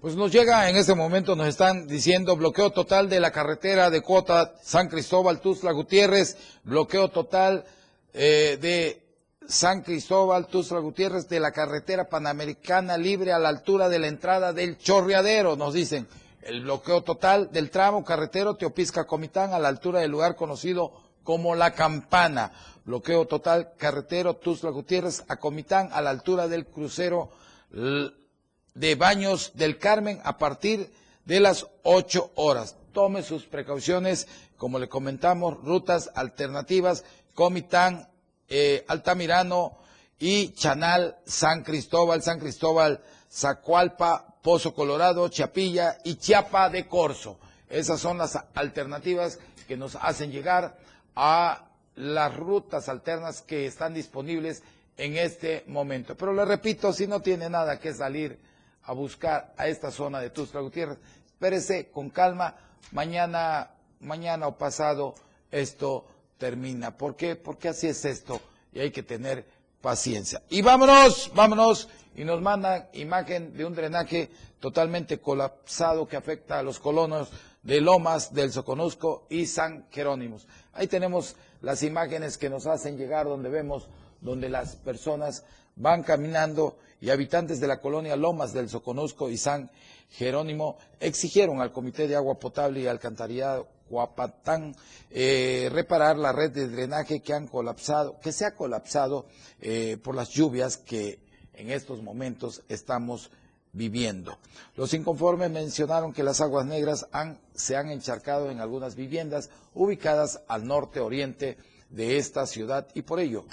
Pues 0.00 0.16
nos 0.16 0.32
llega 0.32 0.68
en 0.68 0.76
este 0.76 0.96
momento, 0.96 1.36
nos 1.36 1.46
están 1.46 1.86
diciendo 1.86 2.36
bloqueo 2.36 2.70
total 2.70 3.08
de 3.08 3.20
la 3.20 3.30
carretera 3.30 3.88
de 3.88 4.02
Cuota 4.02 4.54
San 4.60 4.88
Cristóbal, 4.88 5.40
Tuzla 5.40 5.70
Gutiérrez, 5.70 6.36
bloqueo 6.64 7.08
total 7.08 7.64
eh, 8.12 8.58
de 8.60 9.00
San 9.46 9.82
Cristóbal, 9.82 10.48
Tuzla 10.48 10.80
Gutiérrez, 10.80 11.28
de 11.28 11.38
la 11.38 11.52
carretera 11.52 12.08
panamericana 12.08 12.96
libre 12.96 13.32
a 13.32 13.38
la 13.38 13.48
altura 13.48 13.88
de 13.88 14.00
la 14.00 14.08
entrada 14.08 14.52
del 14.52 14.76
Chorreadero, 14.76 15.54
nos 15.54 15.74
dicen. 15.74 16.08
El 16.42 16.62
bloqueo 16.62 17.02
total 17.02 17.52
del 17.52 17.70
tramo 17.70 18.04
carretero 18.04 18.56
Teopisca 18.56 19.04
Comitán 19.04 19.52
a 19.52 19.60
la 19.60 19.68
altura 19.68 20.00
del 20.00 20.10
lugar 20.10 20.34
conocido 20.34 20.92
como 21.22 21.54
La 21.54 21.72
Campana. 21.72 22.50
Bloqueo 22.84 23.26
total 23.26 23.74
carretero 23.76 24.34
Tuzla 24.34 24.70
Gutiérrez 24.70 25.24
a 25.28 25.36
Comitán 25.36 25.90
a 25.92 26.02
la 26.02 26.10
altura 26.10 26.48
del 26.48 26.66
crucero 26.66 27.30
de 27.70 28.94
Baños 28.96 29.52
del 29.54 29.78
Carmen 29.78 30.20
a 30.24 30.36
partir 30.38 30.90
de 31.24 31.40
las 31.40 31.66
8 31.84 32.32
horas. 32.34 32.76
Tome 32.92 33.22
sus 33.22 33.44
precauciones, 33.44 34.26
como 34.56 34.78
le 34.78 34.88
comentamos, 34.88 35.62
rutas 35.62 36.10
alternativas 36.14 37.04
Comitán, 37.34 38.08
eh, 38.48 38.84
Altamirano 38.88 39.78
y 40.18 40.52
Chanal, 40.52 41.16
San 41.24 41.62
Cristóbal, 41.62 42.22
San 42.22 42.38
Cristóbal, 42.38 43.00
Zacualpa, 43.30 44.36
Pozo 44.42 44.74
Colorado, 44.74 45.28
Chapilla 45.28 45.98
y 46.04 46.16
Chiapa 46.16 46.68
de 46.68 46.86
Corzo. 46.86 47.38
Esas 47.70 48.00
son 48.00 48.18
las 48.18 48.38
alternativas 48.54 49.38
que 49.66 49.76
nos 49.76 49.96
hacen 49.96 50.30
llegar 50.30 50.76
a 51.16 51.71
las 52.02 52.36
rutas 52.36 52.88
alternas 52.88 53.42
que 53.42 53.66
están 53.66 53.94
disponibles 53.94 54.62
en 54.96 55.16
este 55.16 55.64
momento. 55.66 56.16
Pero 56.16 56.32
le 56.32 56.44
repito, 56.44 56.92
si 56.92 57.06
no 57.06 57.20
tiene 57.20 57.48
nada 57.48 57.78
que 57.78 57.94
salir 57.94 58.38
a 58.84 58.92
buscar 58.92 59.54
a 59.56 59.68
esta 59.68 59.90
zona 59.90 60.20
de 60.20 60.30
Tuxtla 60.30 60.60
Gutiérrez, 60.60 60.98
espérese 61.26 61.90
con 61.90 62.10
calma, 62.10 62.54
mañana, 62.90 63.70
mañana 64.00 64.48
o 64.48 64.58
pasado 64.58 65.14
esto 65.50 66.06
termina. 66.38 66.96
¿Por 66.96 67.16
qué? 67.16 67.36
Porque 67.36 67.68
así 67.68 67.86
es 67.86 68.04
esto 68.04 68.40
y 68.72 68.80
hay 68.80 68.90
que 68.90 69.02
tener 69.02 69.46
paciencia. 69.80 70.42
Y 70.48 70.62
vámonos, 70.62 71.30
vámonos, 71.34 71.88
y 72.14 72.24
nos 72.24 72.40
mandan 72.40 72.88
imagen 72.94 73.56
de 73.56 73.64
un 73.64 73.74
drenaje 73.74 74.30
totalmente 74.60 75.18
colapsado 75.18 76.06
que 76.06 76.16
afecta 76.16 76.58
a 76.58 76.62
los 76.62 76.78
colonos 76.78 77.30
de 77.62 77.80
Lomas, 77.80 78.32
del 78.34 78.52
Soconusco 78.52 79.26
y 79.30 79.46
San 79.46 79.86
Jerónimo. 79.90 80.38
Ahí 80.72 80.86
tenemos 80.86 81.36
las 81.60 81.82
imágenes 81.82 82.38
que 82.38 82.50
nos 82.50 82.66
hacen 82.66 82.96
llegar 82.96 83.26
donde 83.26 83.48
vemos 83.48 83.88
donde 84.20 84.48
las 84.48 84.76
personas 84.76 85.44
van 85.76 86.02
caminando 86.02 86.78
y 87.00 87.10
habitantes 87.10 87.60
de 87.60 87.66
la 87.66 87.80
colonia 87.80 88.16
Lomas 88.16 88.52
del 88.52 88.68
Soconusco 88.68 89.28
y 89.28 89.36
San 89.36 89.70
Jerónimo 90.10 90.76
exigieron 91.00 91.60
al 91.60 91.72
Comité 91.72 92.06
de 92.06 92.16
Agua 92.16 92.38
Potable 92.38 92.80
y 92.80 92.86
Alcantarillado 92.86 93.68
Guapatán 93.88 94.74
eh, 95.10 95.68
reparar 95.70 96.16
la 96.16 96.32
red 96.32 96.50
de 96.50 96.68
drenaje 96.68 97.20
que 97.20 97.34
han 97.34 97.46
colapsado, 97.46 98.18
que 98.20 98.32
se 98.32 98.46
ha 98.46 98.54
colapsado 98.54 99.26
eh, 99.60 99.98
por 100.02 100.14
las 100.14 100.30
lluvias 100.30 100.78
que 100.78 101.20
en 101.54 101.70
estos 101.70 102.02
momentos 102.02 102.62
estamos 102.68 103.30
viviendo. 103.72 104.38
Los 104.76 104.92
inconformes 104.94 105.50
mencionaron 105.50 106.12
que 106.12 106.22
las 106.22 106.40
aguas 106.40 106.66
negras 106.66 107.06
se 107.54 107.76
han 107.76 107.90
encharcado 107.90 108.50
en 108.50 108.60
algunas 108.60 108.94
viviendas 108.94 109.50
ubicadas 109.74 110.42
al 110.48 110.66
norte 110.66 111.00
oriente 111.00 111.56
de 111.88 112.18
esta 112.18 112.46
ciudad 112.46 112.88
y 112.94 113.02
por 113.02 113.20
ello 113.20 113.44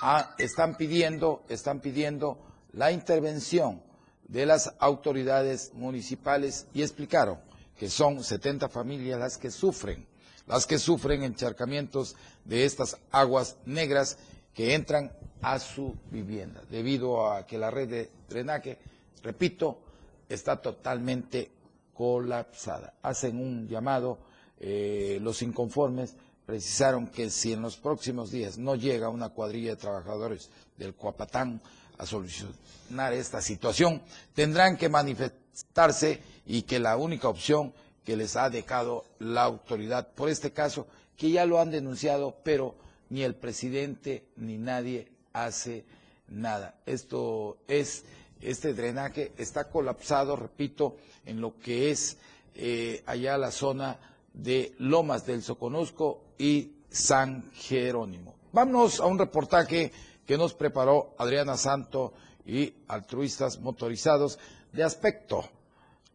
ah, 0.00 0.34
están 0.38 0.76
pidiendo, 0.76 1.44
están 1.48 1.80
pidiendo 1.80 2.38
la 2.72 2.92
intervención 2.92 3.82
de 4.26 4.46
las 4.46 4.74
autoridades 4.78 5.72
municipales 5.74 6.66
y 6.74 6.82
explicaron 6.82 7.38
que 7.76 7.88
son 7.88 8.22
70 8.22 8.68
familias 8.68 9.18
las 9.18 9.38
que 9.38 9.50
sufren, 9.50 10.06
las 10.46 10.66
que 10.66 10.78
sufren 10.78 11.22
encharcamientos 11.22 12.16
de 12.44 12.64
estas 12.64 12.96
aguas 13.10 13.56
negras 13.64 14.18
que 14.54 14.74
entran 14.74 15.12
a 15.40 15.58
su 15.60 15.96
vivienda, 16.10 16.62
debido 16.68 17.30
a 17.30 17.46
que 17.46 17.58
la 17.58 17.70
red 17.70 17.88
de 17.88 18.10
drenaje, 18.28 18.78
repito, 19.22 19.80
está 20.28 20.56
totalmente 20.60 21.50
colapsada. 21.94 22.94
Hacen 23.02 23.38
un 23.40 23.66
llamado 23.68 24.18
eh, 24.60 25.18
los 25.22 25.42
inconformes 25.42 26.14
precisaron 26.48 27.08
que 27.08 27.28
si 27.28 27.52
en 27.52 27.60
los 27.60 27.76
próximos 27.76 28.30
días 28.30 28.56
no 28.56 28.74
llega 28.74 29.10
una 29.10 29.28
cuadrilla 29.28 29.72
de 29.72 29.76
trabajadores 29.76 30.48
del 30.78 30.94
Cuapatán 30.94 31.60
a 31.98 32.06
solucionar 32.06 33.12
esta 33.12 33.42
situación, 33.42 34.00
tendrán 34.34 34.78
que 34.78 34.88
manifestarse 34.88 36.22
y 36.46 36.62
que 36.62 36.78
la 36.78 36.96
única 36.96 37.28
opción 37.28 37.74
que 38.02 38.16
les 38.16 38.34
ha 38.36 38.48
dejado 38.48 39.04
la 39.18 39.42
autoridad 39.42 40.08
por 40.14 40.30
este 40.30 40.50
caso, 40.52 40.86
que 41.18 41.30
ya 41.30 41.44
lo 41.44 41.60
han 41.60 41.70
denunciado, 41.70 42.36
pero 42.42 42.74
ni 43.10 43.24
el 43.24 43.34
presidente 43.34 44.24
ni 44.36 44.56
nadie 44.56 45.12
hace 45.34 45.84
nada. 46.28 46.76
Esto 46.86 47.58
es, 47.68 48.04
este 48.40 48.74
drenaje 48.74 49.32
está 49.36 49.68
colapsado, 49.68 50.36
repito, 50.36 50.96
en 51.24 51.40
lo 51.40 51.58
que 51.58 51.90
es 51.90 52.18
eh, 52.54 53.02
allá 53.06 53.36
la 53.36 53.50
zona 53.50 53.98
de 54.32 54.74
Lomas 54.78 55.26
del 55.26 55.42
Soconusco 55.42 56.22
y 56.38 56.72
San 56.90 57.50
Jerónimo. 57.52 58.34
Vámonos 58.52 59.00
a 59.00 59.06
un 59.06 59.18
reportaje 59.18 59.92
que 60.26 60.38
nos 60.38 60.54
preparó 60.54 61.14
Adriana 61.18 61.56
Santo 61.56 62.12
y 62.46 62.72
altruistas 62.88 63.60
motorizados 63.60 64.38
de 64.72 64.84
aspecto 64.84 65.48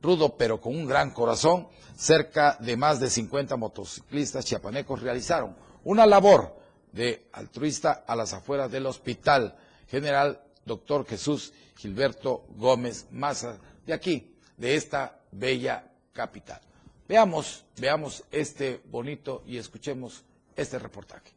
rudo 0.04 0.36
pero 0.38 0.62
con 0.62 0.76
un 0.76 0.86
gran 0.86 1.12
corazón. 1.12 1.68
Cerca 1.96 2.58
de 2.60 2.76
más 2.76 3.00
de 3.00 3.10
50 3.10 3.56
motociclistas 3.56 4.46
chiapanecos 4.46 5.02
realizaron 5.02 5.56
una 5.84 6.06
labor 6.06 6.56
de 6.92 7.28
altruista 7.32 8.04
a 8.06 8.16
las 8.16 8.34
afueras 8.34 8.72
del 8.72 8.86
Hospital 8.86 9.56
General 9.88 10.42
Doctor 10.66 11.06
Jesús 11.06 11.54
Gilberto 11.78 12.46
Gómez 12.58 13.08
Maza, 13.12 13.58
de 13.86 13.94
aquí, 13.94 14.36
de 14.58 14.76
esta 14.76 15.20
bella 15.32 15.92
capital. 16.14 16.62
Veamos, 17.08 17.66
veamos 17.78 18.24
este 18.32 18.82
bonito 18.86 19.44
y 19.46 19.58
escuchemos 19.58 20.24
este 20.56 20.80
reportaje. 20.80 21.32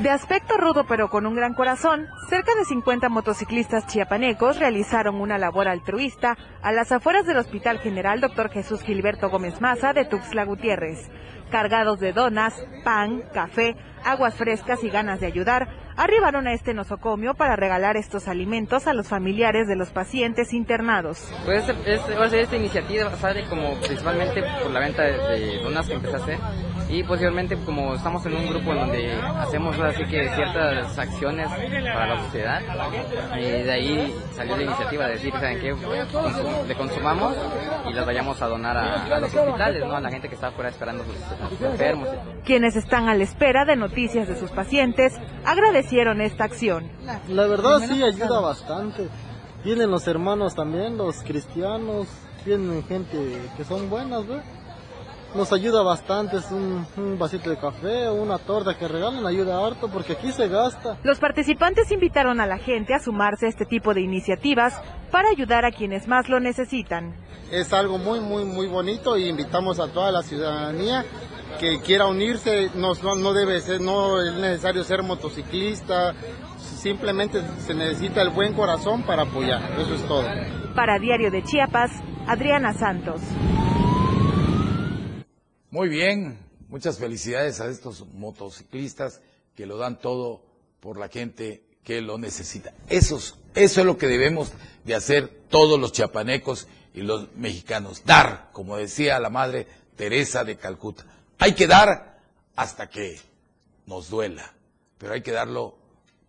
De 0.00 0.08
aspecto 0.08 0.56
rudo 0.56 0.86
pero 0.88 1.10
con 1.10 1.26
un 1.26 1.34
gran 1.34 1.52
corazón, 1.52 2.06
cerca 2.30 2.54
de 2.54 2.64
50 2.64 3.10
motociclistas 3.10 3.86
chiapanecos 3.86 4.58
realizaron 4.58 5.20
una 5.20 5.36
labor 5.36 5.68
altruista 5.68 6.38
a 6.62 6.72
las 6.72 6.90
afueras 6.90 7.26
del 7.26 7.36
Hospital 7.36 7.80
General 7.80 8.18
Dr. 8.18 8.48
Jesús 8.48 8.80
Gilberto 8.80 9.28
Gómez 9.28 9.60
Maza 9.60 9.92
de 9.92 10.06
Tuxtla 10.06 10.46
Gutiérrez. 10.46 11.10
Cargados 11.50 12.00
de 12.00 12.14
donas, 12.14 12.54
pan, 12.82 13.24
café, 13.34 13.76
aguas 14.02 14.36
frescas 14.36 14.82
y 14.84 14.88
ganas 14.88 15.20
de 15.20 15.26
ayudar, 15.26 15.68
arribaron 16.00 16.46
a 16.46 16.54
este 16.54 16.72
nosocomio 16.72 17.34
para 17.34 17.56
regalar 17.56 17.98
estos 17.98 18.26
alimentos 18.26 18.86
a 18.86 18.94
los 18.94 19.06
familiares 19.06 19.68
de 19.68 19.76
los 19.76 19.90
pacientes 19.90 20.54
internados. 20.54 21.30
Pues 21.44 21.68
este, 21.68 22.40
esta 22.40 22.56
iniciativa 22.56 23.14
sale 23.16 23.46
como 23.50 23.78
principalmente 23.80 24.42
por 24.62 24.70
la 24.70 24.80
venta 24.80 25.02
de, 25.02 25.58
donas 25.62 25.86
que 25.86 25.94
empecé 25.94 26.16
a 26.16 26.18
hacer 26.18 26.38
y 26.88 27.04
posiblemente 27.04 27.56
como 27.64 27.94
estamos 27.94 28.24
en 28.26 28.34
un 28.34 28.48
grupo 28.48 28.72
en 28.72 28.78
donde 28.78 29.12
hacemos 29.12 29.78
así 29.78 30.04
que 30.06 30.28
ciertas 30.30 30.98
acciones 30.98 31.48
para 31.48 32.14
la 32.14 32.18
sociedad 32.24 32.60
y 33.38 33.42
de 33.42 33.70
ahí 33.70 34.14
salió 34.34 34.56
la 34.56 34.62
iniciativa 34.64 35.06
de 35.06 35.12
decir, 35.12 35.32
¿saben 35.34 35.60
qué? 35.60 35.76
le 36.66 36.74
consumamos 36.74 37.36
y 37.88 37.92
las 37.92 38.06
vayamos 38.06 38.40
a 38.42 38.46
donar 38.46 38.76
a, 38.76 39.20
los 39.20 39.34
hospitales, 39.34 39.86
¿no? 39.86 39.96
A 39.96 40.00
la 40.00 40.10
gente 40.10 40.28
que 40.28 40.34
está 40.34 40.48
afuera 40.48 40.70
esperando 40.70 41.04
a 41.04 41.06
sus 41.06 41.60
enfermos. 41.60 42.08
Quienes 42.44 42.74
están 42.74 43.08
a 43.08 43.14
la 43.14 43.22
espera 43.22 43.64
de 43.64 43.76
noticias 43.76 44.26
de 44.26 44.36
sus 44.36 44.50
pacientes 44.50 45.16
agradecieron 45.90 46.20
esta 46.20 46.44
acción. 46.44 46.90
La 47.28 47.46
verdad 47.46 47.80
sí 47.80 48.02
ayuda 48.02 48.40
bastante. 48.40 49.08
Vienen 49.64 49.90
los 49.90 50.06
hermanos 50.06 50.54
también, 50.54 50.96
los 50.96 51.22
cristianos, 51.22 52.06
vienen 52.46 52.82
gente 52.84 53.18
que 53.56 53.64
son 53.64 53.90
buenas, 53.90 54.26
¿ve? 54.26 54.40
Nos 55.34 55.52
ayuda 55.52 55.82
bastante, 55.82 56.38
es 56.38 56.50
un, 56.50 56.86
vasito 57.16 57.50
de 57.50 57.56
café 57.56 58.08
o 58.08 58.14
una 58.14 58.38
torta 58.38 58.76
que 58.76 58.88
regalan, 58.88 59.24
ayuda 59.26 59.64
harto 59.64 59.88
porque 59.88 60.14
aquí 60.14 60.32
se 60.32 60.48
gasta. 60.48 60.98
Los 61.04 61.20
participantes 61.20 61.92
invitaron 61.92 62.40
a 62.40 62.46
la 62.46 62.58
gente 62.58 62.94
a 62.94 62.98
sumarse 62.98 63.46
a 63.46 63.48
este 63.48 63.64
tipo 63.64 63.94
de 63.94 64.00
iniciativas 64.00 64.80
para 65.12 65.28
ayudar 65.28 65.64
a 65.64 65.70
quienes 65.70 66.08
más 66.08 66.28
lo 66.28 66.40
necesitan. 66.40 67.14
Es 67.52 67.72
algo 67.72 67.98
muy, 67.98 68.18
muy, 68.20 68.44
muy 68.44 68.66
bonito 68.66 69.16
y 69.16 69.28
invitamos 69.28 69.78
a 69.78 69.88
toda 69.88 70.10
la 70.10 70.22
ciudadanía 70.22 71.04
que 71.60 71.78
quiera 71.80 72.06
unirse, 72.06 72.70
no, 72.74 72.94
no, 72.94 73.32
debe 73.34 73.60
ser, 73.60 73.82
no 73.82 74.22
es 74.22 74.32
necesario 74.32 74.82
ser 74.82 75.02
motociclista, 75.02 76.14
simplemente 76.58 77.42
se 77.66 77.74
necesita 77.74 78.22
el 78.22 78.30
buen 78.30 78.54
corazón 78.54 79.02
para 79.02 79.24
apoyar, 79.24 79.78
eso 79.78 79.94
es 79.94 80.02
todo. 80.08 80.24
Para 80.74 80.98
Diario 80.98 81.30
de 81.30 81.42
Chiapas, 81.42 81.90
Adriana 82.26 82.72
Santos. 82.72 83.20
Muy 85.70 85.90
bien, 85.90 86.38
muchas 86.70 86.98
felicidades 86.98 87.60
a 87.60 87.68
estos 87.68 88.06
motociclistas 88.14 89.20
que 89.54 89.66
lo 89.66 89.76
dan 89.76 89.98
todo 89.98 90.42
por 90.80 90.98
la 90.98 91.08
gente 91.08 91.62
que 91.84 92.00
lo 92.00 92.16
necesita. 92.16 92.72
eso 92.88 93.20
es 93.54 93.76
lo 93.76 93.98
que 93.98 94.06
debemos 94.06 94.52
de 94.86 94.94
hacer 94.94 95.28
todos 95.50 95.78
los 95.78 95.92
chiapanecos 95.92 96.68
y 96.94 97.02
los 97.02 97.34
mexicanos. 97.36 98.02
Dar, 98.06 98.48
como 98.52 98.78
decía 98.78 99.20
la 99.20 99.28
madre 99.28 99.66
Teresa 99.96 100.42
de 100.44 100.56
Calcuta. 100.56 101.04
Hay 101.42 101.54
que 101.54 101.66
dar 101.66 102.20
hasta 102.54 102.90
que 102.90 103.18
nos 103.86 104.10
duela, 104.10 104.52
pero 104.98 105.14
hay 105.14 105.22
que 105.22 105.32
darlo 105.32 105.78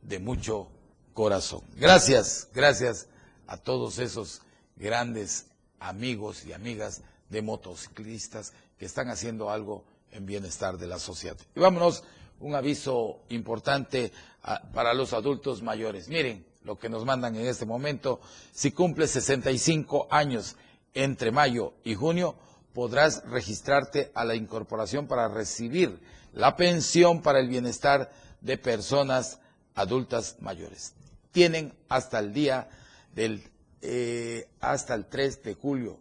de 0.01 0.19
mucho 0.19 0.69
corazón. 1.13 1.61
Gracias, 1.75 2.47
gracias 2.53 3.07
a 3.45 3.57
todos 3.57 3.99
esos 3.99 4.41
grandes 4.77 5.47
amigos 5.81 6.45
y 6.45 6.53
amigas 6.53 7.01
de 7.29 7.41
motociclistas 7.41 8.53
que 8.79 8.85
están 8.85 9.09
haciendo 9.09 9.51
algo 9.51 9.83
en 10.11 10.25
bienestar 10.25 10.77
de 10.77 10.87
la 10.87 10.97
sociedad. 10.97 11.35
Y 11.57 11.59
vámonos, 11.59 12.05
un 12.39 12.55
aviso 12.55 13.19
importante 13.27 14.13
ah, 14.43 14.61
para 14.73 14.93
los 14.93 15.11
adultos 15.11 15.61
mayores. 15.61 16.07
Miren 16.07 16.45
lo 16.63 16.79
que 16.79 16.87
nos 16.87 17.03
mandan 17.03 17.35
en 17.35 17.47
este 17.47 17.65
momento. 17.65 18.21
Si 18.53 18.71
cumple 18.71 19.07
65 19.07 20.07
años 20.09 20.55
entre 20.93 21.31
mayo 21.31 21.73
y 21.83 21.95
junio, 21.95 22.37
podrás 22.73 23.23
registrarte 23.25 24.11
a 24.13 24.25
la 24.25 24.35
incorporación 24.35 25.07
para 25.07 25.27
recibir 25.27 25.99
la 26.33 26.55
pensión 26.55 27.21
para 27.21 27.39
el 27.39 27.49
bienestar 27.49 28.11
de 28.41 28.57
personas 28.57 29.39
adultas 29.75 30.37
mayores. 30.39 30.93
Tienen 31.31 31.73
hasta 31.89 32.19
el 32.19 32.33
día 32.33 32.69
del, 33.13 33.43
eh, 33.81 34.47
hasta 34.59 34.95
el 34.95 35.05
3 35.05 35.43
de 35.43 35.53
julio. 35.53 35.99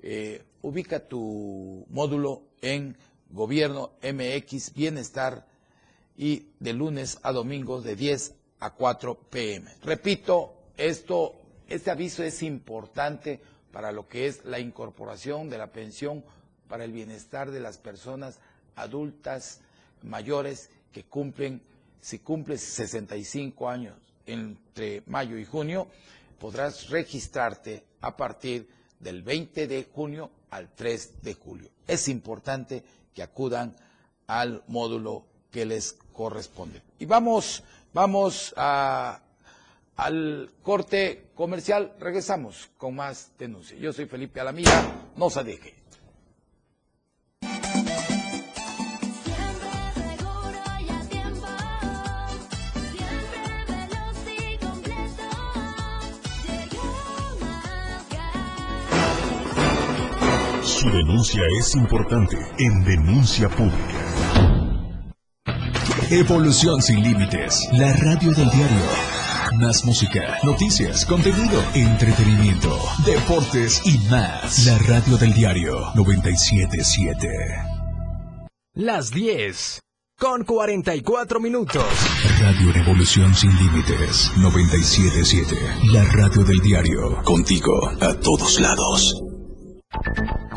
Eh, 0.00 0.44
ubica 0.62 1.00
tu 1.00 1.86
módulo 1.90 2.42
en 2.60 2.96
Gobierno 3.30 3.92
MX 4.02 4.72
Bienestar 4.74 5.46
y 6.16 6.48
de 6.58 6.72
lunes 6.72 7.18
a 7.22 7.32
domingo 7.32 7.80
de 7.80 7.94
10 7.94 8.34
a 8.60 8.70
4 8.70 9.14
pm. 9.30 9.70
Repito, 9.82 10.54
esto, 10.76 11.34
este 11.68 11.90
aviso 11.90 12.22
es 12.22 12.42
importante 12.42 13.40
para 13.72 13.92
lo 13.92 14.08
que 14.08 14.26
es 14.26 14.44
la 14.44 14.58
incorporación 14.58 15.50
de 15.50 15.58
la 15.58 15.72
pensión 15.72 16.24
para 16.68 16.84
el 16.84 16.92
bienestar 16.92 17.50
de 17.50 17.60
las 17.60 17.78
personas 17.78 18.38
adultas 18.76 19.60
mayores 20.02 20.70
que 20.92 21.04
cumplen, 21.04 21.62
si 22.00 22.18
cumples 22.20 22.60
65 22.60 23.68
años 23.68 23.96
entre 24.26 25.02
mayo 25.06 25.38
y 25.38 25.44
junio, 25.44 25.88
podrás 26.38 26.88
registrarte 26.90 27.84
a 28.00 28.16
partir 28.16 28.68
del 29.00 29.22
20 29.22 29.66
de 29.66 29.88
junio 29.92 30.30
al 30.50 30.70
3 30.74 31.22
de 31.22 31.34
julio. 31.34 31.70
Es 31.86 32.08
importante 32.08 32.84
que 33.14 33.22
acudan 33.22 33.74
al 34.26 34.62
módulo 34.68 35.24
que 35.50 35.64
les 35.64 35.94
corresponde. 36.12 36.82
Y 36.98 37.06
vamos, 37.06 37.62
vamos 37.92 38.54
a 38.56 39.20
al 39.98 40.52
corte 40.62 41.26
comercial, 41.34 41.92
regresamos 41.98 42.70
con 42.78 42.94
más 42.94 43.32
denuncias. 43.36 43.80
Yo 43.80 43.92
soy 43.92 44.06
Felipe 44.06 44.40
Alamira, 44.40 45.10
no 45.16 45.28
se 45.28 45.42
deje. 45.42 45.74
Su 60.62 60.90
denuncia 60.90 61.42
es 61.58 61.74
importante 61.74 62.36
en 62.58 62.84
denuncia 62.84 63.48
pública. 63.48 63.74
Evolución 66.10 66.80
sin 66.80 67.02
límites, 67.02 67.68
la 67.72 67.92
radio 67.94 68.30
del 68.32 68.48
diario. 68.48 69.17
Más 69.58 69.84
música, 69.84 70.38
noticias, 70.44 71.04
contenido, 71.04 71.60
entretenimiento, 71.74 72.78
deportes 73.04 73.82
y 73.84 73.98
más. 74.08 74.64
La 74.66 74.78
radio 74.78 75.16
del 75.16 75.34
diario 75.34 75.90
977. 75.96 77.28
Las 78.74 79.10
10 79.10 79.80
con 80.16 80.44
44 80.44 81.40
minutos. 81.40 81.84
Radio 82.38 82.72
Revolución 82.72 83.34
sin 83.34 83.50
límites 83.56 84.30
977. 84.36 85.56
La 85.92 86.04
radio 86.04 86.44
del 86.44 86.60
diario. 86.60 87.20
Contigo 87.24 87.72
a 88.00 88.14
todos 88.14 88.60
lados. 88.60 89.20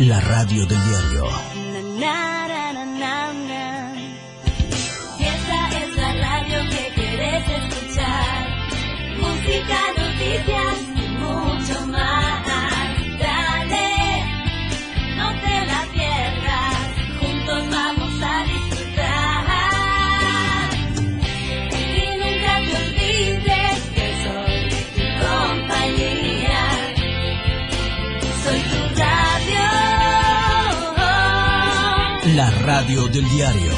La 0.00 0.18
radio 0.18 0.64
del 0.64 0.78
diario. 0.82 1.26
Esta 5.18 5.78
es 5.78 5.94
la 5.94 6.12
radio 6.14 6.70
que 6.70 6.92
quieres 6.94 7.44
escuchar. 7.50 8.48
Música, 9.18 9.78
noticias 9.98 10.99
radio 32.70 33.08
del 33.08 33.28
diario 33.28 33.72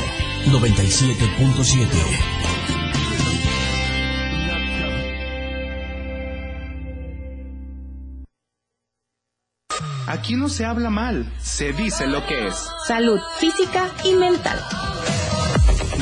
97.7. 0.48 1.88
Aquí 10.06 10.36
no 10.36 10.50
se 10.50 10.66
habla 10.66 10.90
mal, 10.90 11.26
se 11.40 11.72
dice 11.72 12.06
lo 12.06 12.26
que 12.26 12.48
es. 12.48 12.66
Salud 12.86 13.18
física 13.38 13.88
y 14.04 14.12
mental. 14.12 14.58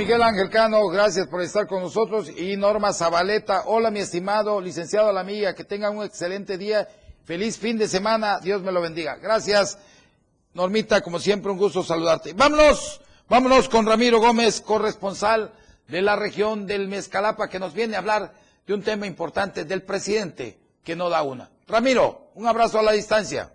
Miguel 0.00 0.22
Ángel 0.22 0.48
Cano, 0.48 0.88
gracias 0.88 1.28
por 1.28 1.42
estar 1.42 1.66
con 1.66 1.82
nosotros. 1.82 2.30
Y 2.34 2.56
Norma 2.56 2.90
Zabaleta, 2.94 3.64
hola 3.66 3.90
mi 3.90 3.98
estimado 3.98 4.58
licenciado 4.58 5.12
la 5.12 5.20
amiga, 5.20 5.54
que 5.54 5.62
tengan 5.62 5.94
un 5.94 6.04
excelente 6.04 6.56
día. 6.56 6.88
Feliz 7.24 7.58
fin 7.58 7.76
de 7.76 7.86
semana, 7.86 8.40
Dios 8.40 8.62
me 8.62 8.72
lo 8.72 8.80
bendiga. 8.80 9.16
Gracias, 9.16 9.78
Normita, 10.54 11.02
como 11.02 11.18
siempre 11.18 11.52
un 11.52 11.58
gusto 11.58 11.82
saludarte. 11.82 12.32
Vámonos, 12.32 13.02
vámonos 13.28 13.68
con 13.68 13.84
Ramiro 13.84 14.20
Gómez, 14.20 14.62
corresponsal 14.62 15.52
de 15.86 16.00
la 16.00 16.16
región 16.16 16.66
del 16.66 16.88
Mezcalapa, 16.88 17.50
que 17.50 17.58
nos 17.58 17.74
viene 17.74 17.96
a 17.96 17.98
hablar 17.98 18.32
de 18.66 18.72
un 18.72 18.80
tema 18.80 19.06
importante 19.06 19.66
del 19.66 19.82
presidente, 19.82 20.58
que 20.82 20.96
no 20.96 21.10
da 21.10 21.22
una. 21.22 21.50
Ramiro, 21.68 22.30
un 22.36 22.46
abrazo 22.46 22.78
a 22.78 22.82
la 22.82 22.92
distancia. 22.92 23.52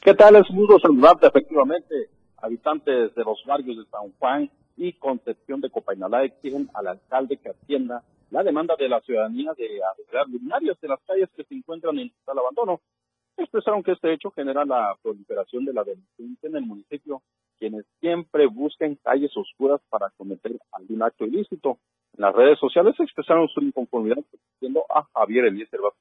¿Qué 0.00 0.12
tal? 0.12 0.34
Es 0.34 0.50
un 0.50 0.56
gusto 0.56 0.80
saludarte, 0.80 1.28
efectivamente. 1.28 2.10
Habitantes 2.38 3.14
de 3.14 3.22
los 3.22 3.38
barrios 3.46 3.76
de 3.76 3.84
San 3.92 4.12
Juan 4.18 4.50
y 4.80 4.94
Concepción 4.94 5.60
de 5.60 5.68
Copainalá 5.68 6.24
exigen 6.24 6.70
al 6.72 6.88
alcalde 6.88 7.36
que 7.36 7.50
atienda 7.50 8.02
la 8.30 8.42
demanda 8.42 8.76
de 8.78 8.88
la 8.88 9.00
ciudadanía 9.02 9.52
de 9.52 9.68
arreglar 9.84 10.26
luminarias 10.28 10.80
de 10.80 10.88
las 10.88 11.00
calles 11.06 11.28
que 11.36 11.44
se 11.44 11.54
encuentran 11.54 11.98
en 11.98 12.10
total 12.10 12.38
abandono. 12.38 12.80
Expresaron 13.36 13.82
que 13.82 13.92
este 13.92 14.10
hecho 14.10 14.30
genera 14.30 14.64
la 14.64 14.96
proliferación 15.02 15.66
de 15.66 15.74
la 15.74 15.84
delincuencia 15.84 16.48
en 16.48 16.56
el 16.56 16.62
municipio, 16.62 17.20
quienes 17.58 17.84
siempre 18.00 18.46
buscan 18.46 18.96
calles 19.04 19.36
oscuras 19.36 19.82
para 19.90 20.08
cometer 20.16 20.58
algún 20.72 21.02
acto 21.02 21.26
ilícito. 21.26 21.76
En 22.16 22.22
las 22.22 22.34
redes 22.34 22.58
sociales 22.58 22.94
expresaron 22.98 23.48
su 23.48 23.60
inconformidad 23.60 24.24
pidiendo 24.58 24.84
a 24.88 25.06
Javier 25.12 25.44
Eliezer 25.44 25.80
Vázquez 25.80 26.00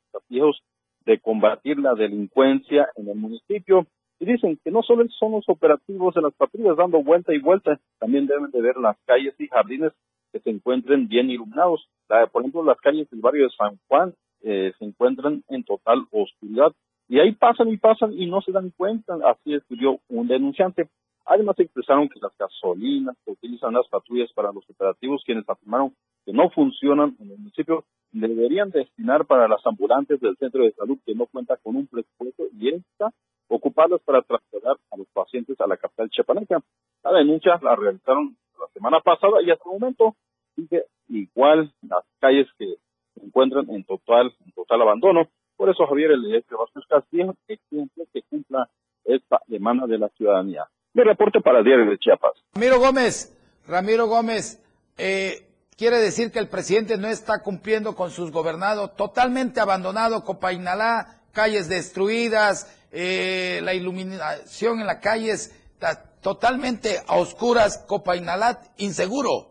de 1.05 1.19
combatir 1.19 1.79
la 1.79 1.95
delincuencia 1.95 2.87
en 2.95 3.09
el 3.09 3.15
municipio 3.15 3.87
y 4.19 4.25
dicen 4.25 4.59
que 4.63 4.71
no 4.71 4.83
solo 4.83 5.05
son 5.17 5.31
los 5.31 5.47
operativos 5.47 6.13
de 6.13 6.21
las 6.21 6.33
patrullas 6.33 6.75
dando 6.77 7.01
vuelta 7.01 7.33
y 7.33 7.39
vuelta, 7.39 7.79
también 7.99 8.27
deben 8.27 8.51
de 8.51 8.61
ver 8.61 8.77
las 8.77 8.97
calles 9.05 9.33
y 9.39 9.47
jardines 9.47 9.93
que 10.31 10.39
se 10.39 10.49
encuentren 10.49 11.07
bien 11.07 11.29
iluminados. 11.29 11.87
Por 12.31 12.41
ejemplo, 12.41 12.63
las 12.63 12.79
calles 12.79 13.09
del 13.09 13.21
barrio 13.21 13.45
de 13.45 13.55
San 13.57 13.79
Juan 13.87 14.13
eh, 14.41 14.73
se 14.77 14.85
encuentran 14.85 15.43
en 15.49 15.63
total 15.63 16.05
oscuridad 16.11 16.73
y 17.07 17.19
ahí 17.19 17.31
pasan 17.31 17.69
y 17.69 17.77
pasan 17.77 18.13
y 18.13 18.27
no 18.27 18.41
se 18.41 18.51
dan 18.51 18.71
cuenta, 18.75 19.17
así 19.25 19.53
escribió 19.53 19.99
un 20.09 20.27
denunciante. 20.27 20.89
Además 21.25 21.57
expresaron 21.59 22.09
que 22.09 22.19
las 22.19 22.31
gasolinas 22.37 23.15
que 23.23 23.31
utilizan 23.31 23.73
las 23.73 23.87
patrullas 23.87 24.31
para 24.33 24.51
los 24.51 24.67
operativos, 24.69 25.23
quienes 25.25 25.47
afirmaron 25.47 25.93
que 26.25 26.33
no 26.33 26.49
funcionan 26.49 27.15
en 27.19 27.31
el 27.31 27.37
municipio, 27.37 27.85
deberían 28.11 28.71
destinar 28.71 29.25
para 29.25 29.47
las 29.47 29.65
ambulantes 29.65 30.19
del 30.19 30.35
centro 30.37 30.63
de 30.63 30.71
salud 30.73 30.97
que 31.05 31.15
no 31.15 31.27
cuenta 31.27 31.57
con 31.57 31.75
un 31.75 31.87
presupuesto 31.87 32.45
y 32.59 32.69
esta 32.69 33.11
ocuparlas 33.49 34.01
para 34.01 34.21
trasladar 34.21 34.77
a 34.91 34.97
los 34.97 35.07
pacientes 35.07 35.59
a 35.59 35.67
la 35.67 35.77
capital 35.77 36.09
chiapaneca. 36.09 36.61
La 37.03 37.11
denuncia 37.13 37.59
la 37.61 37.75
realizaron 37.75 38.37
la 38.59 38.67
semana 38.73 38.99
pasada 39.01 39.41
y 39.41 39.51
hasta 39.51 39.63
el 39.65 39.79
momento 39.79 40.15
sigue 40.55 40.85
igual 41.07 41.73
las 41.81 42.03
calles 42.19 42.47
que 42.57 42.75
se 43.15 43.25
encuentran 43.25 43.69
en 43.69 43.83
total, 43.83 44.33
en 44.45 44.51
total 44.51 44.81
abandono. 44.81 45.27
Por 45.57 45.69
eso 45.69 45.85
Javier 45.87 46.11
el 46.11 46.43
Vázquez 46.49 46.83
Castillo 46.87 47.35
exige 47.47 48.07
que 48.13 48.21
cumpla 48.29 48.69
esta 49.03 49.41
demanda 49.47 49.87
de 49.87 49.97
la 49.97 50.09
ciudadanía. 50.09 50.65
Mi 50.93 51.03
reporte 51.03 51.41
para 51.41 51.59
el 51.59 51.65
Diario 51.65 51.89
de 51.89 51.97
Chiapas. 51.97 52.33
Ramiro 52.53 52.79
Gómez, 52.79 53.35
Ramiro 53.67 54.07
Gómez, 54.07 54.63
eh, 54.97 55.48
quiere 55.79 55.97
decir 55.97 56.29
que 56.31 56.39
el 56.39 56.49
presidente 56.49 56.97
no 56.97 57.07
está 57.07 57.41
cumpliendo 57.41 57.95
con 57.95 58.11
sus 58.11 58.31
gobernados, 58.31 58.95
totalmente 58.97 59.61
abandonado 59.61 60.25
Copainalá, 60.25 61.21
calles 61.31 61.69
destruidas, 61.69 62.67
eh, 62.91 63.61
la 63.63 63.73
iluminación 63.73 64.81
en 64.81 64.87
las 64.87 64.97
calles 64.99 65.55
ta- 65.79 66.03
totalmente 66.21 66.89
a 67.07 67.15
oscuras, 67.17 67.85
Copainalá 67.87 68.59
inseguro. 68.77 69.47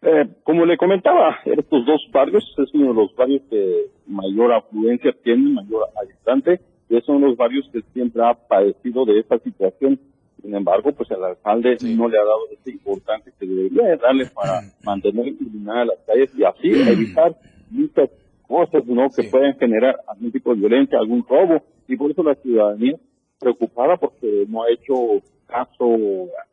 Eh, 0.00 0.24
como 0.44 0.64
le 0.64 0.78
comentaba, 0.78 1.36
estos 1.44 1.84
dos 1.84 2.00
barrios 2.10 2.44
es 2.56 2.72
uno 2.72 2.88
de 2.88 2.94
los 2.94 3.14
barrios 3.14 3.42
que 3.50 3.90
mayor 4.06 4.52
afluencia 4.54 5.12
tiene, 5.22 5.50
mayor 5.50 5.88
habitante, 6.00 6.60
y 6.88 6.96
es 6.96 7.06
uno 7.08 7.18
de 7.20 7.26
los 7.26 7.36
barrios 7.36 7.68
que 7.72 7.82
siempre 7.92 8.22
ha 8.24 8.32
padecido 8.32 9.04
de 9.04 9.20
esta 9.20 9.38
situación. 9.40 10.00
Sin 10.40 10.54
embargo, 10.54 10.92
pues 10.92 11.10
el 11.10 11.22
alcalde 11.22 11.76
no 11.82 12.08
le 12.08 12.18
ha 12.18 12.24
dado 12.24 12.48
ese 12.52 12.70
importante 12.70 13.32
que 13.38 13.46
debería 13.46 13.88
de 13.88 13.96
darle 13.96 14.26
para 14.26 14.60
mantener 14.84 15.28
iluminadas 15.28 15.88
las 15.88 15.98
calles 16.06 16.32
y 16.36 16.44
así 16.44 16.68
evitar 16.90 17.36
muchas 17.70 18.10
cosas 18.46 18.86
¿no? 18.86 19.08
que 19.14 19.24
pueden 19.24 19.56
generar 19.58 19.96
algún 20.06 20.32
tipo 20.32 20.54
de 20.54 20.60
violencia, 20.60 20.98
algún 20.98 21.24
robo, 21.28 21.62
y 21.86 21.96
por 21.96 22.10
eso 22.10 22.22
la 22.22 22.34
ciudadanía 22.36 22.96
preocupada 23.38 23.96
porque 23.96 24.46
no 24.48 24.62
ha 24.62 24.70
hecho 24.70 25.22
caso 25.46 25.96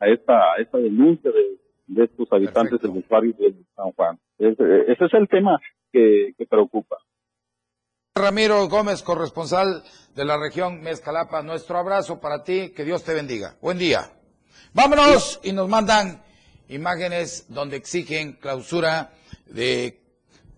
a 0.00 0.08
esta, 0.08 0.34
a 0.34 0.56
esta 0.60 0.78
denuncia 0.78 1.30
de, 1.30 1.58
de 1.86 2.04
estos 2.04 2.32
habitantes 2.32 2.80
de 2.80 2.88
los 2.88 3.06
barrios 3.08 3.36
de 3.38 3.54
San 3.74 3.92
Juan. 3.92 4.18
Ese, 4.38 4.92
ese 4.92 5.04
es 5.04 5.14
el 5.14 5.28
tema 5.28 5.60
que, 5.92 6.32
que 6.36 6.46
preocupa. 6.46 6.96
Ramiro 8.16 8.66
Gómez, 8.70 9.02
corresponsal 9.02 9.84
de 10.14 10.24
la 10.24 10.38
región 10.38 10.80
Mezcalapa, 10.80 11.42
nuestro 11.42 11.76
abrazo 11.76 12.18
para 12.18 12.42
ti, 12.42 12.70
que 12.70 12.82
Dios 12.82 13.04
te 13.04 13.12
bendiga. 13.12 13.56
Buen 13.60 13.76
día. 13.76 14.10
Vámonos 14.72 15.38
y 15.42 15.52
nos 15.52 15.68
mandan 15.68 16.24
imágenes 16.68 17.44
donde 17.48 17.76
exigen 17.76 18.32
clausura 18.32 19.12
de 19.44 20.00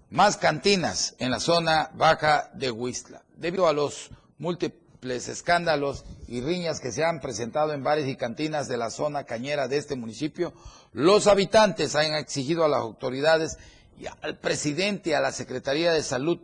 más 0.09 0.37
cantinas 0.37 1.17
en 1.19 1.33
la 1.33 1.41
zona 1.41 1.91
baja 1.95 2.49
de 2.55 2.71
Huistla. 2.71 3.25
Debido 3.35 3.67
a 3.67 3.73
los 3.73 4.11
múltiples 4.39 5.27
escándalos 5.27 6.05
y 6.29 6.41
riñas 6.41 6.79
que 6.79 6.93
se 6.93 7.05
han 7.05 7.21
presentado 7.21 7.73
en 7.73 7.83
bares 7.83 8.07
y 8.07 8.15
cantinas 8.15 8.69
de 8.69 8.77
la 8.77 8.91
zona 8.91 9.25
cañera 9.25 9.67
de 9.67 9.79
este 9.79 9.97
municipio, 9.97 10.53
los 10.93 11.27
habitantes 11.27 11.97
han 11.97 12.15
exigido 12.15 12.65
a 12.65 12.69
las 12.69 12.83
autoridades 12.83 13.59
y 13.99 14.07
al 14.07 14.39
presidente 14.39 15.11
y 15.11 15.15
a 15.15 15.21
la 15.21 15.33
Secretaría 15.33 15.91
de 15.91 16.05
Salud 16.05 16.39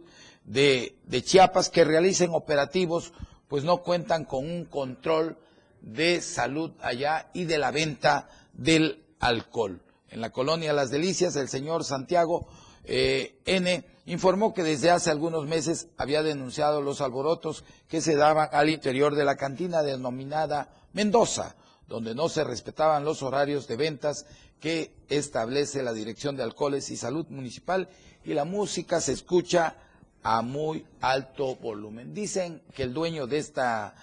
de, 0.44 0.96
Chiapas 1.22 1.70
que 1.70 1.84
realicen 1.84 2.30
operativos, 2.32 3.12
pues 3.48 3.64
no 3.64 3.82
cuentan 3.82 4.24
con 4.24 4.46
un 4.46 4.64
control 4.66 5.38
de 5.80 6.20
salud 6.20 6.72
allá 6.80 7.30
y 7.34 7.44
de 7.44 7.58
la 7.58 7.70
venta 7.70 8.28
del 8.52 9.04
alcohol. 9.20 9.82
En 10.08 10.20
la 10.20 10.30
colonia 10.30 10.72
Las 10.72 10.90
Delicias, 10.90 11.36
el 11.36 11.48
señor 11.48 11.84
Santiago 11.84 12.46
eh, 12.84 13.40
N 13.44 13.84
informó 14.06 14.52
que 14.52 14.62
desde 14.62 14.90
hace 14.90 15.10
algunos 15.10 15.46
meses 15.46 15.88
había 15.96 16.22
denunciado 16.22 16.82
los 16.82 17.00
alborotos 17.00 17.64
que 17.88 18.00
se 18.00 18.14
daban 18.14 18.48
al 18.52 18.68
interior 18.68 19.14
de 19.14 19.24
la 19.24 19.36
cantina 19.36 19.82
denominada 19.82 20.70
Mendoza, 20.92 21.56
donde 21.88 22.14
no 22.14 22.28
se 22.28 22.44
respetaban 22.44 23.04
los 23.04 23.22
horarios 23.22 23.66
de 23.66 23.76
ventas 23.76 24.26
que 24.60 24.94
establece 25.08 25.82
la 25.82 25.92
Dirección 25.92 26.36
de 26.36 26.42
Alcoholes 26.42 26.90
y 26.90 26.96
Salud 26.96 27.26
Municipal 27.28 27.88
y 28.24 28.34
la 28.34 28.44
música 28.44 29.00
se 29.00 29.12
escucha 29.12 29.76
a 30.24 30.42
muy 30.42 30.84
alto 31.00 31.54
volumen. 31.56 32.12
Dicen 32.12 32.62
que 32.74 32.82
el 32.82 32.92
dueño 32.92 33.28
de 33.28 33.38
esta 33.38 33.94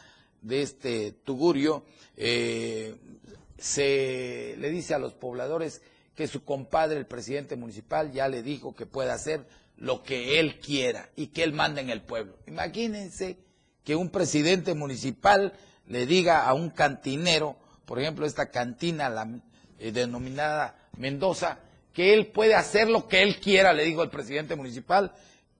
de 0.41 0.61
este 0.61 1.11
tugurio 1.11 1.83
eh, 2.17 2.95
se 3.57 4.55
le 4.57 4.69
dice 4.71 4.93
a 4.93 4.99
los 4.99 5.13
pobladores 5.13 5.81
que 6.15 6.27
su 6.27 6.43
compadre, 6.43 6.97
el 6.97 7.05
presidente 7.05 7.55
municipal, 7.55 8.11
ya 8.11 8.27
le 8.27 8.43
dijo 8.43 8.75
que 8.75 8.85
puede 8.85 9.11
hacer 9.11 9.45
lo 9.77 10.03
que 10.03 10.39
él 10.39 10.59
quiera 10.59 11.09
y 11.15 11.27
que 11.27 11.43
él 11.43 11.53
manda 11.53 11.81
en 11.81 11.89
el 11.89 12.01
pueblo. 12.01 12.37
Imagínense 12.47 13.37
que 13.83 13.95
un 13.95 14.09
presidente 14.09 14.73
municipal 14.73 15.53
le 15.87 16.05
diga 16.05 16.47
a 16.47 16.53
un 16.53 16.69
cantinero, 16.69 17.55
por 17.85 17.99
ejemplo, 17.99 18.25
esta 18.25 18.49
cantina 18.49 19.09
la, 19.09 19.27
eh, 19.79 19.91
denominada 19.91 20.77
Mendoza, 20.97 21.59
que 21.93 22.13
él 22.13 22.27
puede 22.27 22.55
hacer 22.55 22.89
lo 22.89 23.07
que 23.07 23.23
él 23.23 23.39
quiera, 23.39 23.73
le 23.73 23.83
dijo 23.83 24.03
el 24.03 24.09
presidente 24.09 24.55
municipal. 24.55 25.13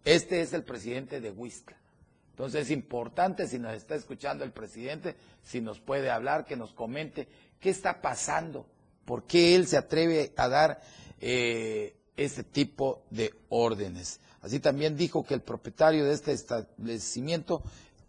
Este 0.06 0.42
es 0.42 0.54
el 0.54 0.64
presidente 0.64 1.22
de 1.22 1.32
Huistla. 1.32 1.78
Entonces 2.32 2.64
es 2.64 2.72
importante, 2.72 3.48
si 3.48 3.60
nos 3.60 3.74
está 3.74 3.96
escuchando 3.96 4.44
el 4.44 4.52
presidente, 4.52 5.16
si 5.44 5.62
nos 5.62 5.80
puede 5.80 6.10
hablar, 6.10 6.46
que 6.46 6.56
nos 6.56 6.74
comente 6.74 7.28
qué 7.60 7.70
está 7.70 8.02
pasando 8.02 8.66
¿Por 9.06 9.26
qué 9.26 9.56
él 9.56 9.68
se 9.68 9.78
atreve 9.78 10.32
a 10.38 10.48
dar 10.48 10.82
eh, 11.20 11.96
ese 12.16 12.44
tipo 12.44 13.04
de 13.10 13.34
órdenes? 13.50 14.20
Así 14.42 14.60
también 14.60 14.96
dijo 14.96 15.26
que 15.26 15.34
el 15.34 15.42
propietario 15.42 16.06
de 16.06 16.14
este 16.14 16.32
establecimiento 16.32 17.64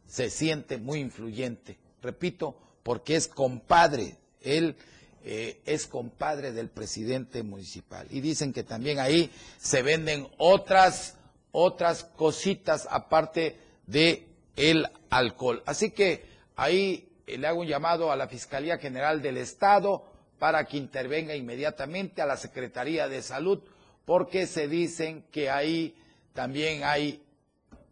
se 0.06 0.30
siente 0.30 0.78
muy 0.78 1.00
influyente. 1.00 1.78
Repito, 2.02 2.56
porque 2.82 3.16
es 3.16 3.28
compadre, 3.28 4.16
él 4.40 4.76
eh, 5.24 5.60
es 5.66 5.86
compadre 5.86 6.52
del 6.52 6.68
presidente 6.68 7.42
municipal. 7.42 8.06
Y 8.10 8.20
dicen 8.20 8.52
que 8.52 8.62
también 8.62 8.98
ahí 8.98 9.30
se 9.58 9.82
venden 9.82 10.28
otras, 10.38 11.16
otras 11.52 12.04
cositas 12.04 12.88
aparte 12.90 13.58
de 13.86 14.26
el 14.56 14.88
alcohol. 15.10 15.62
Así 15.66 15.90
que 15.90 16.24
ahí 16.56 17.08
le 17.26 17.46
hago 17.46 17.60
un 17.60 17.66
llamado 17.66 18.10
a 18.10 18.16
la 18.16 18.28
Fiscalía 18.28 18.78
General 18.78 19.22
del 19.22 19.36
Estado, 19.36 20.04
para 20.42 20.64
que 20.64 20.76
intervenga 20.76 21.36
inmediatamente 21.36 22.20
a 22.20 22.26
la 22.26 22.36
Secretaría 22.36 23.06
de 23.06 23.22
Salud, 23.22 23.60
porque 24.04 24.48
se 24.48 24.66
dicen 24.66 25.24
que 25.30 25.48
ahí 25.48 25.94
también 26.32 26.82
hay 26.82 27.22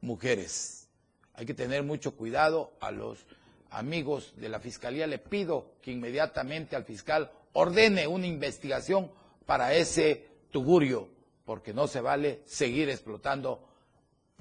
mujeres. 0.01 0.89
Hay 1.35 1.47
que 1.47 1.55
tener 1.55 1.85
mucho 1.85 2.17
cuidado 2.17 2.73
a 2.81 2.91
los 2.91 3.25
amigos 3.71 4.33
de 4.37 4.49
la 4.49 4.59
Fiscalía. 4.59 5.07
Le 5.07 5.19
pido 5.19 5.75
que 5.81 5.93
inmediatamente 5.93 6.75
al 6.75 6.85
fiscal 6.85 7.31
ordene 7.53 8.09
una 8.09 8.27
investigación 8.27 9.13
para 9.47 9.73
ese 9.75 10.27
tugurio, 10.51 11.09
porque 11.51 11.75
no 11.75 11.89
se 11.89 12.01
vale 12.01 12.43
seguir 12.47 12.89
explotando 12.91 13.67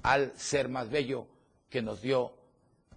al 0.04 0.32
ser 0.38 0.68
más 0.68 0.88
bello 0.90 1.26
que 1.68 1.82
nos 1.82 2.02
dio 2.02 2.32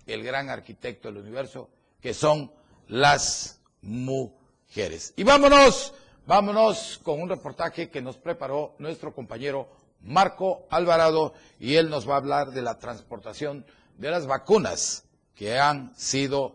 el 0.06 0.22
gran 0.22 0.52
arquitecto 0.52 1.08
del 1.08 1.18
universo, 1.18 1.68
que 2.00 2.14
son 2.14 2.52
las 2.90 3.60
mujeres. 3.82 5.16
Y 5.16 5.24
vámonos, 5.24 5.96
vámonos 6.28 7.00
con 7.02 7.24
un 7.24 7.30
reportaje 7.30 7.90
que 7.90 8.04
nos 8.04 8.18
preparó 8.18 8.76
nuestro 8.78 9.16
compañero 9.16 9.68
Marco 10.02 10.68
Alvarado 10.70 11.34
y 11.60 11.74
él 11.74 11.90
nos 11.90 12.08
va 12.08 12.14
a 12.14 12.18
hablar 12.18 12.52
de 12.52 12.62
la 12.62 12.78
transportación 12.78 13.66
de 13.98 14.12
las 14.12 14.28
vacunas 14.28 15.06
que 15.34 15.58
han 15.58 15.92
sido 15.98 16.54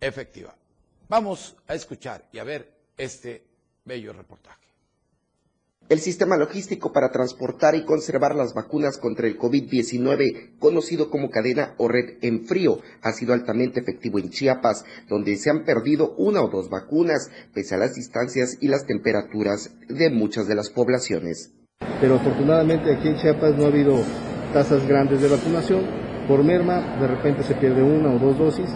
efectivas. 0.00 0.54
Vamos 1.06 1.54
a 1.68 1.74
escuchar 1.74 2.30
y 2.32 2.38
a 2.38 2.44
ver 2.44 2.72
este 2.96 3.44
bello 3.84 4.14
reportaje. 4.14 4.61
El 5.88 5.98
sistema 5.98 6.36
logístico 6.36 6.92
para 6.92 7.10
transportar 7.10 7.74
y 7.74 7.84
conservar 7.84 8.34
las 8.34 8.54
vacunas 8.54 8.96
contra 8.96 9.26
el 9.26 9.38
COVID-19, 9.38 10.58
conocido 10.58 11.10
como 11.10 11.28
cadena 11.28 11.74
o 11.76 11.88
red 11.88 12.16
en 12.22 12.46
frío, 12.46 12.78
ha 13.02 13.12
sido 13.12 13.34
altamente 13.34 13.80
efectivo 13.80 14.18
en 14.18 14.30
Chiapas, 14.30 14.84
donde 15.08 15.36
se 15.36 15.50
han 15.50 15.64
perdido 15.64 16.14
una 16.16 16.40
o 16.40 16.48
dos 16.48 16.70
vacunas, 16.70 17.30
pese 17.52 17.74
a 17.74 17.78
las 17.78 17.94
distancias 17.94 18.56
y 18.60 18.68
las 18.68 18.86
temperaturas 18.86 19.70
de 19.88 20.08
muchas 20.08 20.46
de 20.48 20.54
las 20.54 20.70
poblaciones. 20.70 21.52
Pero 22.00 22.14
afortunadamente 22.14 22.94
aquí 22.94 23.08
en 23.08 23.16
Chiapas 23.16 23.56
no 23.56 23.64
ha 23.64 23.68
habido 23.68 24.02
tasas 24.54 24.86
grandes 24.88 25.20
de 25.20 25.28
vacunación. 25.28 25.86
Por 26.26 26.42
merma, 26.42 26.96
de 27.00 27.08
repente 27.08 27.42
se 27.42 27.54
pierde 27.54 27.82
una 27.82 28.14
o 28.14 28.18
dos 28.18 28.38
dosis, 28.38 28.70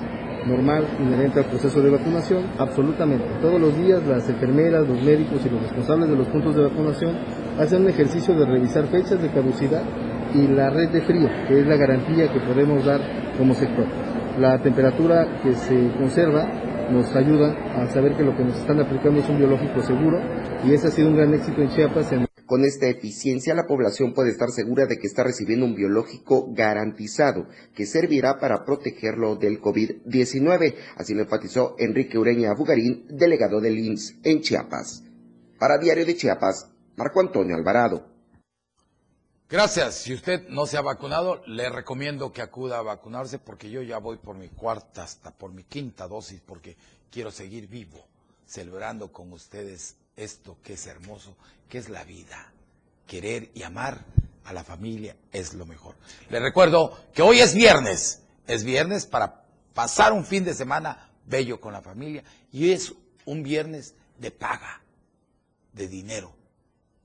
normal 0.47 0.86
inherente 1.01 1.40
al 1.40 1.47
proceso 1.47 1.82
de 1.82 1.90
vacunación, 1.90 2.44
absolutamente. 2.59 3.26
Todos 3.40 3.61
los 3.61 3.76
días 3.76 4.07
las 4.07 4.28
enfermeras, 4.28 4.86
los 4.86 5.03
médicos 5.03 5.44
y 5.44 5.51
los 5.51 5.62
responsables 5.62 6.09
de 6.09 6.16
los 6.16 6.28
puntos 6.28 6.55
de 6.55 6.62
vacunación 6.62 7.16
hacen 7.59 7.82
un 7.82 7.88
ejercicio 7.88 8.34
de 8.34 8.47
revisar 8.47 8.84
fechas 8.86 9.20
de 9.20 9.30
caducidad 9.30 9.82
y 10.34 10.47
la 10.49 10.70
red 10.70 10.90
de 10.90 11.03
frío, 11.03 11.28
que 11.49 11.61
es 11.61 11.66
la 11.66 11.76
garantía 11.76 12.32
que 12.32 12.40
podemos 12.40 12.84
dar 12.84 13.01
como 13.36 13.55
sector. 13.55 13.86
La 14.40 14.59
temperatura 14.59 15.40
que 15.42 15.53
se 15.55 15.90
conserva 15.99 16.47
nos 16.90 17.14
ayuda 17.16 17.55
a 17.74 17.86
saber 17.88 18.12
que 18.12 18.22
lo 18.22 18.36
que 18.36 18.44
nos 18.44 18.57
están 18.57 18.80
aplicando 18.80 19.20
es 19.20 19.28
un 19.28 19.38
biológico 19.38 19.82
seguro 19.82 20.20
y 20.64 20.72
ese 20.72 20.88
ha 20.88 20.90
sido 20.90 21.09
un 21.09 21.16
gran 21.16 21.34
éxito 21.34 21.61
en 21.62 21.68
Chiapas. 21.70 22.12
En 22.12 22.36
con 22.47 22.64
esta 22.64 22.86
eficiencia, 22.86 23.55
la 23.55 23.66
población 23.66 24.14
puede 24.14 24.30
estar 24.30 24.51
segura 24.51 24.86
de 24.86 24.99
que 24.99 25.07
está 25.09 25.24
recibiendo 25.24 25.66
un 25.66 25.74
biológico 25.74 26.47
garantizado 26.53 27.49
que 27.74 27.86
servirá 27.86 28.38
para 28.38 28.64
protegerlo 28.64 29.34
del 29.34 29.61
COVID-19. 29.61 30.76
Así 30.97 31.12
lo 31.14 31.22
enfatizó 31.22 31.74
Enrique 31.78 32.18
Ureña 32.18 32.55
Bugarín, 32.55 33.05
delegado 33.09 33.61
del 33.61 33.78
IMSS 33.78 34.18
en 34.22 34.40
Chiapas. 34.40 35.03
Para 35.59 35.78
Diario 35.78 36.07
de 36.07 36.16
Chiapas, 36.16 36.70
Marco 36.97 37.20
Antonio 37.20 37.57
Alvarado. 37.57 38.07
Gracias. 39.49 39.97
Si 39.97 40.14
usted 40.14 40.49
no 40.49 40.66
se 40.66 40.76
ha 40.76 40.82
vacunado, 40.82 41.42
le 41.47 41.68
recomiendo 41.68 42.32
que 42.32 42.42
acuda 42.42 42.78
a 42.78 42.82
vacunarse 42.82 43.38
porque 43.38 43.70
yo 43.70 43.82
ya 43.82 43.99
voy 43.99 44.18
por 44.18 44.36
mi 44.36 44.49
cuarta, 44.49 45.03
hasta 45.03 45.30
por 45.30 45.53
mi 45.53 45.64
quinta 45.64 46.09
dosis, 46.09 46.40
porque 46.40 46.76
quiero 47.11 47.30
seguir 47.30 47.68
vivo, 47.68 48.07
celebrando 48.44 49.12
con 49.12 49.32
ustedes 49.32 49.97
esto 50.17 50.57
que 50.62 50.73
es 50.73 50.87
hermoso, 50.87 51.37
que 51.69 51.79
es 51.79 51.89
la 51.89 52.05
vida. 52.05 52.53
Querer 53.07 53.51
y 53.55 53.62
amar 53.62 54.05
a 54.45 54.53
la 54.53 54.64
familia 54.64 55.17
es 55.31 55.55
lo 55.55 55.67
mejor. 55.67 55.95
Le 56.31 56.41
recuerdo 56.41 56.99
que 57.14 57.23
hoy 57.23 57.41
es 57.41 57.55
viernes, 57.55 58.23
es 58.47 58.64
viernes 58.64 59.07
para 59.07 59.45
pasar 59.75 60.12
un 60.12 60.25
fin 60.25 60.45
de 60.45 60.55
semana 60.55 61.11
bello 61.27 61.61
con 61.61 61.73
la 61.73 61.83
familia 61.83 62.25
y 62.51 62.71
es 62.73 62.93
un 63.27 63.43
viernes 63.43 63.95
de 64.19 64.31
paga, 64.31 64.81
de 65.73 65.89
dinero. 65.89 66.33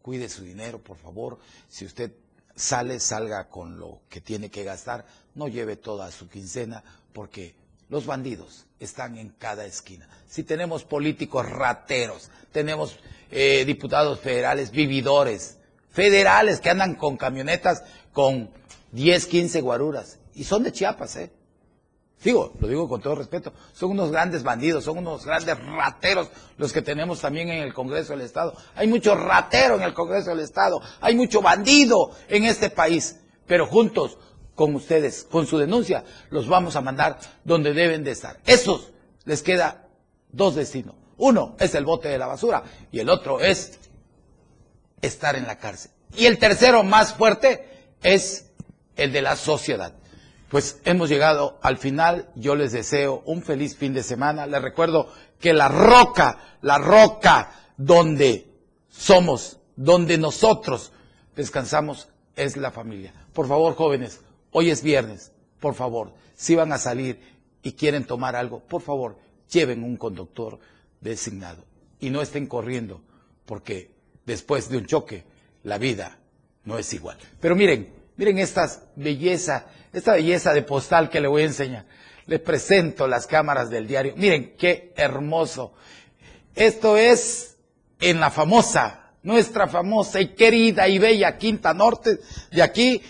Cuide 0.01 0.30
su 0.30 0.43
dinero, 0.43 0.80
por 0.80 0.97
favor. 0.97 1.39
Si 1.68 1.86
usted 1.86 2.12
sale, 2.55 2.99
salga 2.99 3.49
con 3.49 3.80
lo 3.80 4.01
que 4.09 4.22
tiene 4.22 4.49
que 4.49 4.64
gastar, 4.64 5.05
no 5.36 5.47
lleve 5.47 5.76
toda 5.76 6.12
su 6.12 6.30
quincena 6.30 6.84
porque 7.14 7.55
los 7.91 8.05
bandidos 8.05 8.65
están 8.79 9.17
en 9.17 9.29
cada 9.37 9.65
esquina. 9.65 10.07
Si 10.27 10.43
tenemos 10.43 10.85
políticos 10.85 11.47
rateros, 11.47 12.31
tenemos 12.51 12.97
eh, 13.29 13.65
diputados 13.65 14.21
federales 14.21 14.71
vividores, 14.71 15.57
federales 15.91 16.61
que 16.61 16.69
andan 16.69 16.95
con 16.95 17.17
camionetas 17.17 17.83
con 18.13 18.49
10, 18.93 19.25
15 19.27 19.61
guaruras. 19.61 20.19
Y 20.33 20.45
son 20.45 20.63
de 20.63 20.71
Chiapas, 20.71 21.17
¿eh? 21.17 21.31
Digo, 22.23 22.53
lo 22.59 22.67
digo 22.67 22.87
con 22.87 23.01
todo 23.01 23.15
respeto, 23.15 23.51
son 23.73 23.91
unos 23.91 24.11
grandes 24.11 24.43
bandidos, 24.43 24.83
son 24.83 24.99
unos 24.99 25.25
grandes 25.25 25.57
rateros 25.59 26.29
los 26.57 26.71
que 26.71 26.83
tenemos 26.83 27.19
también 27.19 27.49
en 27.49 27.63
el 27.63 27.73
Congreso 27.73 28.13
del 28.13 28.21
Estado. 28.21 28.55
Hay 28.75 28.87
mucho 28.87 29.15
ratero 29.15 29.75
en 29.75 29.81
el 29.81 29.93
Congreso 29.93 30.29
del 30.29 30.41
Estado, 30.41 30.79
hay 31.01 31.15
mucho 31.15 31.41
bandido 31.41 32.11
en 32.29 32.45
este 32.45 32.69
país, 32.69 33.17
pero 33.47 33.65
juntos 33.65 34.19
con 34.62 34.76
ustedes, 34.76 35.24
con 35.24 35.47
su 35.47 35.57
denuncia, 35.57 36.03
los 36.30 36.47
vamos 36.47 36.76
a 36.76 36.82
mandar 36.82 37.18
donde 37.43 37.74
deben 37.74 38.03
de 38.03 38.12
estar. 38.12 38.38
Esos 38.45 38.91
les 39.26 39.41
queda 39.41 39.88
dos 40.32 40.53
destinos. 40.53 40.93
Uno 41.18 41.55
es 41.57 41.74
el 41.74 41.84
bote 41.84 42.09
de 42.09 42.20
la 42.20 42.28
basura 42.28 42.62
y 42.91 42.99
el 42.99 43.09
otro 43.09 43.39
es 43.39 43.80
estar 45.01 45.36
en 45.36 45.47
la 45.47 45.57
cárcel. 45.57 45.89
Y 46.16 46.28
el 46.28 46.38
tercero 46.38 46.84
más 46.84 47.16
fuerte 47.16 47.95
es 48.03 48.51
el 48.97 49.12
de 49.12 49.24
la 49.24 49.36
sociedad. 49.36 49.95
Pues 50.49 50.80
hemos 50.86 51.09
llegado 51.09 51.57
al 51.64 51.80
final. 51.80 52.30
Yo 52.36 52.55
les 52.55 52.72
deseo 52.72 53.24
un 53.26 53.41
feliz 53.41 53.76
fin 53.76 53.95
de 53.95 54.03
semana. 54.03 54.45
Les 54.45 54.62
recuerdo 54.62 55.12
que 55.39 55.53
la 55.53 55.70
roca, 55.70 56.38
la 56.62 56.78
roca 56.78 57.51
donde 57.78 58.45
somos, 58.91 59.57
donde 59.76 60.20
nosotros 60.20 60.91
descansamos 61.36 62.09
es 62.36 62.57
la 62.57 62.70
familia. 62.70 63.12
Por 63.34 63.47
favor, 63.47 63.74
jóvenes, 63.74 64.22
hoy 64.51 64.69
es 64.69 64.83
viernes. 64.83 65.31
Por 65.59 65.75
favor, 65.75 66.13
si 66.35 66.55
van 66.55 66.71
a 66.71 66.77
salir 66.77 67.19
y 67.61 67.73
quieren 67.73 68.05
tomar 68.05 68.35
algo, 68.35 68.59
por 68.59 68.81
favor, 68.81 69.17
lleven 69.51 69.83
un 69.83 69.97
conductor 69.97 70.59
designado 70.99 71.65
y 71.99 72.09
no 72.09 72.21
estén 72.21 72.47
corriendo 72.47 73.01
porque 73.45 73.91
después 74.25 74.69
de 74.69 74.77
un 74.77 74.85
choque 74.85 75.23
la 75.63 75.77
vida 75.77 76.17
no 76.63 76.77
es 76.77 76.93
igual. 76.93 77.17
Pero 77.39 77.55
miren, 77.55 77.93
miren 78.17 78.39
esta 78.39 78.67
belleza 78.95 79.67
esta 79.93 80.13
belleza 80.13 80.53
de 80.53 80.63
postal 80.63 81.09
que 81.09 81.19
le 81.19 81.27
voy 81.27 81.43
a 81.43 81.47
enseñar. 81.47 81.85
Les 82.27 82.39
presento 82.39 83.07
las 83.07 83.27
cámaras 83.27 83.69
del 83.69 83.87
diario. 83.87 84.13
Miren 84.15 84.55
qué 84.57 84.93
hermoso. 84.95 85.73
Esto 86.55 86.97
es 86.97 87.57
en 87.99 88.19
la 88.19 88.29
famosa, 88.29 89.11
nuestra 89.23 89.67
famosa 89.67 90.21
y 90.21 90.29
querida 90.29 90.87
y 90.87 90.97
bella 90.97 91.37
Quinta 91.37 91.73
Norte, 91.73 92.19
de 92.51 92.61
aquí, 92.61 93.01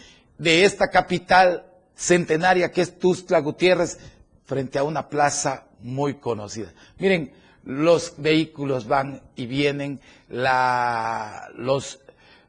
de 0.42 0.66
esta 0.66 0.90
capital 0.90 1.68
centenaria 1.96 2.72
que 2.72 2.82
es 2.82 2.98
Tuzla 2.98 3.40
Gutiérrez, 3.40 4.00
frente 4.44 4.80
a 4.80 4.84
una 4.84 5.08
plaza 5.08 5.68
muy 5.82 6.16
conocida. 6.16 6.74
Miren, 6.98 7.32
los 7.64 8.16
vehículos 8.18 8.88
van 8.88 9.22
y 9.36 9.46
vienen, 9.46 10.02
la, 10.30 11.48
los 11.56 12.00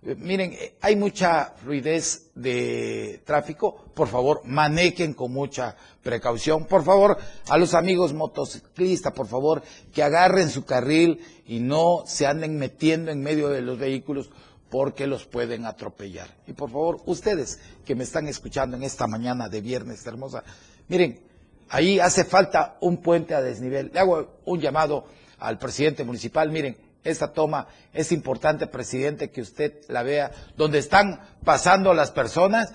Miren, 0.05 0.53
eh, 0.55 0.75
hay 0.81 0.97
mucha 0.97 1.55
fluidez 1.63 2.33
de 2.35 3.23
tráfico. 3.25 3.85
Por 3.95 4.09
favor, 4.09 4.41
manejen 4.45 5.15
con 5.15 5.33
mucha 5.33 5.77
precaución. 6.03 6.65
Por 6.65 6.83
favor, 6.83 7.19
a 7.49 7.57
los 7.57 7.73
amigos 7.75 8.13
motociclistas, 8.13 9.13
por 9.13 9.29
favor, 9.29 9.63
que 9.95 10.03
agarren 10.03 10.51
su 10.51 10.65
carril 10.65 11.21
y 11.47 11.61
no 11.61 12.03
se 12.05 12.27
anden 12.27 12.59
metiendo 12.59 13.13
en 13.13 13.23
medio 13.23 13.49
de 13.49 13.61
los 13.63 13.79
vehículos 13.79 14.31
porque 14.73 15.07
los 15.07 15.27
pueden 15.27 15.67
atropellar. 15.67 16.29
Y 16.47 16.55
por 16.55 16.71
favor, 16.71 17.03
ustedes 17.05 17.61
que 17.85 17.95
me 17.95 18.05
están 18.05 18.27
escuchando 18.27 18.75
en 18.75 18.83
esta 18.85 19.07
mañana 19.07 19.51
de 19.51 19.61
viernes 19.61 20.07
hermosa, 20.07 20.45
miren, 20.89 21.21
ahí 21.69 22.01
hace 22.01 22.25
falta 22.25 22.79
un 22.81 22.97
puente 22.97 23.35
a 23.35 23.43
desnivel. 23.43 23.91
Le 23.93 24.01
hago 24.01 24.41
un 24.47 24.61
llamado 24.63 25.05
al 25.41 25.59
presidente 25.59 26.05
municipal. 26.05 26.51
Miren, 26.51 26.79
esta 27.05 27.35
toma 27.35 27.69
es 27.93 28.13
importante, 28.13 28.67
presidente, 28.67 29.31
que 29.31 29.43
usted 29.43 29.75
la 29.89 30.03
vea, 30.03 30.31
donde 30.57 30.79
están 30.79 31.21
pasando 31.45 31.93
las 31.93 32.11
personas. 32.11 32.73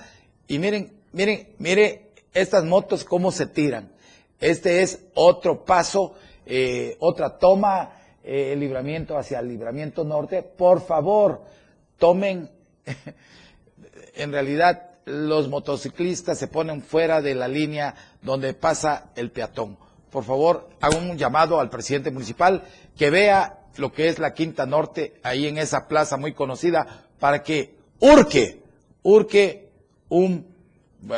Y 0.48 0.60
miren, 0.60 1.02
miren, 1.14 1.56
mire 1.58 2.12
estas 2.32 2.64
motos 2.64 3.06
cómo 3.06 3.32
se 3.32 3.48
tiran. 3.48 3.92
Este 4.40 4.84
es 4.84 5.00
otro 5.16 5.66
paso, 5.66 6.14
eh, 6.46 6.96
otra 7.00 7.40
toma, 7.40 7.90
eh, 8.24 8.54
el 8.54 8.60
libramiento 8.60 9.18
hacia 9.18 9.40
el 9.40 9.48
libramiento 9.48 10.04
norte. 10.04 10.44
Por 10.44 10.86
favor, 10.86 11.58
tomen, 11.98 12.50
en 14.16 14.32
realidad 14.32 14.92
los 15.06 15.48
motociclistas 15.48 16.38
se 16.38 16.48
ponen 16.48 16.82
fuera 16.82 17.22
de 17.22 17.34
la 17.34 17.48
línea 17.48 17.96
donde 18.22 18.54
pasa 18.54 19.12
el 19.16 19.32
peatón. 19.32 19.78
Por 20.10 20.24
favor, 20.24 20.70
hago 20.82 20.98
un 20.98 21.18
llamado 21.18 21.60
al 21.60 21.70
presidente 21.70 22.12
municipal 22.12 22.64
que 22.98 23.10
vea 23.10 23.60
lo 23.78 23.94
que 23.94 24.10
es 24.10 24.20
la 24.20 24.34
Quinta 24.34 24.66
Norte, 24.66 25.20
ahí 25.24 25.48
en 25.48 25.58
esa 25.58 25.88
plaza 25.88 26.18
muy 26.18 26.34
conocida, 26.34 27.06
para 27.20 27.44
que 27.44 27.76
urque, 28.00 28.64
urque 29.04 29.70
un, 30.10 30.48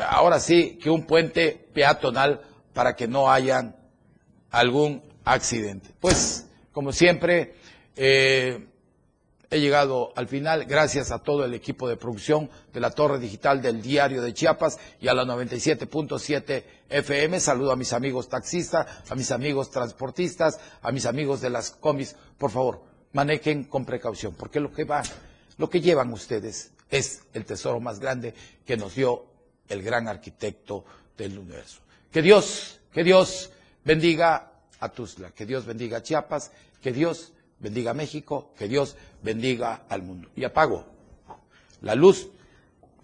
ahora 0.09 0.39
sí, 0.39 0.77
que 0.81 0.89
un 0.89 1.03
puente 1.03 1.67
peatonal 1.73 2.41
para 2.73 2.95
que 2.95 3.07
no 3.07 3.31
haya 3.31 3.75
algún 4.51 5.01
accidente. 5.23 5.89
Pues, 5.99 6.47
como 6.71 6.91
siempre, 6.91 7.55
eh, 7.95 8.67
He 9.51 9.59
llegado 9.59 10.13
al 10.15 10.27
final 10.27 10.65
gracias 10.65 11.11
a 11.11 11.19
todo 11.19 11.43
el 11.43 11.55
equipo 11.55 11.89
de 11.89 11.97
producción 11.97 12.51
de 12.71 12.79
la 12.79 12.91
Torre 12.91 13.17
Digital 13.17 13.63
del 13.63 13.81
Diario 13.81 14.21
de 14.21 14.33
Chiapas 14.33 14.77
y 15.01 15.07
a 15.07 15.13
la 15.15 15.23
97.7 15.23 16.63
FM. 16.87 17.39
Saludo 17.39 17.71
a 17.71 17.75
mis 17.75 17.91
amigos 17.93 18.29
taxistas, 18.29 18.85
a 19.09 19.15
mis 19.15 19.31
amigos 19.31 19.71
transportistas, 19.71 20.59
a 20.83 20.91
mis 20.91 21.07
amigos 21.07 21.41
de 21.41 21.49
las 21.49 21.71
comis. 21.71 22.15
Por 22.37 22.51
favor, 22.51 22.83
manejen 23.13 23.63
con 23.63 23.85
precaución, 23.85 24.35
porque 24.35 24.59
lo 24.59 24.71
que 24.71 24.83
va, 24.83 25.01
lo 25.57 25.67
que 25.67 25.81
llevan 25.81 26.13
ustedes 26.13 26.71
es 26.91 27.23
el 27.33 27.45
tesoro 27.45 27.79
más 27.79 27.99
grande 27.99 28.35
que 28.65 28.77
nos 28.77 28.93
dio 28.93 29.25
el 29.67 29.81
gran 29.81 30.07
arquitecto 30.07 30.85
del 31.17 31.39
universo. 31.39 31.79
Que 32.11 32.21
Dios, 32.21 32.81
que 32.91 33.03
Dios 33.03 33.49
bendiga 33.83 34.51
a 34.79 34.89
Tuzla, 34.89 35.31
que 35.31 35.47
Dios 35.47 35.65
bendiga 35.65 35.97
a 35.97 36.03
Chiapas, 36.03 36.51
que 36.81 36.91
Dios 36.91 37.33
bendiga 37.59 37.91
a 37.91 37.93
México, 37.93 38.53
que 38.57 38.67
Dios 38.67 38.95
bendiga 39.21 39.83
al 39.89 40.03
mundo. 40.03 40.29
Y 40.35 40.43
apago 40.43 40.85
la 41.81 41.95
luz 41.95 42.29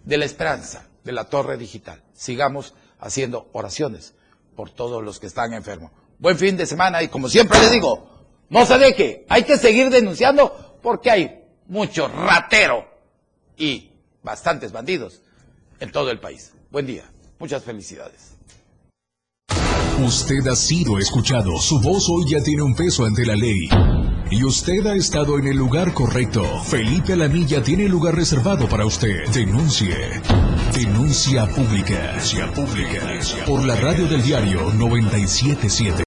de 0.03 0.17
la 0.17 0.25
esperanza 0.25 0.87
de 1.03 1.11
la 1.11 1.25
torre 1.25 1.57
digital. 1.57 2.01
Sigamos 2.13 2.73
haciendo 2.99 3.49
oraciones 3.53 4.13
por 4.55 4.69
todos 4.69 5.03
los 5.03 5.19
que 5.19 5.27
están 5.27 5.53
enfermos. 5.53 5.91
Buen 6.19 6.37
fin 6.37 6.57
de 6.57 6.65
semana 6.65 7.03
y 7.03 7.07
como 7.07 7.29
siempre 7.29 7.59
les 7.59 7.71
digo, 7.71 8.09
no 8.49 8.65
se 8.65 8.77
deje, 8.77 9.25
hay 9.29 9.43
que 9.43 9.57
seguir 9.57 9.89
denunciando 9.89 10.79
porque 10.81 11.11
hay 11.11 11.43
mucho 11.67 12.07
ratero 12.07 12.85
y 13.57 13.91
bastantes 14.23 14.71
bandidos 14.71 15.21
en 15.79 15.91
todo 15.91 16.09
el 16.11 16.19
país. 16.19 16.53
Buen 16.71 16.85
día, 16.85 17.03
muchas 17.39 17.63
felicidades. 17.63 18.35
Usted 19.99 20.45
ha 20.47 20.55
sido 20.55 20.97
escuchado, 20.99 21.57
su 21.59 21.79
voz 21.79 22.09
hoy 22.09 22.25
ya 22.29 22.43
tiene 22.43 22.63
un 22.63 22.75
peso 22.75 23.05
ante 23.05 23.25
la 23.25 23.35
ley. 23.35 23.69
Y 24.31 24.43
usted 24.43 24.85
ha 24.87 24.95
estado 24.95 25.37
en 25.37 25.47
el 25.47 25.55
lugar 25.55 25.93
correcto. 25.93 26.43
Felipe 26.63 27.13
Alamilla 27.13 27.61
tiene 27.61 27.87
lugar 27.87 28.15
reservado 28.15 28.67
para 28.67 28.85
usted. 28.85 29.27
Denuncie. 29.31 29.95
Denuncia 30.73 31.45
pública. 31.47 32.07
Denuncia 32.07 32.51
pública. 32.51 33.19
Por 33.45 33.63
la 33.65 33.75
radio 33.75 34.07
del 34.07 34.23
diario 34.23 34.71
977. 34.73 36.03